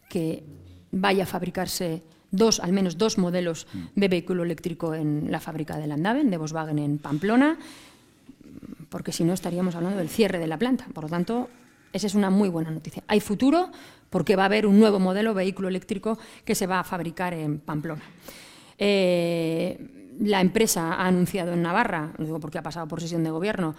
Que 0.09 0.45
vaya 0.91 1.25
a 1.25 1.27
fabricarse 1.27 2.03
dos, 2.33 2.59
al 2.59 2.73
menos 2.73 2.99
dos 2.99 3.19
modelos 3.19 3.69
de 3.95 4.09
vehículo 4.09 4.43
eléctrico 4.43 4.95
en 4.95 5.31
la 5.31 5.39
fábrica 5.39 5.79
de 5.79 5.87
Landaven, 5.87 6.31
de 6.31 6.37
Volkswagen 6.37 6.79
en 6.81 6.99
Pamplona, 6.99 7.59
porque 8.89 9.13
si 9.13 9.23
no 9.23 9.33
estaríamos 9.33 9.77
hablando 9.77 9.99
del 9.99 10.09
cierre 10.09 10.39
de 10.39 10.49
la 10.49 10.59
planta. 10.59 10.87
Por 10.93 11.05
lo 11.05 11.11
tanto, 11.11 11.49
esa 11.93 12.07
es 12.07 12.15
una 12.15 12.31
muy 12.31 12.49
buena 12.49 12.71
noticia. 12.71 13.05
Hay 13.07 13.21
futuro 13.21 13.71
porque 14.11 14.35
va 14.35 14.43
a 14.43 14.47
haber 14.47 14.67
un 14.67 14.81
nuevo 14.81 14.99
modelo 14.99 15.33
vehículo 15.35 15.69
eléctrico 15.69 16.19
que 16.45 16.55
se 16.55 16.67
va 16.67 16.81
a 16.81 16.85
fabricar 16.85 17.33
en 17.35 17.59
Pamplona. 17.59 18.03
Eh, 18.79 20.13
la 20.21 20.41
empresa 20.41 20.95
ha 20.95 21.07
anunciado 21.07 21.53
en 21.53 21.63
Navarra, 21.63 22.13
no 22.19 22.25
digo 22.25 22.41
porque 22.41 22.59
ha 22.59 22.63
pasado 22.63 22.89
por 22.89 23.01
sesión 23.01 23.25
de 23.25 23.31
gobierno, 23.31 23.75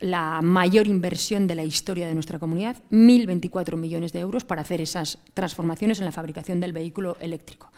la 0.00 0.42
mayor 0.42 0.86
inversión 0.86 1.46
de 1.46 1.54
la 1.54 1.64
historia 1.64 2.06
de 2.06 2.14
nuestra 2.14 2.38
comunidad, 2.38 2.76
1.024 2.90 3.76
millones 3.76 4.12
de 4.12 4.20
euros 4.20 4.44
para 4.44 4.62
hacer 4.62 4.80
esas 4.80 5.18
transformaciones 5.34 5.98
en 5.98 6.04
la 6.04 6.12
fabricación 6.12 6.60
del 6.60 6.72
vehículo 6.72 7.16
eléctrico. 7.20 7.70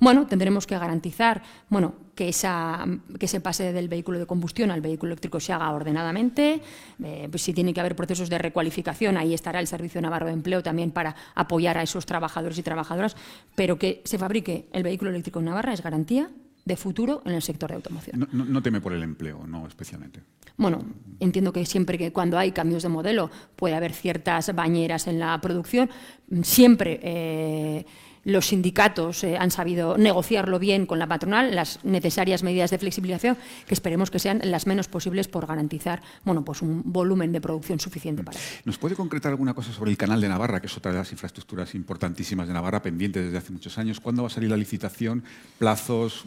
Bueno, 0.00 0.26
tendremos 0.26 0.66
que 0.66 0.78
garantizar 0.78 1.42
bueno, 1.68 1.92
que, 2.14 2.30
esa, 2.30 2.86
que 3.18 3.26
ese 3.26 3.42
pase 3.42 3.74
del 3.74 3.88
vehículo 3.88 4.18
de 4.18 4.24
combustión 4.24 4.70
al 4.70 4.80
vehículo 4.80 5.12
eléctrico 5.12 5.40
se 5.40 5.52
haga 5.52 5.70
ordenadamente. 5.72 6.62
Eh, 7.04 7.28
pues 7.30 7.42
si 7.42 7.52
tiene 7.52 7.74
que 7.74 7.80
haber 7.80 7.94
procesos 7.94 8.30
de 8.30 8.38
recualificación, 8.38 9.18
ahí 9.18 9.34
estará 9.34 9.60
el 9.60 9.66
Servicio 9.66 10.00
Navarro 10.00 10.26
de 10.26 10.32
Empleo 10.32 10.62
también 10.62 10.90
para 10.90 11.14
apoyar 11.34 11.76
a 11.76 11.82
esos 11.82 12.06
trabajadores 12.06 12.56
y 12.56 12.62
trabajadoras. 12.62 13.14
Pero 13.54 13.78
que 13.78 14.00
se 14.06 14.16
fabrique 14.16 14.68
el 14.72 14.82
vehículo 14.82 15.10
eléctrico 15.10 15.40
en 15.40 15.44
Navarra 15.44 15.74
es 15.74 15.82
garantía 15.82 16.30
de 16.64 16.76
futuro 16.76 17.22
en 17.24 17.32
el 17.32 17.42
sector 17.42 17.70
de 17.70 17.76
automoción. 17.76 18.28
No, 18.32 18.62
teme 18.62 18.80
por 18.80 18.92
el 18.92 19.02
empleo, 19.02 19.46
no 19.46 19.66
especialmente. 19.66 20.20
Bueno, 20.56 20.84
entiendo 21.18 21.52
que 21.52 21.64
siempre 21.66 21.98
que 21.98 22.12
cuando 22.12 22.38
hay 22.38 22.52
cambios 22.52 22.82
de 22.82 22.88
modelo 22.88 23.30
puede 23.56 23.74
haber 23.74 23.92
ciertas 23.92 24.54
bañeras 24.54 25.06
en 25.06 25.18
la 25.18 25.40
producción, 25.40 25.90
siempre 26.42 27.00
eh, 27.02 27.86
los 28.24 28.46
sindicatos 28.46 29.24
eh, 29.24 29.36
han 29.38 29.50
sabido 29.50 29.96
negociarlo 29.96 30.58
bien 30.58 30.86
con 30.86 30.98
la 30.98 31.06
patronal, 31.06 31.54
las 31.54 31.84
necesarias 31.84 32.42
medidas 32.42 32.70
de 32.70 32.78
flexibilización, 32.78 33.36
que 33.66 33.74
esperemos 33.74 34.10
que 34.10 34.18
sean 34.18 34.40
las 34.44 34.66
menos 34.66 34.88
posibles 34.88 35.28
por 35.28 35.46
garantizar 35.46 36.02
bueno, 36.24 36.44
pues 36.44 36.62
un 36.62 36.82
volumen 36.84 37.32
de 37.32 37.40
producción 37.40 37.80
suficiente 37.80 38.22
para 38.22 38.38
¿Nos 38.64 38.78
puede 38.78 38.94
concretar 38.94 39.30
alguna 39.30 39.54
cosa 39.54 39.72
sobre 39.72 39.90
el 39.90 39.96
canal 39.96 40.20
de 40.20 40.28
Navarra, 40.28 40.60
que 40.60 40.66
es 40.66 40.76
otra 40.76 40.92
de 40.92 40.98
las 40.98 41.10
infraestructuras 41.12 41.74
importantísimas 41.74 42.46
de 42.46 42.54
Navarra, 42.54 42.82
pendiente 42.82 43.22
desde 43.22 43.38
hace 43.38 43.52
muchos 43.52 43.78
años? 43.78 44.00
¿Cuándo 44.00 44.22
va 44.22 44.28
a 44.28 44.30
salir 44.30 44.50
la 44.50 44.56
licitación? 44.56 45.24
¿Plazos? 45.58 46.26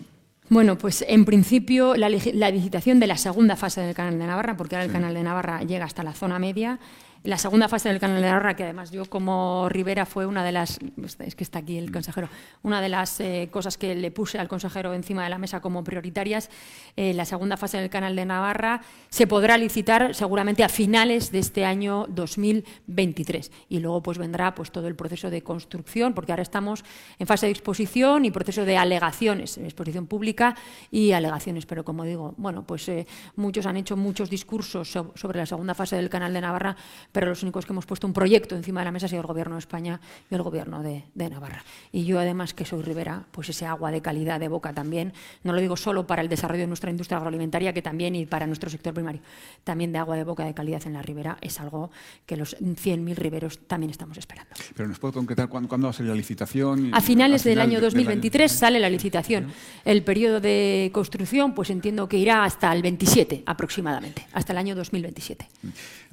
Bueno, 0.49 0.77
pues 0.77 1.03
en 1.07 1.25
principio 1.25 1.95
la, 1.95 2.09
licitación 2.09 2.99
de 2.99 3.07
la 3.07 3.17
segunda 3.17 3.55
fase 3.55 3.81
del 3.81 3.95
Canal 3.95 4.19
de 4.19 4.27
Navarra, 4.27 4.57
porque 4.57 4.75
ahora 4.75 4.85
el 4.85 4.91
Canal 4.91 5.13
de 5.13 5.23
Navarra 5.23 5.63
llega 5.63 5.85
hasta 5.85 6.03
la 6.03 6.13
zona 6.13 6.37
media, 6.37 6.79
la 7.24 7.38
segunda 7.38 7.69
fase 7.69 7.88
del 7.88 7.99
Canal 7.99 8.21
de 8.21 8.28
Navarra, 8.28 8.55
que 8.55 8.63
además 8.63 8.91
yo 8.91 9.05
como 9.05 9.69
Rivera 9.69 10.05
fue 10.05 10.26
una 10.26 10.43
de 10.43 10.51
las, 10.51 10.80
es 11.19 11.36
que 11.36 11.43
está 11.43 11.59
aquí 11.59 11.78
el 11.78 11.89
consejero, 11.91 12.28
una 12.63 12.82
de 12.82 12.89
las 12.89 13.19
eh, 13.21 13.47
cosas 13.49 13.78
que 13.78 13.95
le 13.95 14.11
puse 14.11 14.39
al 14.39 14.49
consejero 14.49 14.93
encima 14.93 15.24
de 15.24 15.30
la 15.30 15.38
mesa 15.38 15.61
como 15.61 15.86
prioritarias, 15.86 16.49
eh, 16.97 17.13
la 17.13 17.24
segunda 17.24 17.55
fase 17.55 17.78
del 17.78 17.89
Canal 17.89 18.17
de 18.17 18.26
Navarra 18.26 18.82
se 19.09 19.26
podrá 19.26 19.57
licitar 19.57 20.13
seguramente 20.13 20.65
a 20.65 20.69
finales 20.69 21.32
de 21.32 21.39
este 21.39 21.63
año 21.63 22.07
2023 22.09 23.51
y 23.69 23.80
luego 23.80 24.03
pues 24.03 24.17
vendrá 24.17 24.53
pues 24.53 24.71
todo 24.71 24.88
el 24.88 24.95
proceso 24.95 25.30
de 25.30 25.41
construcción, 25.43 26.13
porque 26.13 26.34
ahora 26.34 26.43
estamos 26.43 26.84
en 27.19 27.28
fase 27.28 27.45
de 27.45 27.53
exposición 27.53 28.26
y 28.26 28.32
proceso 28.32 28.65
de 28.65 28.76
alegaciones, 28.76 29.57
exposición 29.57 30.07
pública 30.07 30.55
y 30.91 31.13
alegaciones, 31.13 31.65
pero 31.65 31.86
como 31.86 32.03
digo, 32.03 32.34
bueno, 32.38 32.67
pues 32.67 32.89
eh, 32.89 33.07
muchos 33.38 33.65
han 33.65 33.78
hecho 33.78 33.95
muchos 33.95 34.30
discursos 34.30 34.89
sobre 34.89 35.39
la 35.39 35.45
segunda 35.45 35.74
fase 35.74 35.95
del 35.95 36.09
Canal 36.09 36.34
de 36.34 36.41
Navarra, 36.41 36.76
pero 37.14 37.28
los 37.28 37.41
únicos 37.43 37.66
que 37.66 37.72
hemos 37.72 37.86
puesto 37.86 38.05
un 38.05 38.11
proyecto 38.11 38.55
encima 38.55 38.82
de 38.82 38.86
la 38.86 38.91
mesa 38.91 39.05
ha 39.05 39.09
sido 39.09 39.22
el 39.22 39.28
Gobierno 39.28 39.55
de 39.55 39.59
España 39.59 40.01
y 40.30 40.36
el 40.36 40.41
Gobierno 40.41 40.84
de, 40.84 41.03
Navarra. 41.16 41.64
Y 41.93 42.03
yo, 42.03 42.20
además, 42.20 42.53
que 42.53 42.66
soy 42.66 42.82
Rivera, 42.82 43.24
pues 43.32 43.47
ese 43.47 43.66
agua 43.66 43.91
de 43.91 44.01
calidad 44.01 44.39
de 44.39 44.49
boca 44.49 44.74
también, 44.74 45.14
no 45.43 45.53
lo 45.53 45.61
digo 45.61 45.78
solo 45.78 46.05
para 46.05 46.22
el 46.22 46.28
desarrollo 46.28 46.61
de 46.61 46.68
nuestra 46.68 46.89
industria 46.89 47.18
agroalimentaria, 47.18 47.72
que 47.72 47.82
también, 47.82 48.16
y 48.16 48.26
para 48.26 48.45
nuestro 48.47 48.70
sector 48.70 48.93
primario, 48.93 49.22
también 49.64 49.93
de 49.93 49.99
agua 49.99 50.18
de 50.18 50.24
boca 50.24 50.43
de 50.43 50.53
calidad 50.53 50.82
en 50.86 50.93
la 50.93 51.01
Ribera, 51.01 51.38
es 51.39 51.59
algo 51.59 51.91
que 52.26 52.36
los 52.36 52.57
100.000 52.57 53.16
riberos 53.16 53.59
también 53.68 53.91
estamos 53.91 54.18
esperando. 54.18 54.51
Pero 54.76 54.89
nos 54.89 54.99
puede 54.99 55.14
concretar 55.14 55.47
cuándo, 55.47 55.70
va 55.86 55.91
a 55.91 55.93
salir 55.93 56.09
la 56.09 56.18
licitación. 56.18 56.93
A 56.93 57.01
finales 57.01 57.43
del 57.43 57.61
año 57.61 57.80
2023 57.80 58.51
sale 58.51 58.80
la 58.80 58.89
licitación. 58.89 59.47
El 59.86 60.03
periodo 60.03 60.41
de 60.41 60.89
construcción, 60.93 61.53
pues 61.53 61.70
entiendo 61.70 62.09
que 62.09 62.18
irá 62.18 62.43
hasta 62.43 62.74
el 62.74 62.82
27 62.82 63.43
aproximadamente, 63.45 64.26
hasta 64.34 64.51
el 64.53 64.57
año 64.57 64.76
2027. 64.76 65.47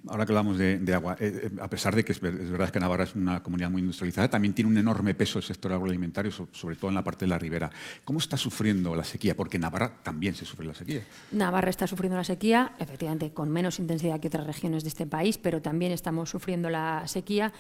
Ahora 0.08 0.24
que 0.24 0.32
hablamos 0.32 0.58
de, 0.58 0.89
eh, 0.96 1.14
eh, 1.20 1.50
a 1.60 1.68
pesar 1.68 1.94
de 1.94 2.04
que 2.04 2.12
es, 2.12 2.20
verdad 2.20 2.70
que 2.70 2.80
Navarra 2.80 3.04
es 3.04 3.14
una 3.14 3.42
comunidad 3.42 3.70
muy 3.70 3.80
industrializada, 3.80 4.28
también 4.28 4.54
tiene 4.54 4.70
un 4.70 4.78
enorme 4.78 5.14
peso 5.14 5.38
el 5.38 5.44
sector 5.44 5.72
agroalimentario, 5.72 6.30
sobre 6.52 6.76
todo 6.76 6.88
en 6.88 6.94
la 6.94 7.04
parte 7.04 7.24
de 7.24 7.28
la 7.28 7.38
ribera. 7.38 7.70
¿Cómo 8.04 8.18
está 8.18 8.36
sufriendo 8.36 8.94
la 8.94 9.04
sequía? 9.04 9.36
Porque 9.36 9.58
Navarra 9.58 9.92
también 10.02 10.34
se 10.34 10.44
sufre 10.44 10.66
la 10.66 10.74
sequía. 10.74 11.02
Navarra 11.32 11.70
está 11.70 11.86
sufriendo 11.86 12.16
la 12.16 12.24
sequía, 12.24 12.72
efectivamente, 12.78 13.32
con 13.32 13.50
menos 13.50 13.78
intensidad 13.78 14.20
que 14.20 14.28
otras 14.28 14.46
regiones 14.46 14.82
de 14.82 14.88
este 14.88 15.06
país, 15.06 15.38
pero 15.38 15.62
también 15.62 15.92
estamos 15.92 16.30
sufriendo 16.30 16.70
la 16.70 17.06
sequía. 17.06 17.52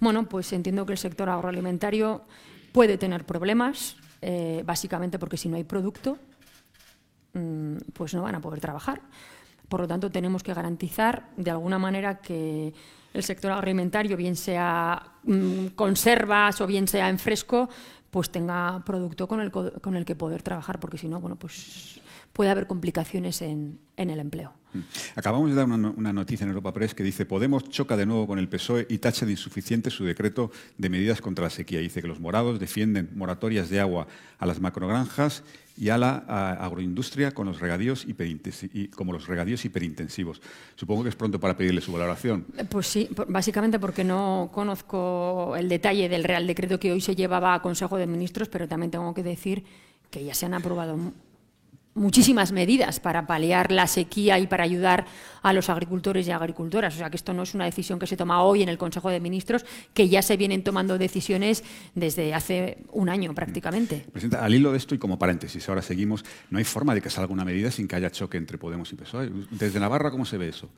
Bueno, 0.00 0.28
pues 0.28 0.52
entiendo 0.52 0.86
que 0.86 0.92
el 0.92 0.98
sector 0.98 1.28
agroalimentario 1.28 2.24
puede 2.72 2.98
tener 2.98 3.24
problemas, 3.24 3.96
eh, 4.20 4.62
básicamente 4.66 5.18
porque 5.18 5.36
si 5.36 5.48
no 5.48 5.56
hay 5.56 5.64
producto, 5.64 6.18
mm, 7.34 7.76
pues 7.92 8.14
no 8.14 8.22
van 8.22 8.34
a 8.34 8.40
poder 8.40 8.60
trabajar. 8.60 9.00
Por 9.74 9.80
lo 9.80 9.88
tanto, 9.88 10.08
tenemos 10.08 10.44
que 10.44 10.54
garantizar 10.54 11.30
de 11.36 11.50
alguna 11.50 11.80
manera 11.80 12.20
que 12.20 12.72
el 13.12 13.22
sector 13.24 13.50
agroalimentario, 13.50 14.16
bien 14.16 14.36
sea 14.36 15.02
mm, 15.24 15.74
conservas 15.74 16.60
o 16.60 16.66
bien 16.68 16.86
sea 16.86 17.08
en 17.08 17.18
fresco, 17.18 17.68
pues 18.08 18.30
tenga 18.30 18.84
producto 18.86 19.26
con 19.26 19.40
el, 19.40 19.50
con 19.50 19.96
el 19.96 20.04
que 20.04 20.14
poder 20.14 20.42
trabajar, 20.44 20.78
porque 20.78 20.96
si 20.96 21.08
no, 21.08 21.18
bueno, 21.18 21.34
pues 21.34 22.00
puede 22.34 22.50
haber 22.50 22.66
complicaciones 22.66 23.40
en, 23.40 23.78
el 23.96 24.20
empleo. 24.20 24.52
Mm. 24.74 24.80
Acabamos 25.14 25.48
de 25.50 25.56
dar 25.56 25.66
una, 25.66 26.12
noticia 26.12 26.44
en 26.44 26.50
Europa 26.50 26.74
Press 26.74 26.94
que 26.94 27.04
dice 27.04 27.24
Podemos 27.24 27.70
choca 27.70 27.96
de 27.96 28.04
nuevo 28.04 28.26
con 28.26 28.38
el 28.38 28.48
PSOE 28.48 28.86
y 28.90 28.98
tacha 28.98 29.24
de 29.24 29.32
insuficiente 29.32 29.88
su 29.88 30.04
decreto 30.04 30.50
de 30.76 30.90
medidas 30.90 31.20
contra 31.20 31.44
la 31.44 31.50
sequía. 31.50 31.78
Dice 31.78 32.02
que 32.02 32.08
los 32.08 32.20
morados 32.20 32.58
defienden 32.58 33.08
moratorias 33.14 33.70
de 33.70 33.80
agua 33.80 34.08
a 34.38 34.46
las 34.46 34.60
macrogranjas 34.60 35.44
y 35.76 35.88
a 35.88 35.98
la 35.98 36.18
agroindustria 36.58 37.30
con 37.30 37.46
los 37.46 37.60
regadíos 37.60 38.06
como 38.96 39.12
los 39.12 39.26
regadíos 39.28 39.64
hiperintensivos. 39.64 40.42
Supongo 40.74 41.04
que 41.04 41.08
es 41.10 41.16
pronto 41.16 41.38
para 41.38 41.56
pedirle 41.56 41.80
su 41.80 41.92
valoración. 41.92 42.46
Pues 42.68 42.88
sí, 42.88 43.08
básicamente 43.28 43.78
porque 43.78 44.02
no 44.02 44.50
conozco 44.52 45.54
el 45.56 45.68
detalle 45.68 46.08
del 46.08 46.24
Real 46.24 46.46
Decreto 46.46 46.80
que 46.80 46.92
hoy 46.92 47.00
se 47.00 47.14
llevaba 47.14 47.54
a 47.54 47.62
Consejo 47.62 47.96
de 47.96 48.06
Ministros, 48.06 48.48
pero 48.48 48.66
también 48.66 48.90
tengo 48.90 49.14
que 49.14 49.22
decir 49.22 49.64
que 50.10 50.24
ya 50.24 50.34
se 50.34 50.46
han 50.46 50.54
aprobado 50.54 50.96
muchísimas 51.94 52.52
medidas 52.52 53.00
para 53.00 53.26
paliar 53.26 53.70
la 53.70 53.86
sequía 53.86 54.38
y 54.38 54.46
para 54.46 54.64
ayudar 54.64 55.06
a 55.42 55.52
los 55.52 55.70
agricultores 55.70 56.26
y 56.26 56.30
agricultoras. 56.30 56.94
O 56.94 56.98
sea 56.98 57.10
que 57.10 57.16
esto 57.16 57.32
no 57.32 57.44
es 57.44 57.54
una 57.54 57.64
decisión 57.64 57.98
que 57.98 58.06
se 58.06 58.16
toma 58.16 58.42
hoy 58.42 58.62
en 58.62 58.68
el 58.68 58.78
Consejo 58.78 59.10
de 59.10 59.20
Ministros, 59.20 59.64
que 59.92 60.08
ya 60.08 60.22
se 60.22 60.36
vienen 60.36 60.64
tomando 60.64 60.98
decisiones 60.98 61.62
desde 61.94 62.34
hace 62.34 62.78
un 62.92 63.08
año 63.08 63.34
prácticamente. 63.34 64.06
Presidenta, 64.12 64.44
al 64.44 64.54
hilo 64.54 64.72
de 64.72 64.78
esto 64.78 64.94
y 64.94 64.98
como 64.98 65.18
paréntesis, 65.18 65.68
ahora 65.68 65.82
seguimos, 65.82 66.24
no 66.50 66.58
hay 66.58 66.64
forma 66.64 66.94
de 66.94 67.00
que 67.00 67.10
salga 67.10 67.32
una 67.32 67.44
medida 67.44 67.70
sin 67.70 67.86
que 67.86 67.96
haya 67.96 68.10
choque 68.10 68.38
entre 68.38 68.58
Podemos 68.58 68.92
y 68.92 68.96
PSOE. 68.96 69.30
Desde 69.50 69.78
Navarra, 69.78 70.10
¿cómo 70.10 70.24
se 70.24 70.36
ve 70.36 70.48
eso? 70.48 70.68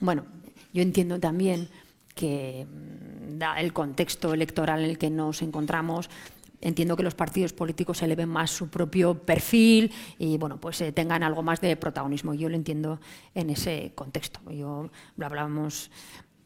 Bueno, 0.00 0.24
yo 0.72 0.82
entiendo 0.82 1.20
también 1.20 1.68
que 2.14 2.66
mm, 2.66 3.38
da 3.38 3.60
el 3.60 3.72
contexto 3.72 4.32
electoral 4.32 4.84
en 4.84 4.90
el 4.90 4.98
que 4.98 5.10
nos 5.10 5.42
encontramos, 5.42 6.08
entiendo 6.64 6.96
que 6.96 7.04
los 7.04 7.14
partidos 7.14 7.52
políticos 7.52 8.02
eleven 8.02 8.28
más 8.28 8.50
su 8.50 8.68
propio 8.68 9.14
perfil 9.14 9.92
y 10.18 10.36
bueno, 10.38 10.58
pues 10.58 10.80
eh, 10.80 10.90
tengan 10.90 11.22
algo 11.22 11.42
más 11.42 11.60
de 11.60 11.76
protagonismo. 11.76 12.34
Yo 12.34 12.48
lo 12.48 12.56
entiendo 12.56 12.98
en 13.34 13.50
ese 13.50 13.92
contexto. 13.94 14.40
Yo 14.50 14.90
hablábamos 15.20 15.90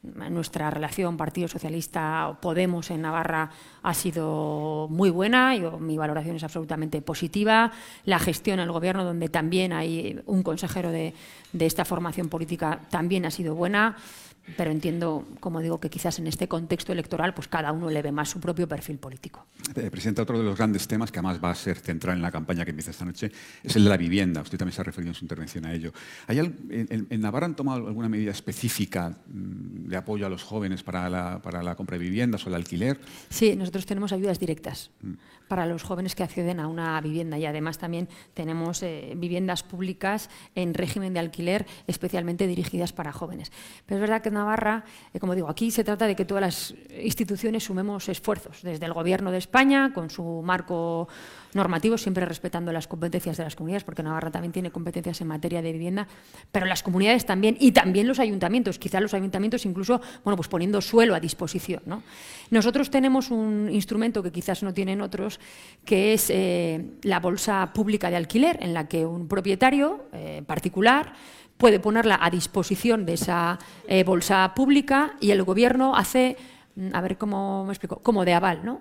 nuestra 0.02 0.70
relación 0.70 1.16
Partido 1.16 1.48
Socialista 1.48 2.38
Podemos 2.40 2.90
en 2.90 3.02
Navarra 3.02 3.50
ha 3.82 3.94
sido 3.94 4.86
muy 4.90 5.10
buena, 5.10 5.56
yo, 5.56 5.78
mi 5.78 5.96
valoración 5.96 6.36
es 6.36 6.44
absolutamente 6.44 7.02
positiva. 7.02 7.72
La 8.04 8.18
gestión 8.18 8.60
el 8.60 8.70
Gobierno, 8.70 9.04
donde 9.04 9.28
también 9.28 9.72
hay 9.72 10.20
un 10.26 10.42
consejero 10.42 10.90
de 10.90 11.14
esta 11.58 11.84
formación 11.84 12.28
política, 12.28 12.80
también 12.90 13.26
ha 13.26 13.30
sido 13.30 13.54
buena 13.54 13.96
pero 14.56 14.70
entiendo, 14.70 15.26
como 15.40 15.60
digo, 15.60 15.80
que 15.80 15.90
quizás 15.90 16.18
en 16.18 16.26
este 16.26 16.48
contexto 16.48 16.92
electoral 16.92 17.34
pues 17.34 17.48
cada 17.48 17.72
uno 17.72 17.90
le 17.90 18.02
ve 18.02 18.12
más 18.12 18.30
su 18.30 18.40
propio 18.40 18.68
perfil 18.68 18.98
político. 18.98 19.46
Eh, 19.74 19.90
Presidenta, 19.90 20.22
otro 20.22 20.38
de 20.38 20.44
los 20.44 20.56
grandes 20.56 20.86
temas 20.88 21.10
que 21.12 21.18
además 21.18 21.40
va 21.42 21.50
a 21.50 21.54
ser 21.54 21.78
central 21.78 22.16
en 22.16 22.22
la 22.22 22.30
campaña 22.30 22.64
que 22.64 22.70
empieza 22.70 22.90
esta 22.90 23.04
noche 23.04 23.30
es 23.62 23.76
el 23.76 23.84
de 23.84 23.90
la 23.90 23.96
vivienda. 23.96 24.40
Usted 24.40 24.58
también 24.58 24.74
se 24.74 24.80
ha 24.80 24.84
referido 24.84 25.10
en 25.10 25.14
su 25.14 25.24
intervención 25.24 25.66
a 25.66 25.72
ello. 25.72 25.92
¿Hay 26.26 26.38
en, 26.38 27.20
Navarra 27.20 27.46
han 27.46 27.56
tomado 27.56 27.86
alguna 27.86 28.08
medida 28.08 28.30
específica 28.30 29.10
mm, 29.10 29.88
de 29.88 29.96
apoyo 29.96 30.26
a 30.26 30.28
los 30.28 30.42
jóvenes 30.42 30.82
para 30.82 31.08
la, 31.08 31.40
para 31.42 31.62
la 31.62 31.74
compra 31.74 31.98
de 31.98 32.04
viviendas 32.04 32.46
o 32.46 32.48
el 32.48 32.54
alquiler? 32.54 33.00
Sí, 33.28 33.56
nosotros 33.56 33.86
tenemos 33.86 34.12
ayudas 34.12 34.38
directas 34.38 34.90
mm. 35.02 35.12
para 35.48 35.66
los 35.66 35.82
jóvenes 35.82 36.14
que 36.14 36.22
acceden 36.22 36.60
a 36.60 36.68
una 36.68 37.00
vivienda 37.00 37.38
y 37.38 37.46
además 37.46 37.78
también 37.78 38.08
tenemos 38.34 38.82
eh, 38.82 39.14
viviendas 39.16 39.62
públicas 39.62 40.30
en 40.54 40.74
régimen 40.74 41.12
de 41.12 41.20
alquiler 41.20 41.66
especialmente 41.86 42.46
dirigidas 42.46 42.92
para 42.92 43.12
jóvenes. 43.12 43.52
Pero 43.86 43.96
es 43.96 44.00
verdad 44.00 44.22
que 44.22 44.30
Navarra, 44.38 44.84
eh, 45.12 45.18
como 45.18 45.34
digo, 45.34 45.48
aquí 45.48 45.70
se 45.70 45.84
trata 45.84 46.06
de 46.06 46.16
que 46.16 46.24
todas 46.24 46.40
las 46.40 46.74
instituciones 47.02 47.64
sumemos 47.64 48.08
esfuerzos, 48.08 48.62
desde 48.62 48.86
el 48.86 48.92
Gobierno 48.92 49.30
de 49.30 49.38
España, 49.38 49.92
con 49.92 50.10
su 50.10 50.42
marco 50.44 51.08
normativo, 51.54 51.98
siempre 51.98 52.24
respetando 52.24 52.72
las 52.72 52.86
competencias 52.86 53.36
de 53.36 53.44
las 53.44 53.56
comunidades, 53.56 53.84
porque 53.84 54.02
Navarra 54.02 54.30
también 54.30 54.52
tiene 54.52 54.70
competencias 54.70 55.20
en 55.20 55.28
materia 55.28 55.62
de 55.62 55.72
vivienda, 55.72 56.06
pero 56.52 56.66
las 56.66 56.82
comunidades 56.82 57.26
también, 57.26 57.56
y 57.58 57.72
también 57.72 58.06
los 58.06 58.18
ayuntamientos, 58.18 58.78
quizá 58.78 59.00
los 59.00 59.14
ayuntamientos 59.14 59.64
incluso, 59.64 60.00
bueno, 60.24 60.36
pues 60.36 60.48
poniendo 60.48 60.80
suelo 60.80 61.14
a 61.14 61.20
disposición. 61.20 61.82
Nosotros 62.50 62.90
tenemos 62.90 63.30
un 63.30 63.68
instrumento 63.70 64.22
que 64.22 64.32
quizás 64.32 64.62
no 64.62 64.74
tienen 64.74 65.00
otros, 65.00 65.40
que 65.84 66.14
es 66.14 66.30
eh, 66.30 66.84
la 67.02 67.20
bolsa 67.20 67.72
pública 67.74 68.10
de 68.10 68.16
alquiler, 68.16 68.58
en 68.60 68.74
la 68.74 68.88
que 68.88 69.04
un 69.06 69.28
propietario 69.28 70.06
eh, 70.12 70.42
particular 70.46 71.14
puede 71.58 71.80
ponerla 71.80 72.18
a 72.22 72.30
disposición 72.30 73.04
de 73.04 73.14
esa 73.14 73.58
eh, 73.86 74.04
bolsa 74.04 74.52
pública 74.54 75.16
y 75.20 75.32
el 75.32 75.42
Gobierno 75.42 75.94
hace 75.94 76.36
mm, 76.76 76.94
a 76.94 77.00
ver 77.02 77.18
cómo 77.18 77.64
me 77.66 77.72
explico, 77.72 77.98
como 77.98 78.24
de 78.24 78.32
aval, 78.32 78.64
¿no? 78.64 78.80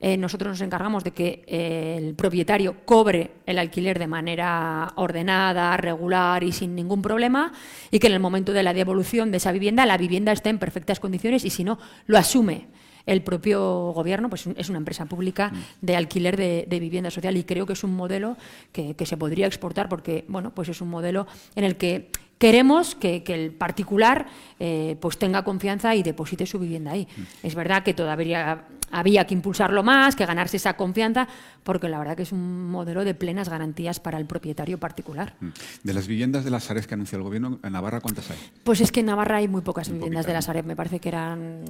Eh, 0.00 0.16
nosotros 0.16 0.50
nos 0.52 0.60
encargamos 0.60 1.02
de 1.02 1.10
que 1.10 1.42
eh, 1.48 1.96
el 1.98 2.14
propietario 2.14 2.84
cobre 2.84 3.32
el 3.46 3.58
alquiler 3.58 3.98
de 3.98 4.06
manera 4.06 4.92
ordenada, 4.94 5.76
regular 5.76 6.44
y 6.44 6.52
sin 6.52 6.76
ningún 6.76 7.02
problema 7.02 7.52
y 7.90 7.98
que 7.98 8.06
en 8.06 8.12
el 8.12 8.20
momento 8.20 8.52
de 8.52 8.62
la 8.62 8.72
devolución 8.72 9.32
de 9.32 9.38
esa 9.38 9.50
vivienda 9.50 9.86
la 9.86 9.98
vivienda 9.98 10.30
esté 10.30 10.50
en 10.50 10.60
perfectas 10.60 11.00
condiciones 11.00 11.44
y 11.44 11.50
si 11.50 11.64
no, 11.64 11.80
lo 12.06 12.16
asume 12.16 12.68
el 13.08 13.22
propio 13.22 13.92
gobierno, 13.92 14.28
pues 14.28 14.46
es 14.46 14.68
una 14.68 14.78
empresa 14.78 15.06
pública 15.06 15.50
de 15.80 15.96
alquiler 15.96 16.36
de, 16.36 16.78
vivienda 16.78 17.10
social 17.10 17.36
y 17.36 17.44
creo 17.44 17.66
que 17.66 17.72
es 17.72 17.82
un 17.82 17.96
modelo 17.96 18.36
que, 18.70 18.94
que, 18.94 19.06
se 19.06 19.16
podría 19.16 19.46
exportar 19.46 19.88
porque 19.88 20.24
bueno, 20.28 20.54
pues 20.54 20.68
es 20.68 20.80
un 20.80 20.88
modelo 20.88 21.26
en 21.56 21.64
el 21.64 21.76
que 21.76 22.10
queremos 22.38 22.94
que, 22.94 23.22
el 23.26 23.52
particular 23.52 24.26
eh, 24.60 24.96
pues 25.00 25.18
tenga 25.18 25.42
confianza 25.42 25.94
y 25.94 26.02
deposite 26.02 26.46
su 26.46 26.58
vivienda 26.58 26.92
ahí. 26.92 27.06
Mm. 27.16 27.46
Es 27.46 27.54
verdad 27.54 27.82
que 27.82 27.94
todavía 27.94 28.64
había 28.90 29.26
que 29.26 29.34
impulsarlo 29.34 29.82
más, 29.82 30.16
que 30.16 30.26
ganarse 30.26 30.56
esa 30.56 30.76
confianza, 30.76 31.28
porque 31.62 31.88
la 31.88 31.98
verdad 31.98 32.16
que 32.16 32.22
es 32.22 32.32
un 32.32 32.70
modelo 32.70 33.04
de 33.04 33.14
plenas 33.14 33.48
garantías 33.48 34.00
para 34.00 34.18
el 34.18 34.26
propietario 34.26 34.78
particular. 34.78 35.34
Mm. 35.40 35.48
De 35.82 35.94
las 35.94 36.06
viviendas 36.06 36.44
de 36.44 36.50
la 36.50 36.60
Sareb 36.60 36.86
que 36.86 36.94
anuncia 36.94 37.16
el 37.16 37.22
gobierno, 37.22 37.58
¿en 37.62 37.72
Navarra 37.72 38.00
cuántas 38.00 38.30
hay? 38.30 38.38
Pues 38.64 38.80
es 38.80 38.92
que 38.92 39.00
en 39.00 39.06
Navarra 39.06 39.36
hay 39.36 39.48
muy 39.48 39.62
pocas 39.62 39.90
viviendas 39.90 40.26
de 40.26 40.32
la 40.32 40.42
Sareb, 40.42 40.64
me 40.64 40.76
parece 40.76 41.00
que 41.00 41.08
eran 41.08 41.64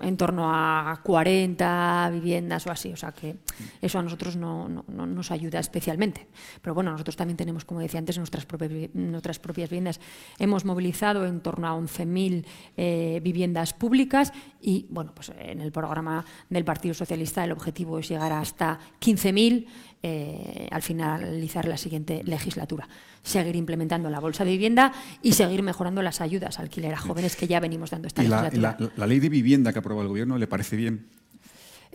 en 0.00 0.16
torno 0.16 0.52
a 0.52 1.00
40 1.02 2.10
viviendas 2.12 2.66
o 2.66 2.70
así, 2.70 2.92
o 2.92 2.96
sea 2.96 3.12
que 3.12 3.36
eso 3.80 3.98
a 3.98 4.02
nosotros 4.02 4.36
no, 4.36 4.68
nos 4.68 5.30
ayuda 5.30 5.60
especialmente. 5.60 6.26
Pero 6.60 6.74
bueno, 6.74 6.92
nosotros 6.92 7.16
también 7.16 7.36
tenemos, 7.36 7.64
como 7.64 7.80
decía 7.80 7.98
antes, 7.98 8.18
nuestras 8.18 8.46
propias, 8.46 8.94
nuestras 8.94 9.38
propias 9.38 9.70
viviendas. 9.70 10.00
Hemos 10.38 10.64
movilizado 10.64 11.26
en 11.26 11.40
torno 11.40 11.68
a 11.68 11.76
11.000 11.78 12.44
eh, 12.76 13.20
viviendas 13.22 13.72
públicas 13.72 14.32
y, 14.60 14.86
bueno, 14.90 15.12
pues 15.14 15.32
en 15.38 15.60
el 15.60 15.72
programa 15.72 16.24
del 16.48 16.63
Partido 16.64 16.94
Socialista 16.94 17.44
el 17.44 17.52
objetivo 17.52 17.98
es 17.98 18.08
llegar 18.08 18.32
hasta 18.32 18.78
15.000 19.00 19.66
eh, 20.02 20.68
al 20.70 20.82
finalizar 20.82 21.66
la 21.66 21.78
siguiente 21.78 22.22
legislatura. 22.24 22.86
Seguir 23.22 23.56
implementando 23.56 24.10
la 24.10 24.20
bolsa 24.20 24.44
de 24.44 24.50
vivienda 24.50 24.92
y 25.22 25.32
seguir 25.32 25.62
mejorando 25.62 26.02
las 26.02 26.20
ayudas 26.20 26.58
al 26.58 26.66
alquiler 26.66 26.92
a 26.92 26.98
jóvenes 26.98 27.36
que 27.36 27.46
ya 27.46 27.58
venimos 27.58 27.90
dando 27.90 28.08
esta 28.08 28.22
legislatura. 28.22 28.76
la, 28.96 29.06
ley 29.06 29.18
de 29.18 29.30
vivienda 29.30 29.72
que 29.72 29.78
aprobado 29.78 30.02
el 30.02 30.08
Gobierno 30.08 30.36
le 30.36 30.46
parece 30.46 30.76
bien? 30.76 31.06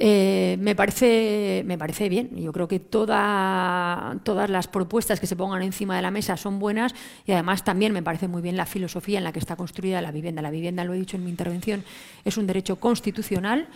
Eh, 0.01 0.55
me, 0.61 0.75
parece, 0.75 1.61
me 1.65 1.77
parece 1.77 2.07
bien. 2.07 2.29
Yo 2.37 2.53
creo 2.53 2.69
que 2.69 2.79
todas 2.79 4.49
las 4.49 4.67
propuestas 4.69 5.19
que 5.19 5.27
se 5.27 5.35
pongan 5.35 5.61
encima 5.61 5.95
de 5.97 6.01
la 6.01 6.09
mesa 6.09 6.37
son 6.37 6.57
buenas 6.57 6.95
y 7.27 7.33
además 7.33 7.65
también 7.65 7.91
me 7.91 8.01
parece 8.01 8.29
muy 8.29 8.41
bien 8.41 8.55
la 8.55 8.65
filosofía 8.65 9.17
en 9.17 9.25
la 9.25 9.33
que 9.33 9.39
está 9.39 9.57
construida 9.57 10.01
la 10.01 10.11
vivienda. 10.11 10.41
La 10.41 10.51
vivienda, 10.51 10.85
lo 10.85 10.93
he 10.93 10.97
dicho 10.97 11.17
en 11.17 11.25
mi 11.25 11.29
intervención, 11.29 11.83
es 12.23 12.37
un 12.37 12.47
derecho 12.47 12.77
constitucional 12.77 13.67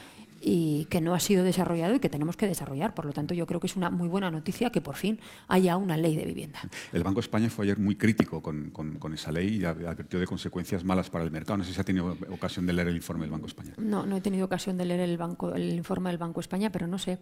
y 0.45 0.85
que 0.85 0.99
no 0.99 1.13
ha 1.13 1.19
sido 1.21 1.43
desarrollado 1.43 1.95
y 1.95 1.99
que 1.99 2.09
tenemos 2.09 2.35
que 2.35 2.47
desarrollar. 2.47 2.93
Por 2.93 3.05
lo 3.05 3.13
tanto, 3.13 3.33
yo 3.33 3.47
creo 3.47 3.61
que 3.61 3.67
es 3.67 3.77
una 3.77 3.89
muy 3.89 4.09
buena 4.09 4.29
noticia 4.29 4.69
que 4.71 4.81
por 4.81 4.95
fin 4.95 5.19
haya 5.47 5.77
una 5.77 5.95
ley 5.95 6.17
de 6.17 6.25
vivienda. 6.25 6.59
El 6.91 7.03
Banco 7.03 7.21
de 7.21 7.25
España 7.25 7.49
fue 7.49 7.65
ayer 7.65 7.79
muy 7.79 7.95
crítico 7.95 8.41
con, 8.41 8.71
con, 8.71 9.13
esa 9.13 9.31
ley 9.31 9.61
y 9.61 9.65
advirtió 9.65 10.19
de 10.19 10.27
consecuencias 10.27 10.83
malas 10.83 11.09
para 11.09 11.23
el 11.23 11.31
mercado. 11.31 11.57
No 11.57 11.63
sé 11.63 11.73
si 11.73 11.79
ha 11.79 11.83
tenido 11.83 12.17
ocasión 12.29 12.65
de 12.65 12.73
leer 12.73 12.89
el 12.89 12.95
informe 12.95 13.21
del 13.21 13.31
Banco 13.31 13.45
de 13.45 13.49
España. 13.49 13.73
No, 13.77 14.05
no 14.05 14.17
he 14.17 14.21
tenido 14.21 14.45
ocasión 14.45 14.77
de 14.77 14.85
leer 14.85 14.99
el, 14.99 15.17
banco, 15.17 15.53
el 15.53 15.73
informe 15.73 16.09
del 16.09 16.17
Banco 16.17 16.41
de 16.41 16.43
España, 16.43 16.71
pero 16.71 16.87
no 16.87 16.97
sé. 16.97 17.19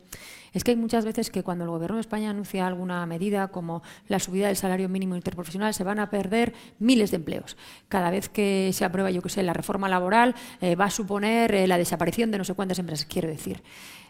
Es 0.54 0.64
que 0.64 0.72
hay 0.72 0.78
muchas 0.78 1.06
veces 1.06 1.30
que 1.30 1.44
cuando 1.44 1.66
el 1.66 1.70
Gobierno 1.70 1.98
de 1.98 2.02
España 2.02 2.32
anuncia 2.32 2.66
alguna 2.66 3.06
medida 3.06 3.50
como 3.50 3.84
la 4.08 4.20
subida 4.20 4.48
del 4.48 4.56
salario 4.56 4.90
mínimo 4.90 5.16
interprofesional, 5.16 5.74
se 5.74 5.84
van 5.84 6.00
a 6.00 6.10
perder 6.10 6.54
miles 6.80 7.12
de 7.12 7.18
empleos. 7.18 7.56
Cada 7.88 8.10
vez 8.10 8.30
que 8.30 8.72
se 8.74 8.84
aprueba, 8.84 9.12
yo 9.12 9.22
que 9.22 9.30
sé, 9.30 9.44
la 9.44 9.54
reforma 9.54 9.90
laboral, 9.90 10.34
eh, 10.62 10.76
va 10.76 10.86
a 10.86 10.92
suponer 10.92 11.54
eh, 11.54 11.68
la 11.68 11.78
desaparición 11.78 12.32
de 12.32 12.38
no 12.40 12.46
sé 12.46 12.54
cuántas 12.54 12.80
empresas 12.80 13.06
quiero 13.12 13.28
decir. 13.28 13.62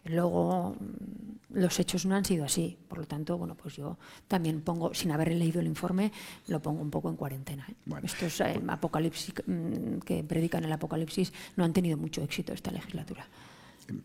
Luego, 0.05 0.75
mm, 0.79 1.59
los 1.59 1.79
hechos 1.79 2.05
no 2.05 2.15
han 2.15 2.25
sido 2.25 2.45
así. 2.45 2.77
Por 2.87 2.99
lo 2.99 3.05
tanto, 3.05 3.37
bueno, 3.37 3.55
pues 3.55 3.75
yo 3.75 3.97
también 4.27 4.61
pongo, 4.61 4.93
sin 4.93 5.11
haber 5.11 5.33
leído 5.33 5.59
el 5.59 5.67
informe, 5.67 6.11
lo 6.47 6.61
pongo 6.61 6.81
un 6.81 6.91
poco 6.91 7.09
en 7.09 7.15
cuarentena. 7.15 7.67
¿eh? 7.69 7.75
Estos 8.03 8.41
eh, 8.41 8.61
apocalipsis 8.67 9.33
mm, 9.45 9.99
que 9.99 10.23
predican 10.23 10.63
el 10.63 10.71
apocalipsis 10.71 11.33
no 11.55 11.63
han 11.63 11.73
tenido 11.73 11.97
mucho 11.97 12.21
éxito 12.21 12.53
esta 12.53 12.71
legislatura 12.71 13.25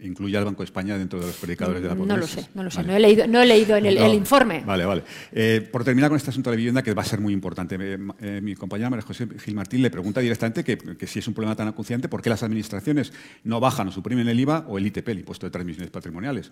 incluye 0.00 0.36
al 0.36 0.44
Banco 0.44 0.62
de 0.62 0.66
España 0.66 0.98
dentro 0.98 1.20
de 1.20 1.26
los 1.26 1.36
predicadores 1.36 1.82
de 1.82 1.88
la 1.88 1.94
pobreza. 1.94 2.14
No 2.14 2.20
lo 2.20 2.26
sé, 2.26 2.48
no 2.54 2.62
lo 2.62 2.70
sé. 2.70 2.82
No, 2.82 2.94
he 2.94 3.00
leído, 3.00 3.26
no 3.26 3.40
he 3.40 3.46
leído 3.46 3.76
en 3.76 3.86
el, 3.86 4.14
informe. 4.14 4.62
Vale, 4.64 4.84
vale. 4.84 5.02
Eh, 5.32 5.68
por 5.70 5.84
terminar 5.84 6.10
con 6.10 6.16
este 6.16 6.30
asunto 6.30 6.50
de 6.50 6.56
la 6.56 6.58
vivienda, 6.58 6.82
que 6.82 6.94
va 6.94 7.02
a 7.02 7.04
ser 7.04 7.20
muy 7.20 7.32
importante, 7.32 7.76
eh, 7.78 8.40
mi 8.42 8.54
compañera 8.54 8.90
María 8.90 9.04
José 9.04 9.26
Gil 9.38 9.54
Martín 9.54 9.82
le 9.82 9.90
pregunta 9.90 10.20
directamente 10.20 10.64
que, 10.64 11.06
si 11.06 11.18
es 11.18 11.28
un 11.28 11.34
problema 11.34 11.56
tan 11.56 11.68
acuciante, 11.68 12.08
¿por 12.08 12.22
qué 12.22 12.30
las 12.30 12.42
administraciones 12.42 13.12
no 13.44 13.60
bajan 13.60 13.88
o 13.88 13.92
suprimen 13.92 14.28
el 14.28 14.38
IVA 14.40 14.64
o 14.68 14.78
el 14.78 14.86
ITP, 14.86 15.08
el 15.08 15.18
impuesto 15.20 15.46
de 15.46 15.50
transmisiones 15.50 15.90
patrimoniales? 15.90 16.50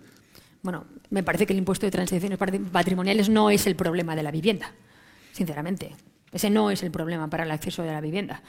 Bueno, 0.61 0.85
me 1.09 1.23
parece 1.23 1.45
que 1.45 1.53
el 1.53 1.59
impuesto 1.59 1.85
de 1.85 1.91
transmisiones 1.91 2.39
patrimoniales 2.71 3.29
no 3.29 3.49
es 3.49 3.67
el 3.67 3.75
problema 3.75 4.15
de 4.15 4.23
la 4.23 4.31
vivienda, 4.31 4.71
sinceramente. 5.31 5.95
Ese 6.31 6.49
no 6.49 6.71
es 6.71 6.83
el 6.83 6.91
problema 6.91 7.29
para 7.29 7.43
el 7.43 7.51
acceso 7.51 7.83
de 7.83 7.91
la 7.91 8.01
vivienda, 8.01 8.41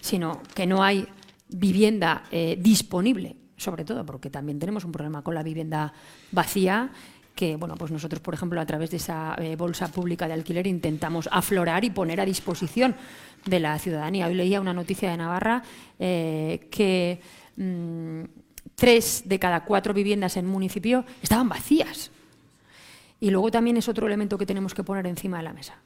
sino 0.00 0.42
que 0.54 0.66
no 0.66 0.82
hay 0.84 1.08
vivienda 1.48 2.24
eh, 2.30 2.56
disponible 2.60 3.36
sobre 3.62 3.84
todo 3.84 4.04
porque 4.04 4.30
también 4.30 4.58
tenemos 4.58 4.84
un 4.84 4.92
problema 4.92 5.22
con 5.22 5.34
la 5.34 5.42
vivienda 5.42 5.92
vacía 6.30 6.90
que 7.34 7.56
bueno, 7.56 7.76
pues 7.76 7.90
nosotros, 7.90 8.20
por 8.20 8.34
ejemplo, 8.34 8.60
a 8.60 8.66
través 8.66 8.90
de 8.90 8.98
esa 8.98 9.34
eh, 9.38 9.56
bolsa 9.56 9.88
pública 9.88 10.26
de 10.26 10.34
alquiler 10.34 10.66
intentamos 10.66 11.28
aflorar 11.32 11.84
y 11.84 11.90
poner 11.90 12.20
a 12.20 12.24
disposición 12.24 12.94
de 13.46 13.60
la 13.60 13.78
ciudadanía. 13.78 14.26
Hoy 14.26 14.34
leía 14.34 14.60
una 14.60 14.74
noticia 14.74 15.10
de 15.10 15.16
Navarra 15.16 15.62
eh, 15.98 16.68
que 16.70 17.20
mm, 17.56 18.24
tres 18.74 19.22
de 19.26 19.38
cada 19.38 19.64
cuatro 19.64 19.94
viviendas 19.94 20.36
en 20.36 20.46
municipio 20.46 21.04
estaban 21.22 21.48
vacías. 21.48 22.10
Y 23.18 23.30
luego 23.30 23.50
también 23.50 23.76
es 23.76 23.88
otro 23.88 24.06
elemento 24.06 24.36
que 24.36 24.46
tenemos 24.46 24.74
que 24.74 24.84
poner 24.84 25.06
encima 25.06 25.38
de 25.38 25.44
la 25.44 25.52
mesa. 25.52 25.76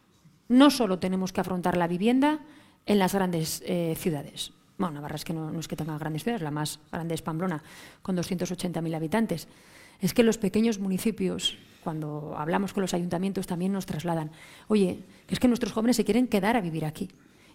No 0.49 0.70
solo 0.70 0.99
tenemos 0.99 1.33
que 1.33 1.41
afrontar 1.41 1.77
la 1.77 1.87
vivienda 1.87 2.41
en 2.87 2.99
las 2.99 3.14
grandes 3.14 3.62
eh, 3.66 3.95
ciudades, 3.99 4.53
bueno, 4.79 4.95
Navarra 4.95 5.16
es 5.16 5.24
que 5.24 5.33
no, 5.33 5.59
es 5.59 5.68
que 5.68 5.77
tenga 5.77 5.97
grandes 5.99 6.22
ciudades, 6.22 6.43
la 6.43 6.51
más 6.51 6.79
grande 6.93 7.14
es 7.14 7.22
Pamplona, 7.22 7.62
con 8.03 8.16
280.000 8.16 8.95
habitantes. 8.95 9.49
Es 10.01 10.12
que 10.12 10.22
los 10.22 10.39
pequeños 10.39 10.79
municipios, 10.79 11.57
cuando 11.83 12.35
hablamos 12.37 12.72
con 12.74 12.83
los 12.83 12.93
ayuntamientos, 12.93 13.47
también 13.47 13.72
nos 13.72 13.87
trasladan, 13.87 14.31
oye, 14.68 15.05
es 15.29 15.41
que 15.41 15.49
nuestros 15.49 15.72
jóvenes 15.72 15.97
se 15.97 16.05
quieren 16.05 16.29
quedar 16.29 16.57
a 16.57 16.61
vivir 16.61 16.85
aquí 16.85 17.09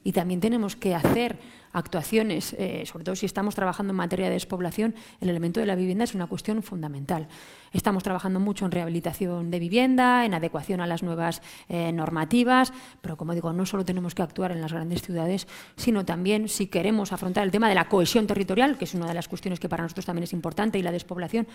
y 0.04 0.12
también 0.12 0.40
tenemos 0.40 0.76
que 0.76 0.96
hacer 0.96 1.40
actuaciones, 1.74 2.54
eh, 2.58 2.84
sobre 2.86 3.06
todo 3.06 3.16
si 3.16 3.26
estamos 3.26 3.56
trabajando 3.56 3.92
en 3.92 3.98
materia 3.98 4.28
de 4.28 4.34
despoblación, 4.34 4.94
el 5.22 5.30
elemento 5.30 5.60
de 5.60 5.66
la 5.66 5.76
vivienda 5.76 6.04
es 6.04 6.14
una 6.14 6.28
cuestión 6.28 6.64
fundamental. 6.64 7.28
Estamos 7.72 8.04
trabajando 8.04 8.40
mucho 8.40 8.66
en 8.66 8.72
rehabilitación 8.72 9.52
de 9.52 9.60
vivienda, 9.60 10.26
en 10.26 10.34
adecuación 10.34 10.82
a 10.82 10.88
las 10.88 11.04
nuevas 11.04 11.42
eh, 11.70 11.92
normativas, 11.94 12.74
pero 13.00 13.16
como 13.16 13.34
digo, 13.34 13.54
no 13.54 13.66
solo 13.66 13.86
tenemos 13.86 14.16
que 14.16 14.22
actuar 14.22 14.52
en 14.52 14.60
las 14.60 14.74
grandes 14.74 15.02
ciudades, 15.02 15.48
sino 15.78 16.04
también 16.04 16.50
si 16.50 16.68
queremos 16.68 17.14
afrontar 17.14 17.46
el 17.46 17.52
tema 17.52 17.70
de 17.70 17.76
la 17.76 17.88
cohesión 17.88 18.28
territorial, 18.28 18.78
que 18.78 18.86
es 18.86 18.94
una 18.94 19.08
de 19.08 19.14
las 19.14 19.30
cuestiones 19.30 19.60
que 19.60 19.70
para 19.70 19.84
nosotros 19.84 20.06
también 20.06 20.24
es 20.24 20.34
importante, 20.34 20.78
y 20.78 20.82
la 20.82 20.92
despoblación, 20.92 21.48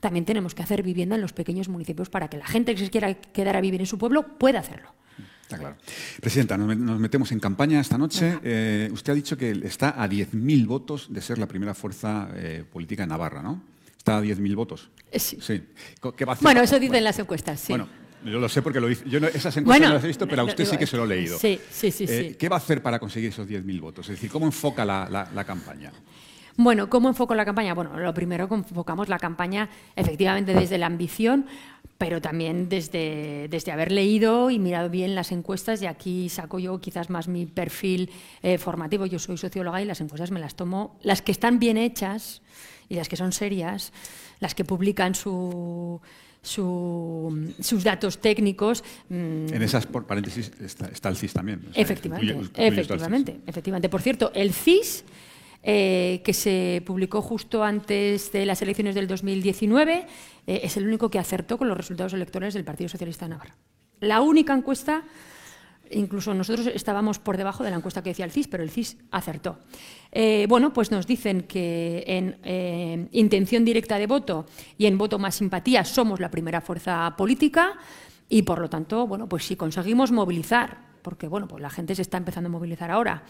también 0.00 0.24
tenemos 0.24 0.54
que 0.54 0.62
hacer 0.62 0.82
vivienda 0.82 1.14
en 1.14 1.22
los 1.22 1.32
pequeños 1.32 1.68
municipios 1.68 2.10
para 2.10 2.28
que 2.28 2.36
la 2.36 2.46
gente 2.46 2.74
que 2.74 2.84
se 2.84 2.90
quiera 2.90 3.14
quedar 3.14 3.56
a 3.56 3.60
vivir 3.60 3.80
en 3.80 3.86
su 3.86 3.96
pueblo 3.96 4.38
pueda 4.38 4.60
hacerlo. 4.60 4.90
Presidenta, 6.20 6.56
nos, 6.56 6.98
metemos 6.98 7.32
en 7.32 7.40
campaña 7.40 7.80
esta 7.80 7.98
noche. 7.98 8.38
Eh, 8.42 8.88
usted 8.92 9.12
ha 9.12 9.14
dicho 9.14 9.36
que 9.36 9.50
está 9.64 10.02
a 10.02 10.08
10.000 10.08 10.66
votos 10.66 11.12
de 11.12 11.20
ser 11.20 11.38
la 11.38 11.46
primera 11.46 11.74
fuerza 11.74 12.28
eh, 12.34 12.64
política 12.70 13.02
en 13.02 13.10
Navarra, 13.10 13.42
¿no? 13.42 13.62
Está 13.96 14.18
a 14.18 14.22
10.000 14.22 14.54
votos. 14.54 14.90
Eh, 15.10 15.18
sí. 15.18 15.40
bueno, 16.40 16.62
eso 16.62 16.78
dicen 16.78 17.04
las 17.04 17.18
encuestas, 17.18 17.60
sí. 17.60 17.72
Bueno, 17.72 17.88
yo 18.24 18.38
lo 18.38 18.48
sé 18.48 18.62
porque 18.62 18.80
lo 18.80 18.90
hice. 18.90 19.08
Yo 19.08 19.18
esas 19.18 19.56
encuestas 19.56 19.88
no 19.88 19.94
las 19.94 20.04
he 20.04 20.08
visto, 20.08 20.26
pero 20.26 20.42
a 20.42 20.44
usted 20.44 20.64
sí 20.64 20.76
que 20.76 20.86
se 20.86 20.96
lo 20.96 21.04
he 21.04 21.08
leído. 21.08 21.38
Sí, 21.38 21.60
sí, 21.70 21.90
sí. 21.90 22.36
¿Qué 22.38 22.48
va 22.48 22.56
a 22.56 22.58
hacer 22.58 22.82
para 22.82 22.98
conseguir 22.98 23.30
esos 23.30 23.48
10.000 23.48 23.80
votos? 23.80 24.08
Es 24.08 24.16
decir, 24.16 24.30
¿cómo 24.30 24.46
enfoca 24.46 24.84
la 24.84 25.44
campaña? 25.46 25.92
Bueno, 26.56 26.90
¿cómo 26.90 27.08
enfoco 27.08 27.34
la 27.34 27.44
campaña? 27.44 27.74
Bueno, 27.74 27.98
lo 27.98 28.12
primero 28.12 28.48
que 28.48 28.54
enfocamos 28.54 29.08
la 29.08 29.18
campaña 29.18 29.68
efectivamente 29.96 30.54
desde 30.54 30.78
la 30.78 30.86
ambición, 30.86 31.46
pero 31.98 32.20
también 32.20 32.68
desde, 32.68 33.48
desde 33.48 33.72
haber 33.72 33.92
leído 33.92 34.50
y 34.50 34.58
mirado 34.58 34.90
bien 34.90 35.14
las 35.14 35.32
encuestas, 35.32 35.80
y 35.82 35.86
aquí 35.86 36.28
saco 36.28 36.58
yo 36.58 36.80
quizás 36.80 37.10
más 37.10 37.28
mi 37.28 37.46
perfil 37.46 38.10
eh, 38.42 38.58
formativo. 38.58 39.06
Yo 39.06 39.18
soy 39.18 39.38
socióloga 39.38 39.80
y 39.80 39.84
las 39.84 40.00
encuestas 40.00 40.30
me 40.30 40.40
las 40.40 40.54
tomo, 40.54 40.98
las 41.02 41.22
que 41.22 41.32
están 41.32 41.58
bien 41.58 41.76
hechas 41.76 42.42
y 42.88 42.96
las 42.96 43.08
que 43.08 43.16
son 43.16 43.32
serias, 43.32 43.92
las 44.40 44.54
que 44.54 44.64
publican 44.64 45.14
su, 45.14 46.00
sus 46.42 47.84
datos 47.84 48.20
técnicos. 48.20 48.82
Mm, 49.08 49.54
en 49.54 49.62
esas 49.62 49.86
por 49.86 50.06
paréntesis 50.06 50.50
está, 50.60 51.08
el 51.08 51.16
CIS 51.16 51.32
también. 51.32 51.62
efectivamente, 51.74 52.46
efectivamente, 52.56 53.40
efectivamente. 53.46 53.88
Por 53.88 54.02
cierto, 54.02 54.32
el 54.34 54.52
CIS 54.52 55.04
eh, 55.62 56.22
que 56.24 56.32
se 56.32 56.82
publicó 56.84 57.22
justo 57.22 57.62
antes 57.62 58.32
de 58.32 58.46
las 58.46 58.62
elecciones 58.62 58.94
del 58.94 59.06
2019, 59.06 60.06
eh, 60.46 60.60
es 60.64 60.76
el 60.76 60.86
único 60.86 61.10
que 61.10 61.18
acertó 61.18 61.58
con 61.58 61.68
los 61.68 61.76
resultados 61.76 62.12
electorales 62.12 62.54
del 62.54 62.64
Partido 62.64 62.88
Socialista 62.88 63.26
de 63.26 63.30
Navarra. 63.30 63.56
La 64.00 64.20
única 64.20 64.52
encuesta 64.52 65.04
Incluso 65.94 66.32
nosotros 66.32 66.68
estábamos 66.68 67.18
por 67.18 67.36
debajo 67.36 67.64
de 67.64 67.70
la 67.70 67.76
encuesta 67.76 68.02
que 68.02 68.10
decía 68.10 68.24
el 68.24 68.30
CIS, 68.30 68.48
pero 68.48 68.62
el 68.62 68.70
CIS 68.70 68.96
acertó. 69.10 69.58
Eh, 70.10 70.46
bueno, 70.48 70.72
pues 70.72 70.90
nos 70.90 71.06
dicen 71.06 71.42
que 71.42 72.04
en 72.06 73.08
intención 73.12 73.64
directa 73.64 73.98
de 73.98 74.06
voto 74.06 74.46
y 74.78 74.86
en 74.86 74.96
voto 74.96 75.18
más 75.18 75.34
simpatía 75.34 75.84
somos 75.84 76.20
la 76.20 76.30
primera 76.30 76.60
fuerza 76.60 77.14
política 77.16 77.74
y, 78.28 78.42
por 78.42 78.60
lo 78.60 78.70
tanto, 78.70 79.06
bueno, 79.06 79.28
pues 79.28 79.44
si 79.44 79.56
conseguimos 79.56 80.12
movilizar, 80.12 80.78
porque 81.02 81.28
bueno, 81.28 81.46
pues 81.48 81.60
la 81.60 81.70
gente 81.70 81.94
se 81.94 82.02
está 82.02 82.16
empezando 82.16 82.48
a 82.48 82.52
movilizar 82.52 82.90
ahora, 82.90 83.24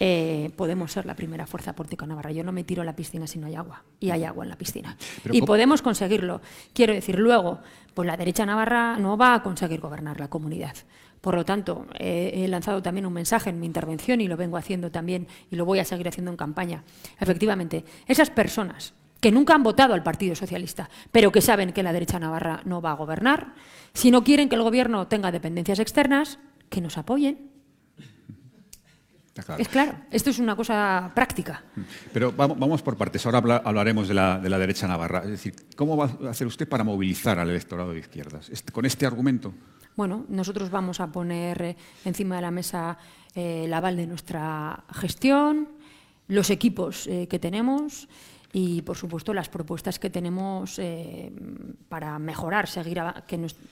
eh, 0.00 0.50
podemos 0.56 0.92
ser 0.92 1.06
la 1.06 1.14
primera 1.14 1.46
fuerza 1.46 1.74
política 1.74 2.06
navarra. 2.06 2.32
Yo 2.32 2.44
no 2.44 2.52
me 2.52 2.64
tiro 2.64 2.82
a 2.82 2.84
la 2.84 2.96
piscina 2.96 3.26
si 3.26 3.38
no 3.38 3.46
hay 3.46 3.54
agua, 3.54 3.82
y 4.00 4.10
hay 4.10 4.24
agua 4.24 4.44
en 4.44 4.50
la 4.50 4.58
piscina. 4.58 4.96
y 5.30 5.42
podemos 5.42 5.82
conseguirlo. 5.82 6.40
Quiero 6.72 6.92
decir, 6.92 7.18
luego, 7.18 7.60
pues 7.94 8.06
la 8.06 8.16
derecha 8.16 8.46
navarra 8.46 8.98
no 8.98 9.16
va 9.16 9.34
a 9.34 9.42
conseguir 9.42 9.80
gobernar 9.80 10.20
la 10.20 10.28
comunidad. 10.28 10.74
Por 11.20 11.34
lo 11.34 11.44
tanto, 11.44 11.86
he 11.98 12.46
lanzado 12.46 12.82
también 12.82 13.06
un 13.06 13.12
mensaje 13.12 13.50
en 13.50 13.58
mi 13.58 13.66
intervención 13.66 14.20
y 14.20 14.28
lo 14.28 14.36
vengo 14.36 14.58
haciendo 14.58 14.92
también 14.92 15.26
y 15.50 15.56
lo 15.56 15.64
voy 15.64 15.80
a 15.80 15.84
seguir 15.84 16.06
haciendo 16.06 16.30
en 16.30 16.36
campaña. 16.36 16.84
Efectivamente, 17.18 17.84
esas 18.06 18.30
personas 18.30 18.94
que 19.20 19.32
nunca 19.32 19.54
han 19.54 19.62
votado 19.62 19.94
al 19.94 20.02
Partido 20.02 20.34
Socialista, 20.34 20.88
pero 21.10 21.32
que 21.32 21.40
saben 21.40 21.72
que 21.72 21.82
la 21.82 21.92
derecha 21.92 22.18
navarra 22.18 22.60
no 22.64 22.80
va 22.80 22.92
a 22.92 22.94
gobernar, 22.94 23.54
si 23.92 24.10
no 24.10 24.22
quieren 24.22 24.48
que 24.48 24.56
el 24.56 24.62
Gobierno 24.62 25.08
tenga 25.08 25.32
dependencias 25.32 25.78
externas, 25.78 26.38
que 26.68 26.80
nos 26.80 26.98
apoyen, 26.98 27.50
es 29.58 29.68
claro, 29.68 29.92
esto 30.10 30.30
es 30.30 30.38
una 30.38 30.56
cosa 30.56 31.10
práctica. 31.14 31.62
Pero 32.12 32.32
vamos, 32.32 32.82
por 32.82 32.96
partes. 32.96 33.24
Ahora 33.26 33.38
hablaremos 33.64 34.08
de 34.08 34.14
la, 34.14 34.38
derecha 34.40 34.86
navarra. 34.86 35.22
Es 35.24 35.30
decir, 35.30 35.54
¿cómo 35.76 35.96
va 35.96 36.10
a 36.26 36.30
hacer 36.30 36.46
usted 36.46 36.68
para 36.68 36.84
movilizar 36.84 37.38
al 37.38 37.50
electorado 37.50 37.92
de 37.92 38.00
izquierdas? 38.00 38.50
¿Con 38.72 38.86
este 38.86 39.06
argumento? 39.06 39.52
Bueno, 39.94 40.26
nosotros 40.28 40.70
vamos 40.70 41.00
a 41.00 41.10
poner 41.10 41.62
eh, 41.62 41.76
encima 42.04 42.36
de 42.36 42.42
la 42.42 42.50
mesa 42.50 42.98
eh, 43.34 43.64
el 43.64 43.72
aval 43.72 43.96
de 43.96 44.06
nuestra 44.06 44.84
gestión, 44.92 45.68
los 46.28 46.50
equipos 46.50 47.06
eh, 47.06 47.26
que 47.28 47.38
tenemos 47.38 48.08
y, 48.52 48.82
por 48.82 48.96
supuesto, 48.96 49.32
las 49.32 49.48
propuestas 49.48 49.98
que 49.98 50.08
tenemos 50.08 50.80
para 51.88 52.18
mejorar, 52.18 52.68
seguir 52.68 53.02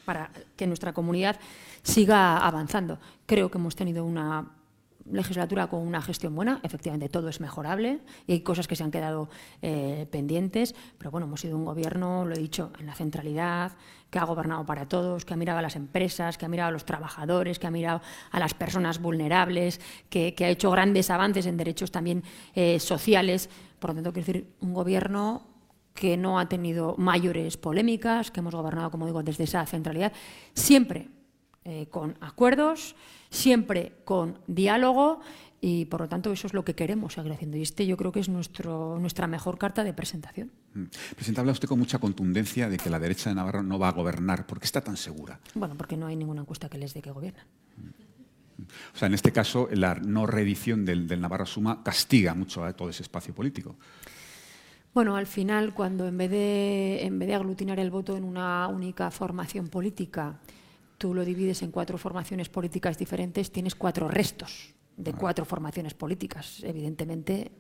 para 0.05 0.31
que 0.57 0.67
nuestra 0.67 0.93
comunidad 0.93 1.39
siga 1.83 2.37
avanzando. 2.39 2.99
Creo 3.25 3.51
que 3.51 3.57
hemos 3.57 3.77
tenido 3.77 4.05
una 4.05 4.47
legislatura 5.11 5.67
con 5.67 5.87
una 5.87 6.01
gestión 6.01 6.35
buena, 6.35 6.61
efectivamente 6.63 7.09
todo 7.09 7.29
es 7.29 7.41
mejorable 7.41 8.01
y 8.27 8.33
hay 8.33 8.41
cosas 8.41 8.67
que 8.67 8.77
se 8.77 8.85
han 8.85 8.91
quedado 8.91 9.29
eh, 9.63 10.07
pendientes, 10.11 10.75
pero 10.99 11.11
bueno, 11.11 11.27
hemos 11.27 11.41
sido 11.41 11.57
un 11.57 11.65
gobierno, 11.65 12.25
lo 12.25 12.35
he 12.35 12.39
dicho, 12.39 12.73
en 12.79 12.87
la 12.87 12.95
centralidad, 12.95 13.73
que 14.11 14.19
ha 14.19 14.25
gobernado 14.25 14.65
para 14.65 14.87
todos, 14.87 15.25
que 15.25 15.35
ha 15.35 15.37
mirado 15.37 15.59
a 15.59 15.63
las 15.63 15.77
empresas, 15.77 16.39
que 16.39 16.47
ha 16.47 16.49
mirado 16.49 16.69
a 16.69 16.73
los 16.73 16.85
trabajadores, 16.85 17.59
que 17.59 17.67
ha 17.67 17.71
mirado 17.71 18.01
a 18.31 18.39
las 18.39 18.55
personas 18.55 19.01
vulnerables, 19.01 19.81
que, 20.09 20.35
ha 20.39 20.49
hecho 20.49 20.71
grandes 20.71 21.11
avances 21.11 21.47
en 21.47 21.57
derechos 21.57 21.91
también 21.91 22.23
eh, 22.55 22.79
sociales. 22.79 23.51
Por 23.81 23.91
lo 23.91 23.95
tanto, 23.95 24.13
quiero 24.13 24.27
decir, 24.27 24.55
un 24.61 24.73
gobierno 24.73 25.49
que 25.95 26.17
no 26.17 26.39
ha 26.39 26.49
tenido 26.49 26.95
mayores 26.97 27.57
polémicas, 27.57 28.31
que 28.31 28.41
hemos 28.41 28.55
gobernado, 28.55 28.91
como 28.91 29.07
digo, 29.07 29.23
desde 29.23 29.45
esa 29.45 29.67
centralidad, 29.67 30.13
siempre 30.55 31.09
eh, 31.65 31.87
con 31.91 32.17
acuerdos, 32.21 32.95
siempre 33.31 33.95
con 34.05 34.39
diálogo 34.47 35.21
y 35.67 35.87
por 35.87 36.03
lo 36.03 36.09
tanto 36.11 36.31
eso 36.31 36.47
es 36.47 36.53
lo 36.53 36.63
que 36.63 36.75
queremos 36.75 37.15
seguir 37.15 37.33
haciendo. 37.33 37.57
Y 37.57 37.63
este 37.63 37.87
yo 37.87 37.97
creo 37.97 38.13
que 38.13 38.21
es 38.21 38.29
nuestro, 38.29 38.99
nuestra 38.99 39.27
mejor 39.27 39.57
carta 39.57 39.83
de 39.83 39.95
presentación. 39.95 40.53
Mm. 40.75 40.85
Presidente, 41.15 41.41
habla 41.41 41.53
usted 41.53 41.67
con 41.67 41.79
mucha 41.79 41.99
contundencia 41.99 42.69
de 42.69 42.77
que 42.77 42.91
la 42.91 42.99
derecha 42.99 43.31
de 43.31 43.37
Navarra 43.37 43.63
no 43.63 43.79
va 43.79 43.89
a 43.89 43.93
gobernar. 43.93 44.47
¿Por 44.47 44.59
qué 44.59 44.67
está 44.67 44.83
tan 44.83 44.99
segura? 44.99 45.41
Bueno, 45.55 45.75
porque 45.75 45.97
no 45.97 46.07
hay 46.07 46.17
ninguna 46.17 46.43
encuesta 46.43 46.69
que 46.69 46.77
les 46.77 46.93
dé 46.93 47.01
que 47.01 47.11
gobiernan. 47.11 47.47
O 48.95 48.99
sea, 48.99 49.07
en 49.07 49.15
este 49.15 49.33
caso, 49.33 49.69
la 49.73 49.95
no 49.95 50.27
reedición 50.27 50.85
del, 50.85 51.09
Navarra 51.19 51.47
Suma 51.47 51.83
castiga 51.83 52.35
mucho 52.35 52.63
a 52.63 52.75
todo 52.75 52.91
ese 52.91 53.03
espacio 53.03 53.35
político. 53.35 53.77
Bueno, 54.93 55.17
al 55.17 55.27
final, 55.27 55.73
cuando 55.73 56.07
en 56.07 56.19
vez, 56.19 56.31
de, 56.31 57.07
en 57.07 57.19
vez 57.19 57.27
de 57.27 57.35
aglutinar 57.37 57.81
el 57.81 57.91
voto 57.91 58.19
en 58.19 58.25
una 58.25 58.69
única 58.69 59.11
formación 59.11 59.69
política, 59.69 60.39
tú 60.99 61.15
lo 61.15 61.25
divides 61.25 61.63
en 61.63 61.71
cuatro 61.71 61.99
formaciones 61.99 62.49
políticas 62.49 62.99
diferentes, 62.99 63.51
tienes 63.51 63.75
cuatro 63.75 64.09
restos 64.09 64.75
de 64.97 65.13
cuatro 65.13 65.45
formaciones 65.45 65.95
políticas. 65.95 66.63
Evidentemente. 66.63 67.51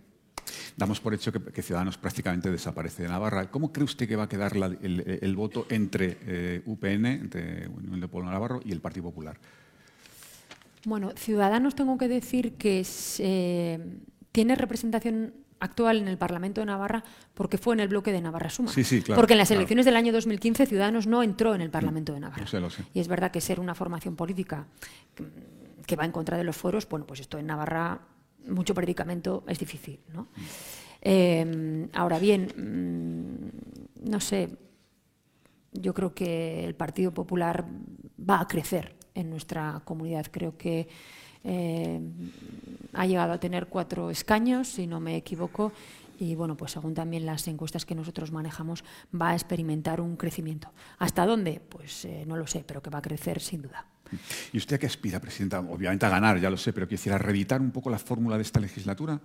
Damos 0.76 1.00
por 1.00 1.14
hecho 1.14 1.32
que, 1.32 1.62
Ciudadanos 1.62 1.96
prácticamente 1.96 2.50
desaparece 2.50 3.04
de 3.04 3.08
Navarra. 3.08 3.50
¿Cómo 3.50 3.72
cree 3.72 3.84
usted 3.84 4.08
que 4.08 4.16
va 4.16 4.24
a 4.24 4.28
quedar 4.28 4.52
el, 4.54 5.36
voto 5.36 5.66
entre 5.70 6.18
eh, 6.22 6.62
UPN, 6.66 7.06
entre 7.06 7.68
Unión 7.68 8.00
de 8.00 8.08
Pueblo 8.08 8.30
Navarro, 8.30 8.60
y 8.64 8.72
el 8.72 8.80
Partido 8.80 9.04
Popular? 9.04 9.38
Bueno, 10.84 11.12
Ciudadanos 11.16 11.74
tengo 11.74 11.96
que 11.96 12.08
decir 12.08 12.54
que 12.54 12.84
eh, 13.18 13.98
tiene 14.32 14.54
representación 14.54 15.32
actual 15.64 15.98
en 15.98 16.08
el 16.08 16.18
Parlamento 16.18 16.60
de 16.60 16.66
Navarra 16.66 17.02
porque 17.34 17.58
fue 17.58 17.74
en 17.74 17.80
el 17.80 17.88
bloque 17.88 18.12
de 18.12 18.20
Navarra 18.20 18.50
Suma. 18.50 18.70
Sí, 18.70 18.84
sí, 18.84 19.02
claro, 19.02 19.20
porque 19.20 19.34
en 19.34 19.38
las 19.38 19.50
elecciones 19.50 19.84
del 19.84 19.96
año 19.96 20.12
2015 20.12 20.66
Ciudadanos 20.66 21.06
no 21.06 21.22
entró 21.22 21.54
en 21.54 21.60
el 21.60 21.70
Parlamento 21.70 22.12
de 22.12 22.20
Navarra. 22.20 22.42
Lo 22.42 22.48
sé, 22.48 22.60
lo 22.60 22.70
sé. 22.70 22.84
Y 22.94 23.00
es 23.00 23.08
verdad 23.08 23.30
que 23.30 23.40
ser 23.40 23.60
una 23.60 23.74
formación 23.74 24.16
política 24.16 24.66
que 25.86 25.96
va 25.96 26.04
en 26.04 26.12
contra 26.12 26.36
de 26.36 26.44
los 26.44 26.56
fueros, 26.56 26.88
bueno, 26.88 27.06
pues 27.06 27.20
esto 27.20 27.38
en 27.38 27.46
Navarra, 27.46 28.00
mucho 28.46 28.74
predicamento 28.74 29.44
es 29.48 29.58
difícil. 29.58 30.00
¿no? 30.12 30.28
Eh, 31.00 31.88
ahora 31.92 32.18
bien, 32.18 32.52
mm, 32.56 34.08
no 34.10 34.20
sé, 34.20 34.48
yo 35.72 35.92
creo 35.92 36.14
que 36.14 36.64
el 36.64 36.74
Partido 36.74 37.12
Popular 37.12 37.66
va 38.18 38.40
a 38.40 38.48
crecer 38.48 38.96
en 39.14 39.30
nuestra 39.30 39.82
comunidad. 39.84 40.26
Creo 40.30 40.56
que 40.56 40.88
eh, 41.44 42.00
ha 42.92 43.06
llegado 43.06 43.32
a 43.32 43.38
tener 43.38 43.66
cuatro 43.66 44.10
escaños, 44.10 44.68
si 44.68 44.86
no 44.86 45.00
me 45.00 45.16
equivoco, 45.16 45.72
y 46.18 46.34
bueno, 46.34 46.56
pues 46.56 46.72
según 46.72 46.94
también 46.94 47.26
las 47.26 47.46
encuestas 47.48 47.84
que 47.84 47.94
nosotros 47.94 48.32
manejamos, 48.32 48.84
va 49.14 49.30
a 49.30 49.34
experimentar 49.34 50.00
un 50.00 50.16
crecimiento. 50.16 50.70
¿Hasta 50.98 51.26
dónde? 51.26 51.60
Pues 51.68 52.04
eh, 52.04 52.24
no 52.26 52.36
lo 52.36 52.46
sé, 52.46 52.64
pero 52.66 52.82
que 52.82 52.90
va 52.90 52.98
a 52.98 53.02
crecer 53.02 53.40
sin 53.40 53.62
duda. 53.62 53.86
¿Y 54.52 54.58
usted 54.58 54.76
a 54.76 54.78
qué 54.78 54.86
aspira, 54.86 55.20
Presidenta? 55.20 55.60
Obviamente 55.60 56.06
a 56.06 56.08
ganar, 56.08 56.38
ya 56.38 56.50
lo 56.50 56.56
sé, 56.56 56.72
pero 56.72 56.86
quisiera 56.86 57.18
reeditar 57.18 57.60
un 57.60 57.72
poco 57.72 57.90
la 57.90 57.98
fórmula 57.98 58.36
de 58.36 58.42
esta 58.42 58.60
legislatura. 58.60 59.20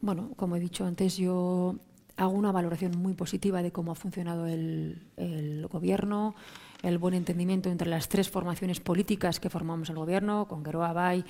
Bueno, 0.00 0.32
como 0.36 0.56
he 0.56 0.60
dicho 0.60 0.84
antes, 0.84 1.16
yo 1.16 1.76
hago 2.16 2.32
una 2.32 2.52
valoración 2.52 2.98
muy 2.98 3.14
positiva 3.14 3.62
de 3.62 3.72
cómo 3.72 3.92
ha 3.92 3.94
funcionado 3.94 4.46
el, 4.46 5.02
el 5.16 5.66
Gobierno 5.68 6.34
el 6.82 6.98
buen 6.98 7.14
entendimiento 7.14 7.70
entre 7.70 7.88
las 7.88 8.08
tres 8.08 8.28
formaciones 8.28 8.80
políticas 8.80 9.40
que 9.40 9.48
formamos 9.48 9.88
el 9.88 9.96
gobierno, 9.96 10.46
con 10.48 10.64
Geroa 10.64 10.92
Bay 10.92 11.24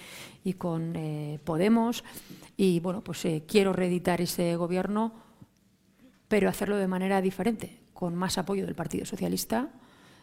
y 0.44 0.54
con 0.54 0.96
eh, 0.96 1.38
Podemos. 1.44 2.04
Y 2.56 2.80
bueno, 2.80 3.02
pues 3.02 3.24
eh, 3.26 3.44
quiero 3.46 3.72
reeditar 3.72 4.20
ese 4.20 4.56
gobierno, 4.56 5.12
pero 6.28 6.48
hacerlo 6.48 6.76
de 6.76 6.88
manera 6.88 7.20
diferente, 7.20 7.78
con 7.92 8.14
más 8.14 8.38
apoyo 8.38 8.64
del 8.64 8.74
Partido 8.74 9.04
Socialista 9.04 9.70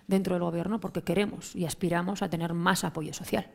dentro 0.08 0.34
del 0.34 0.44
gobierno, 0.44 0.80
porque 0.80 1.04
queremos 1.04 1.56
y 1.56 1.66
aspiramos 1.66 2.24
a 2.24 2.30
tener 2.30 2.56
más 2.56 2.84
apoyo 2.84 3.14
social. 3.14 3.48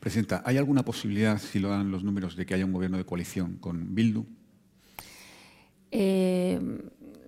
Presidenta, 0.00 0.40
¿hay 0.46 0.56
alguna 0.56 0.84
posibilidad, 0.84 1.38
si 1.38 1.58
lo 1.58 1.70
dan 1.70 1.90
los 1.90 2.04
números, 2.04 2.36
de 2.36 2.46
que 2.46 2.54
haya 2.54 2.64
un 2.64 2.72
gobierno 2.72 2.98
de 2.98 3.04
coalición 3.04 3.56
con 3.56 3.92
Bildu? 3.92 4.24
Eh, 5.90 6.60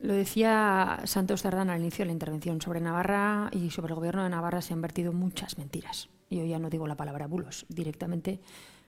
lo 0.04 0.12
decía 0.12 1.00
Santos 1.04 1.42
Tardán 1.42 1.70
al 1.70 1.80
inicio 1.80 2.02
de 2.02 2.06
la 2.06 2.12
intervención. 2.12 2.60
Sobre 2.60 2.80
Navarra 2.80 3.48
y 3.52 3.70
sobre 3.70 3.92
el 3.92 3.96
gobierno 3.96 4.22
de 4.22 4.28
Navarra 4.28 4.60
se 4.60 4.74
han 4.74 4.82
vertido 4.82 5.12
muchas 5.12 5.56
mentiras. 5.56 6.10
Yo 6.30 6.44
ya 6.44 6.58
no 6.58 6.68
digo 6.68 6.86
la 6.86 6.94
palabra 6.94 7.26
bulos, 7.26 7.64
directamente 7.68 8.40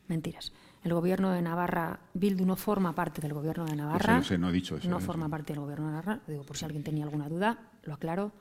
mentiras. 0.08 0.52
El 0.84 0.92
gobierno 0.92 1.32
de 1.32 1.40
Navarra, 1.40 2.00
Bildu 2.12 2.44
no 2.44 2.54
forma 2.54 2.94
parte 2.94 3.22
del 3.22 3.32
gobierno 3.32 3.64
de 3.64 3.76
Navarra. 3.76 4.22
no 4.38 4.50
he 4.50 4.52
dicho 4.52 4.76
eso. 4.76 4.88
No 4.90 5.00
forma 5.00 5.28
parte 5.28 5.54
del 5.54 5.60
gobierno 5.60 5.86
de 5.86 5.92
Navarra. 5.92 6.20
Lo 6.26 6.32
digo 6.32 6.44
por 6.44 6.58
si 6.58 6.66
alguien 6.66 6.84
tenía 6.84 7.04
alguna 7.04 7.28
duda, 7.28 7.58
lo 7.84 7.94
aclaro. 7.94 8.32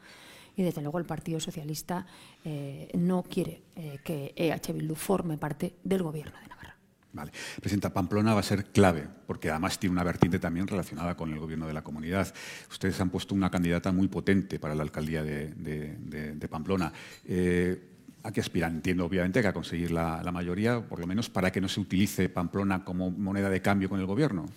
Y 0.57 0.63
desde 0.63 0.81
luego 0.81 0.99
el 0.99 1.05
Partido 1.05 1.39
Socialista 1.39 2.05
eh, 2.43 2.89
no 2.93 3.23
quiere 3.23 3.63
eh, 3.75 3.99
que 4.03 4.33
EH 4.35 4.73
Bildu 4.73 4.95
forme 4.95 5.37
parte 5.37 5.75
del 5.83 6.03
gobierno 6.03 6.37
de 6.41 6.47
Navarra. 6.47 6.74
Vale. 7.15 7.31
Presidenta, 7.61 7.93
Pamplona 7.93 8.33
va 8.33 8.41
a 8.41 8.43
ser 8.43 8.65
clave, 8.65 9.07
porque 9.25 9.49
además 9.49 9.79
tiene 9.79 9.93
una 9.93 10.03
vertiente 10.03 10.37
también 10.37 10.67
relacionada 10.67 11.15
con 11.15 11.31
el 11.31 11.39
gobierno 11.39 11.65
de 11.65 11.71
la 11.71 11.81
comunidad. 11.81 12.27
Ustedes 12.69 12.99
han 12.99 13.09
puesto 13.09 13.33
una 13.33 13.49
candidata 13.49 13.93
muy 13.93 14.09
potente 14.09 14.59
para 14.59 14.75
la 14.75 14.83
alcaldía 14.83 15.23
de, 15.23 16.47
Pamplona. 16.49 16.91
Eh, 17.25 17.91
¿A 18.23 18.31
qué 18.33 18.41
aspiran? 18.41 18.75
Entiendo, 18.75 19.05
obviamente, 19.05 19.41
que 19.41 19.47
a 19.47 19.53
conseguir 19.53 19.91
la, 19.91 20.29
mayoría, 20.33 20.81
por 20.81 20.99
lo 20.99 21.07
menos 21.07 21.29
para 21.29 21.51
que 21.51 21.61
no 21.61 21.69
se 21.69 21.79
utilice 21.79 22.27
Pamplona 22.27 22.83
como 22.83 23.09
moneda 23.09 23.49
de 23.49 23.61
cambio 23.61 23.87
con 23.87 23.99
el 24.01 24.05
gobierno. 24.05 24.47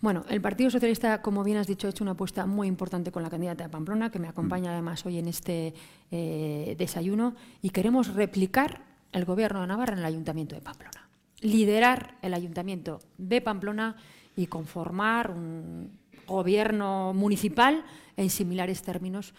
Bueno, 0.00 0.24
el 0.30 0.40
Partido 0.40 0.70
Socialista, 0.70 1.20
como 1.20 1.44
bien 1.44 1.58
has 1.58 1.66
dicho, 1.66 1.86
ha 1.86 1.90
hecho 1.90 2.04
una 2.04 2.12
apuesta 2.12 2.46
muy 2.46 2.66
importante 2.66 3.12
con 3.12 3.22
la 3.22 3.28
candidata 3.28 3.64
de 3.64 3.70
Pamplona, 3.70 4.10
que 4.10 4.18
me 4.18 4.28
acompaña 4.28 4.70
mm. 4.70 4.72
además 4.72 5.04
hoy 5.04 5.18
en 5.18 5.28
este 5.28 5.74
eh, 6.10 6.76
desayuno, 6.78 7.34
y 7.60 7.70
queremos 7.70 8.14
replicar 8.14 8.82
el 9.12 9.26
gobierno 9.26 9.60
de 9.60 9.66
Navarra 9.66 9.92
en 9.92 9.98
el 9.98 10.06
Ayuntamiento 10.06 10.54
de 10.54 10.62
Pamplona 10.62 11.03
liderar 11.44 12.16
el 12.22 12.34
Ayuntamiento 12.34 13.00
de 13.18 13.40
Pamplona 13.40 13.96
y 14.34 14.46
conformar 14.46 15.30
un 15.30 15.92
gobierno 16.26 17.12
municipal 17.12 17.84
en 18.16 18.30
similares 18.30 18.82
términos 18.82 19.34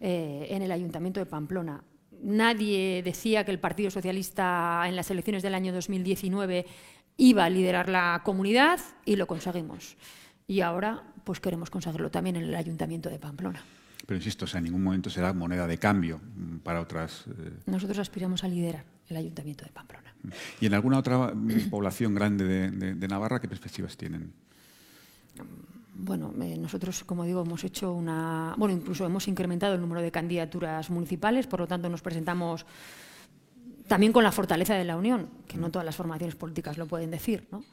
eh, 0.00 0.48
en 0.50 0.62
el 0.62 0.72
Ayuntamiento 0.72 1.20
de 1.20 1.26
Pamplona. 1.26 1.82
nadie 2.20 3.02
decía 3.04 3.44
que 3.44 3.52
el 3.52 3.60
Partido 3.60 3.90
Socialista 3.90 4.82
en 4.86 4.96
las 4.96 5.10
elecciones 5.10 5.42
del 5.42 5.54
año 5.54 5.72
2019 5.72 6.66
iba 7.16 7.44
a 7.44 7.50
liderar 7.50 7.88
la 7.88 8.22
comunidad 8.24 8.80
y 9.04 9.16
lo 9.16 9.26
conseguimos. 9.26 9.96
Y 10.48 10.60
ahora 10.60 11.04
pues 11.22 11.38
queremos 11.38 11.70
conseguirlo 11.70 12.10
también 12.10 12.36
en 12.36 12.42
el 12.42 12.54
Ayuntamiento 12.56 13.08
de 13.08 13.20
Pamplona. 13.20 13.62
Pero 14.04 14.16
insisto, 14.16 14.44
o 14.46 14.48
sea, 14.48 14.58
en 14.58 14.64
ningún 14.64 14.82
momento 14.82 15.10
será 15.10 15.32
moneda 15.32 15.66
de 15.66 15.78
cambio 15.78 16.20
para 16.64 16.80
otras. 16.80 17.24
Eh... 17.28 17.52
Nosotros 17.66 17.98
aspiramos 17.98 18.44
a 18.44 18.48
liderar 18.48 18.95
el 19.08 19.16
Ayuntamiento 19.16 19.64
de 19.64 19.70
Pamplona. 19.70 20.14
¿Y 20.60 20.66
en 20.66 20.74
alguna 20.74 20.98
otra 20.98 21.32
mm, 21.34 21.70
población 21.70 22.14
grande 22.14 22.44
de, 22.44 22.70
de, 22.70 22.94
de 22.94 23.08
Navarra 23.08 23.40
qué 23.40 23.48
perspectivas 23.48 23.96
tienen? 23.96 24.32
Bueno, 25.98 26.32
eh, 26.42 26.56
nosotros, 26.58 27.04
como 27.04 27.24
digo, 27.24 27.42
hemos 27.42 27.64
hecho 27.64 27.92
una. 27.92 28.54
Bueno, 28.58 28.74
incluso 28.74 29.06
hemos 29.06 29.28
incrementado 29.28 29.74
el 29.74 29.80
número 29.80 30.02
de 30.02 30.10
candidaturas 30.10 30.90
municipales, 30.90 31.46
por 31.46 31.60
lo 31.60 31.66
tanto, 31.66 31.88
nos 31.88 32.02
presentamos 32.02 32.66
también 33.88 34.12
con 34.12 34.24
la 34.24 34.32
fortaleza 34.32 34.74
de 34.74 34.84
la 34.84 34.96
Unión, 34.96 35.28
que 35.46 35.56
no 35.56 35.70
todas 35.70 35.86
las 35.86 35.96
formaciones 35.96 36.34
políticas 36.34 36.76
lo 36.76 36.86
pueden 36.86 37.10
decir, 37.10 37.46
¿no? 37.50 37.64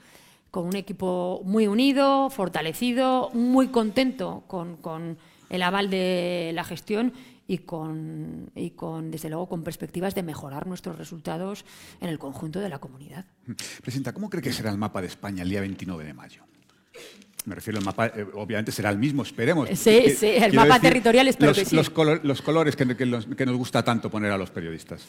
con 0.51 0.67
un 0.67 0.75
equipo 0.75 1.41
muy 1.43 1.65
unido, 1.65 2.29
fortalecido, 2.29 3.31
muy 3.33 3.69
contento 3.69 4.43
con, 4.45 4.77
con 4.77 5.17
el 5.49 5.63
aval 5.63 5.89
de 5.89 6.51
la 6.53 6.63
gestión 6.63 7.13
y 7.47 7.59
con, 7.59 8.51
y 8.55 8.71
con, 8.71 9.11
desde 9.11 9.29
luego, 9.29 9.47
con 9.47 9.63
perspectivas 9.63 10.15
de 10.15 10.23
mejorar 10.23 10.67
nuestros 10.67 10.97
resultados 10.97 11.65
en 11.99 12.09
el 12.09 12.19
conjunto 12.19 12.59
de 12.59 12.69
la 12.69 12.79
comunidad. 12.79 13.25
Presidenta, 13.81 14.13
¿cómo 14.13 14.29
cree 14.29 14.41
que 14.41 14.53
será 14.53 14.71
el 14.71 14.77
mapa 14.77 15.01
de 15.01 15.07
España 15.07 15.43
el 15.43 15.49
día 15.49 15.61
29 15.61 16.05
de 16.05 16.13
mayo? 16.13 16.43
Me 17.45 17.55
refiero 17.55 17.79
al 17.79 17.85
mapa, 17.85 18.07
eh, 18.07 18.25
obviamente 18.35 18.71
será 18.71 18.89
el 18.89 18.97
mismo, 18.97 19.23
esperemos. 19.23 19.67
Sí, 19.73 20.09
sí, 20.17 20.27
el 20.27 20.53
mapa 20.53 20.79
territorial 20.79 21.27
espero 21.27 21.51
los, 21.51 21.57
que 21.57 21.65
sí. 21.65 21.75
Los, 21.75 21.91
los 22.23 22.41
colores 22.41 22.75
que, 22.75 22.95
que, 22.95 23.05
los, 23.05 23.25
que 23.25 23.45
nos 23.45 23.57
gusta 23.57 23.83
tanto 23.83 24.09
poner 24.09 24.31
a 24.31 24.37
los 24.37 24.49
periodistas. 24.49 25.05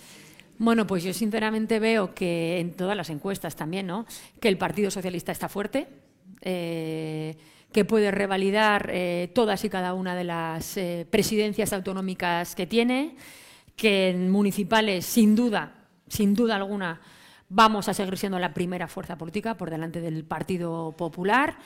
Bueno, 0.59 0.87
pues 0.87 1.05
yo 1.05 1.12
sinceramente 1.12 1.78
veo 1.78 2.14
que 2.14 2.59
en 2.59 2.72
todas 2.72 2.97
las 2.97 3.11
encuestas 3.11 3.55
también, 3.57 3.87
¿no? 3.87 4.07
Que 4.41 4.49
el 4.49 4.59
Partido 4.59 4.91
Socialista 4.91 5.32
está 5.32 5.49
fuerte, 5.49 5.89
eh, 6.41 7.37
que 7.75 7.85
puede 7.85 8.12
revalidar 8.12 8.89
eh, 8.93 9.33
todas 9.35 9.64
y 9.64 9.68
cada 9.68 9.95
una 9.95 10.14
de 10.14 10.22
las 10.22 10.77
eh, 10.77 11.09
presidencias 11.11 11.72
autonómicas 11.72 12.55
que 12.55 12.68
tiene, 12.68 13.16
que 13.75 14.11
en 14.11 14.31
municipales, 14.31 15.05
sin 15.05 15.35
duda, 15.35 15.75
sin 16.07 16.35
duda 16.35 16.55
alguna, 16.55 17.01
vamos 17.49 17.89
a 17.89 17.95
seguir 17.95 18.16
siendo 18.16 18.39
la 18.39 18.55
primera 18.55 18.87
fuerza 18.87 19.18
política 19.18 19.57
por 19.57 19.70
delante 19.70 20.01
del 20.01 20.25
Partido 20.25 20.95
Popular. 20.97 21.59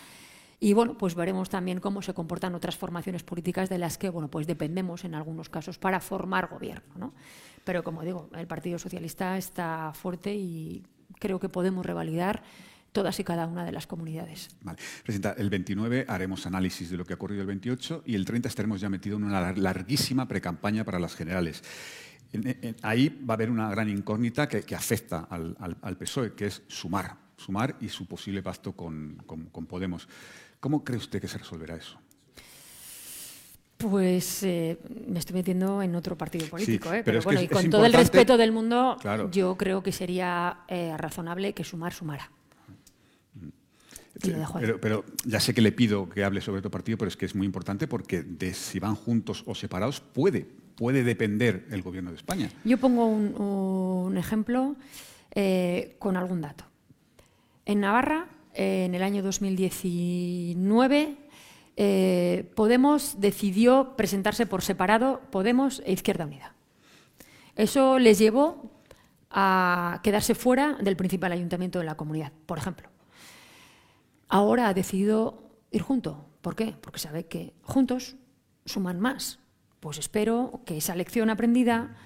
Y 0.59 0.73
bueno, 0.73 0.97
pues 0.97 1.15
veremos 1.15 1.51
también 1.51 1.79
cómo 1.79 2.01
se 2.01 2.15
comportan 2.15 2.55
otras 2.55 2.79
formaciones 2.79 3.23
políticas 3.23 3.69
de 3.69 3.77
las 3.77 3.99
que 3.99 4.09
bueno, 4.09 4.31
pues 4.31 4.47
dependemos 4.47 5.05
en 5.05 5.15
algunos 5.15 5.51
casos 5.51 5.77
para 5.77 6.01
formar 6.01 6.49
gobierno. 6.49 6.95
¿no? 6.97 7.13
Pero 7.65 7.85
como 7.85 8.03
digo, 8.03 8.31
el 8.35 8.47
Partido 8.47 8.79
Socialista 8.79 9.37
está 9.37 9.93
fuerte 9.93 10.35
y 10.35 10.87
creo 11.19 11.39
que 11.39 11.51
podemos 11.51 11.85
revalidar 11.85 12.43
todas 12.93 13.19
y 13.21 13.25
cada 13.25 13.47
una 13.47 13.65
de 13.65 13.73
las 13.73 13.87
comunidades. 13.87 14.49
Vale. 14.63 14.79
Presidenta, 15.03 15.35
el 15.39 15.51
29 15.51 16.07
haremos 16.09 16.47
análisis 16.47 16.91
de 16.91 16.97
lo 16.97 17.05
que 17.05 17.13
ha 17.13 17.17
ocurrido 17.17 17.43
el 17.43 17.47
28 17.47 18.03
y 18.07 18.15
el 18.15 18.25
30 18.25 18.49
estaremos 18.49 18.81
ya 18.81 18.89
metidos 18.89 19.19
en 19.21 19.27
una 19.27 19.53
larguísima 19.53 20.27
precampaña 20.27 20.85
para 20.85 20.99
las 20.99 21.15
generales. 21.15 21.63
En, 22.33 22.47
en, 22.47 22.77
ahí 22.83 23.09
va 23.09 23.35
a 23.35 23.37
haber 23.37 23.51
una 23.51 23.71
gran 23.71 23.89
incógnita 23.89 24.49
que, 24.49 24.63
que 24.63 24.75
afecta 24.75 25.27
al, 25.31 25.57
al, 25.61 25.77
al, 25.81 25.97
PSOE, 25.97 26.35
que 26.35 26.47
es 26.47 26.63
sumar, 26.69 27.17
sumar 27.37 27.77
y 27.81 27.89
su 27.89 28.07
posible 28.07 28.43
pacto 28.43 28.73
con, 28.73 29.23
con, 29.27 29.47
con 29.47 29.67
Podemos. 29.67 30.09
¿Cómo 30.61 30.85
cree 30.85 30.99
usted 30.99 31.21
que 31.21 31.29
se 31.29 31.39
resolverá 31.39 31.77
eso? 31.77 31.99
Pues 33.79 34.43
eh, 34.43 34.77
me 35.07 35.21
estoy 35.21 35.35
metiendo 35.35 35.81
en 35.81 35.95
otro 35.95 36.19
partido 36.19 36.49
político, 36.49 36.91
sí, 36.91 36.97
¿eh? 36.97 37.03
pero, 37.05 37.21
pero 37.21 37.23
bueno, 37.23 37.41
y 37.41 37.47
con 37.47 37.71
todo 37.71 37.87
el 37.87 37.93
respeto 37.93 38.37
del 38.37 38.51
mundo, 38.51 38.97
claro. 39.01 39.31
yo 39.31 39.57
creo 39.57 39.85
que 39.85 39.93
sería 39.93 40.65
eh, 40.67 40.97
razonable 40.99 41.53
que 41.53 41.63
sumar 41.63 41.93
sumara. 41.93 42.29
Pero, 44.21 44.81
pero, 44.81 45.05
ya 45.25 45.41
sé 45.41 45.55
que 45.55 45.61
le 45.61 45.73
pido 45.73 46.09
que 46.09 46.25
hable 46.25 46.41
sobre 46.41 46.59
otro 46.59 46.71
partido, 46.71 46.99
pero 46.99 47.09
es 47.09 47.17
que 47.17 47.27
es 47.27 47.35
muy 47.35 47.47
importante 47.47 47.87
porque 47.87 48.23
de 48.23 48.55
si 48.55 48.79
van 48.79 48.95
juntos 48.95 49.45
o 49.47 49.55
separados 49.55 50.01
puede, 50.01 50.47
puede 50.77 51.03
depender 51.05 51.67
el 51.71 51.83
gobierno 51.83 52.11
de 52.11 52.17
España. 52.17 52.51
Yo 52.65 52.79
pongo 52.79 53.07
un, 53.07 53.35
un 53.37 54.17
ejemplo 54.17 54.77
eh, 55.35 55.97
con 55.99 56.17
algún 56.17 56.41
dato. 56.41 56.65
En 57.65 57.81
Navarra, 57.81 58.27
en 58.55 58.95
el 58.95 59.03
año 59.03 59.23
2019, 59.23 61.17
eh, 61.81 62.51
Podemos 62.57 63.21
decidió 63.21 63.95
presentarse 63.97 64.47
por 64.47 64.63
separado, 64.63 65.21
Podemos 65.31 65.81
e 65.87 65.93
Izquierda 65.93 66.25
Unida. 66.25 66.55
Eso 67.55 68.01
les 68.01 68.19
llevó 68.19 68.73
a 69.31 70.01
quedarse 70.03 70.35
fuera 70.35 70.77
del 70.81 70.97
principal 70.97 71.31
ayuntamiento 71.31 71.79
de 71.79 71.85
la 71.85 71.97
comunidad, 71.97 72.33
por 72.47 72.59
ejemplo. 72.59 72.89
Ahora 74.29 74.69
ha 74.69 74.75
decidido 74.75 75.51
ir 75.71 75.83
junto. 75.83 76.29
¿Por 76.41 76.55
qué? 76.55 76.75
Porque 76.81 76.99
sabe 76.99 77.27
que 77.27 77.55
juntos 77.63 78.17
suman 78.65 79.01
más. 79.01 79.41
Pues 79.81 79.99
espero 79.99 80.63
que 80.67 80.77
esa 80.77 80.95
lección 80.95 81.31
aprendida 81.31 81.97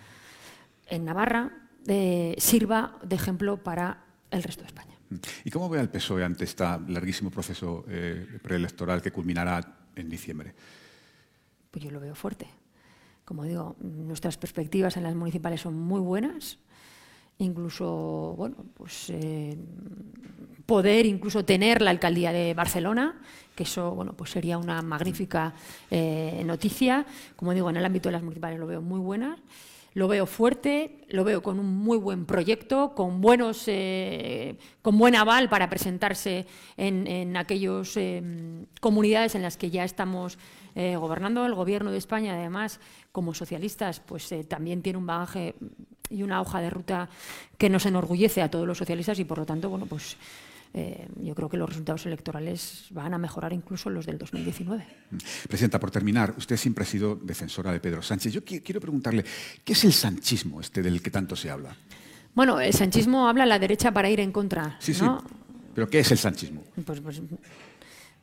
en 0.86 1.04
Navarra 1.04 1.68
eh, 1.86 2.34
sirva 2.38 2.98
de 3.02 3.16
ejemplo 3.16 3.62
para 3.62 4.04
el 4.30 4.42
resto 4.42 4.62
de 4.62 4.68
España. 4.68 4.92
¿Y 5.44 5.50
cómo 5.50 5.68
ve 5.68 5.78
al 5.78 5.90
PSOE 5.90 6.24
ante 6.24 6.44
este 6.44 6.64
larguísimo 6.88 7.30
proceso 7.30 7.84
eh, 7.88 8.38
preelectoral 8.42 9.02
que 9.02 9.10
culminará 9.10 9.60
en 9.94 10.08
diciembre? 10.08 10.54
Pues 11.70 11.84
yo 11.84 11.90
lo 11.90 12.00
veo 12.00 12.14
fuerte. 12.14 12.46
Como 13.24 13.44
digo, 13.44 13.76
nuestras 13.80 14.36
perspectivas 14.36 14.96
en 14.96 15.04
las 15.04 15.14
municipales 15.14 15.60
son 15.60 15.78
muy 15.78 16.00
buenas. 16.00 16.58
Incluso, 17.42 18.34
bueno, 18.36 18.56
pues 18.74 19.10
eh, 19.10 19.56
poder 20.64 21.06
incluso 21.06 21.44
tener 21.44 21.82
la 21.82 21.90
alcaldía 21.90 22.32
de 22.32 22.54
Barcelona, 22.54 23.20
que 23.56 23.64
eso, 23.64 23.90
bueno, 23.96 24.12
pues 24.12 24.30
sería 24.30 24.58
una 24.58 24.80
magnífica 24.80 25.52
eh, 25.90 26.42
noticia. 26.46 27.04
Como 27.34 27.52
digo, 27.52 27.68
en 27.68 27.76
el 27.78 27.84
ámbito 27.84 28.08
de 28.08 28.12
las 28.12 28.22
municipales 28.22 28.60
lo 28.60 28.66
veo 28.68 28.80
muy 28.80 29.00
buenas. 29.00 29.40
Lo 29.94 30.08
veo 30.08 30.24
fuerte, 30.24 31.04
lo 31.08 31.24
veo 31.24 31.42
con 31.42 31.58
un 31.58 31.66
muy 31.66 31.98
buen 31.98 32.24
proyecto, 32.24 32.94
con 32.94 33.20
buenos, 33.20 33.64
eh, 33.66 34.56
con 34.80 34.96
buen 34.96 35.16
aval 35.16 35.50
para 35.50 35.68
presentarse 35.68 36.46
en, 36.76 37.06
en 37.06 37.36
aquellas 37.36 37.96
eh, 37.96 38.22
comunidades 38.80 39.34
en 39.34 39.42
las 39.42 39.56
que 39.56 39.70
ya 39.70 39.84
estamos 39.84 40.38
eh, 40.74 40.96
gobernando. 40.96 41.44
El 41.46 41.54
Gobierno 41.54 41.90
de 41.90 41.98
España, 41.98 42.34
además, 42.34 42.80
como 43.10 43.34
socialistas, 43.34 44.00
pues 44.00 44.30
eh, 44.32 44.44
también 44.44 44.82
tiene 44.82 44.98
un 44.98 45.06
bagaje 45.06 45.54
y 46.10 46.22
una 46.22 46.40
hoja 46.40 46.60
de 46.60 46.70
ruta 46.70 47.08
que 47.58 47.70
nos 47.70 47.86
enorgullece 47.86 48.42
a 48.42 48.50
todos 48.50 48.66
los 48.66 48.78
socialistas 48.78 49.18
y, 49.18 49.24
por 49.24 49.38
lo 49.38 49.46
tanto, 49.46 49.70
bueno, 49.70 49.86
pues 49.86 50.16
eh, 50.74 51.06
yo 51.20 51.34
creo 51.34 51.48
que 51.48 51.56
los 51.56 51.68
resultados 51.68 52.06
electorales 52.06 52.86
van 52.90 53.12
a 53.12 53.18
mejorar 53.18 53.52
incluso 53.52 53.90
los 53.90 54.06
del 54.06 54.18
2019. 54.18 54.86
Presidenta, 55.48 55.78
por 55.78 55.90
terminar, 55.90 56.34
usted 56.36 56.56
siempre 56.56 56.84
ha 56.84 56.86
sido 56.86 57.16
defensora 57.16 57.72
de 57.72 57.80
Pedro 57.80 58.02
Sánchez. 58.02 58.32
Yo 58.32 58.44
quiero 58.44 58.80
preguntarle, 58.80 59.24
¿qué 59.64 59.72
es 59.74 59.84
el 59.84 59.92
sanchismo 59.92 60.60
este 60.60 60.82
del 60.82 61.02
que 61.02 61.10
tanto 61.10 61.36
se 61.36 61.50
habla? 61.50 61.76
Bueno, 62.34 62.60
el 62.60 62.72
sanchismo 62.72 63.28
habla 63.28 63.44
a 63.44 63.46
la 63.46 63.58
derecha 63.58 63.92
para 63.92 64.08
ir 64.08 64.20
en 64.20 64.32
contra. 64.32 64.76
Sí, 64.80 64.94
¿no? 65.02 65.20
sí. 65.20 65.34
¿Pero 65.74 65.88
qué 65.88 66.00
es 66.00 66.10
el 66.10 66.18
sanchismo? 66.18 66.64
Pues, 66.84 67.00
pues 67.00 67.20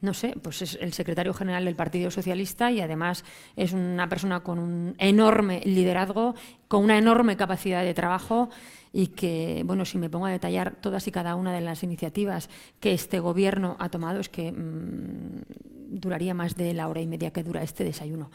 no 0.02 0.14
sé, 0.14 0.36
pues 0.42 0.62
es 0.62 0.78
el 0.82 0.94
secretario 0.94 1.34
general 1.34 1.66
del 1.66 1.76
Partido 1.76 2.10
Socialista 2.10 2.72
y 2.72 2.80
además 2.82 3.26
es 3.56 3.74
una 3.74 4.08
persona 4.08 4.42
con 4.42 4.60
un 4.60 4.96
enorme 4.98 5.62
liderazgo, 5.66 6.36
con 6.68 6.84
una 6.84 6.98
enorme 6.98 7.36
capacidad 7.36 7.84
de 7.84 7.94
trabajo 7.94 8.50
y 8.94 9.08
que, 9.08 9.64
bueno, 9.66 9.86
si 9.86 9.98
me 9.98 10.10
pongo 10.10 10.26
a 10.28 10.32
detallar 10.32 10.76
todas 10.76 11.08
y 11.08 11.12
cada 11.12 11.36
una 11.36 11.54
de 11.54 11.62
las 11.62 11.84
iniciativas 11.84 12.50
que 12.80 12.94
este 12.94 13.20
gobierno 13.20 13.76
ha 13.80 13.90
tomado, 13.90 14.20
es 14.20 14.30
que 14.30 14.52
mmm, 14.52 15.42
duraría 15.90 16.34
más 16.34 16.56
de 16.56 16.74
la 16.74 16.88
hora 16.88 17.02
y 17.02 17.08
media 17.08 17.32
que 17.32 17.44
dura 17.44 17.62
este 17.62 17.84
desayuno. 17.84 18.32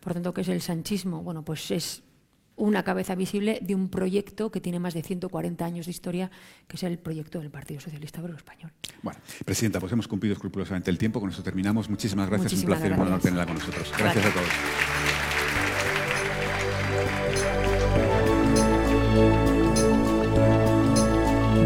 Por 0.00 0.14
tanto, 0.14 0.32
¿qué 0.32 0.40
es 0.40 0.48
el 0.48 0.62
sanchismo? 0.62 1.22
Bueno, 1.22 1.44
pues 1.44 1.70
es 1.70 2.02
una 2.56 2.82
cabeza 2.82 3.14
visible 3.14 3.58
de 3.62 3.74
un 3.74 3.88
proyecto 3.88 4.50
que 4.50 4.60
tiene 4.60 4.78
más 4.78 4.94
de 4.94 5.02
140 5.02 5.64
años 5.64 5.86
de 5.86 5.90
historia, 5.90 6.30
que 6.68 6.76
es 6.76 6.82
el 6.82 6.98
proyecto 6.98 7.40
del 7.40 7.50
Partido 7.50 7.80
Socialista 7.80 8.20
Obrero 8.20 8.36
Español. 8.36 8.72
Bueno, 9.02 9.20
Presidenta, 9.44 9.80
pues 9.80 9.92
hemos 9.92 10.08
cumplido 10.08 10.34
escrupulosamente 10.34 10.90
el 10.90 10.98
tiempo, 10.98 11.20
con 11.20 11.30
eso 11.30 11.42
terminamos. 11.42 11.88
Muchísimas 11.88 12.28
gracias, 12.28 12.52
Muchísimas 12.52 12.78
un 12.78 12.82
placer 12.82 12.98
y 12.98 13.00
un 13.00 13.06
honor 13.06 13.20
tenerla 13.20 13.46
con 13.46 13.54
nosotros. 13.54 13.92
Gracias, 13.98 14.24
gracias. 14.24 14.26
a 14.26 14.38
todos. 14.38 14.52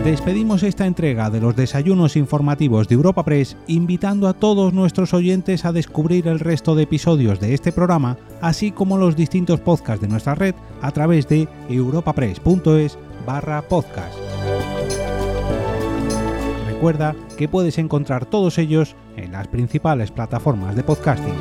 Despedimos 0.07 0.63
esta 0.63 0.87
entrega 0.87 1.31
de 1.31 1.41
los 1.41 1.57
desayunos 1.57 2.15
informativos 2.15 2.87
de 2.87 2.95
Europa 2.95 3.25
Press 3.25 3.57
invitando 3.67 4.29
a 4.29 4.35
todos 4.35 4.73
nuestros 4.73 5.13
oyentes 5.13 5.65
a 5.65 5.73
descubrir 5.73 6.29
el 6.29 6.39
resto 6.39 6.77
de 6.77 6.85
episodios 6.85 7.41
de 7.41 7.55
este 7.55 7.73
programa, 7.73 8.17
así 8.41 8.71
como 8.71 8.99
los 8.99 9.17
distintos 9.17 9.59
podcasts 9.59 10.01
de 10.01 10.07
nuestra 10.07 10.37
red 10.37 10.55
a 10.81 10.93
través 10.93 11.27
de 11.27 11.49
europapress.es 11.69 12.97
barra 13.27 13.63
podcast. 13.63 14.17
Recuerda 16.69 17.17
que 17.37 17.49
puedes 17.49 17.77
encontrar 17.77 18.27
todos 18.27 18.59
ellos 18.59 18.95
en 19.17 19.33
las 19.33 19.49
principales 19.49 20.13
plataformas 20.13 20.77
de 20.77 20.85
podcasting. 20.85 21.35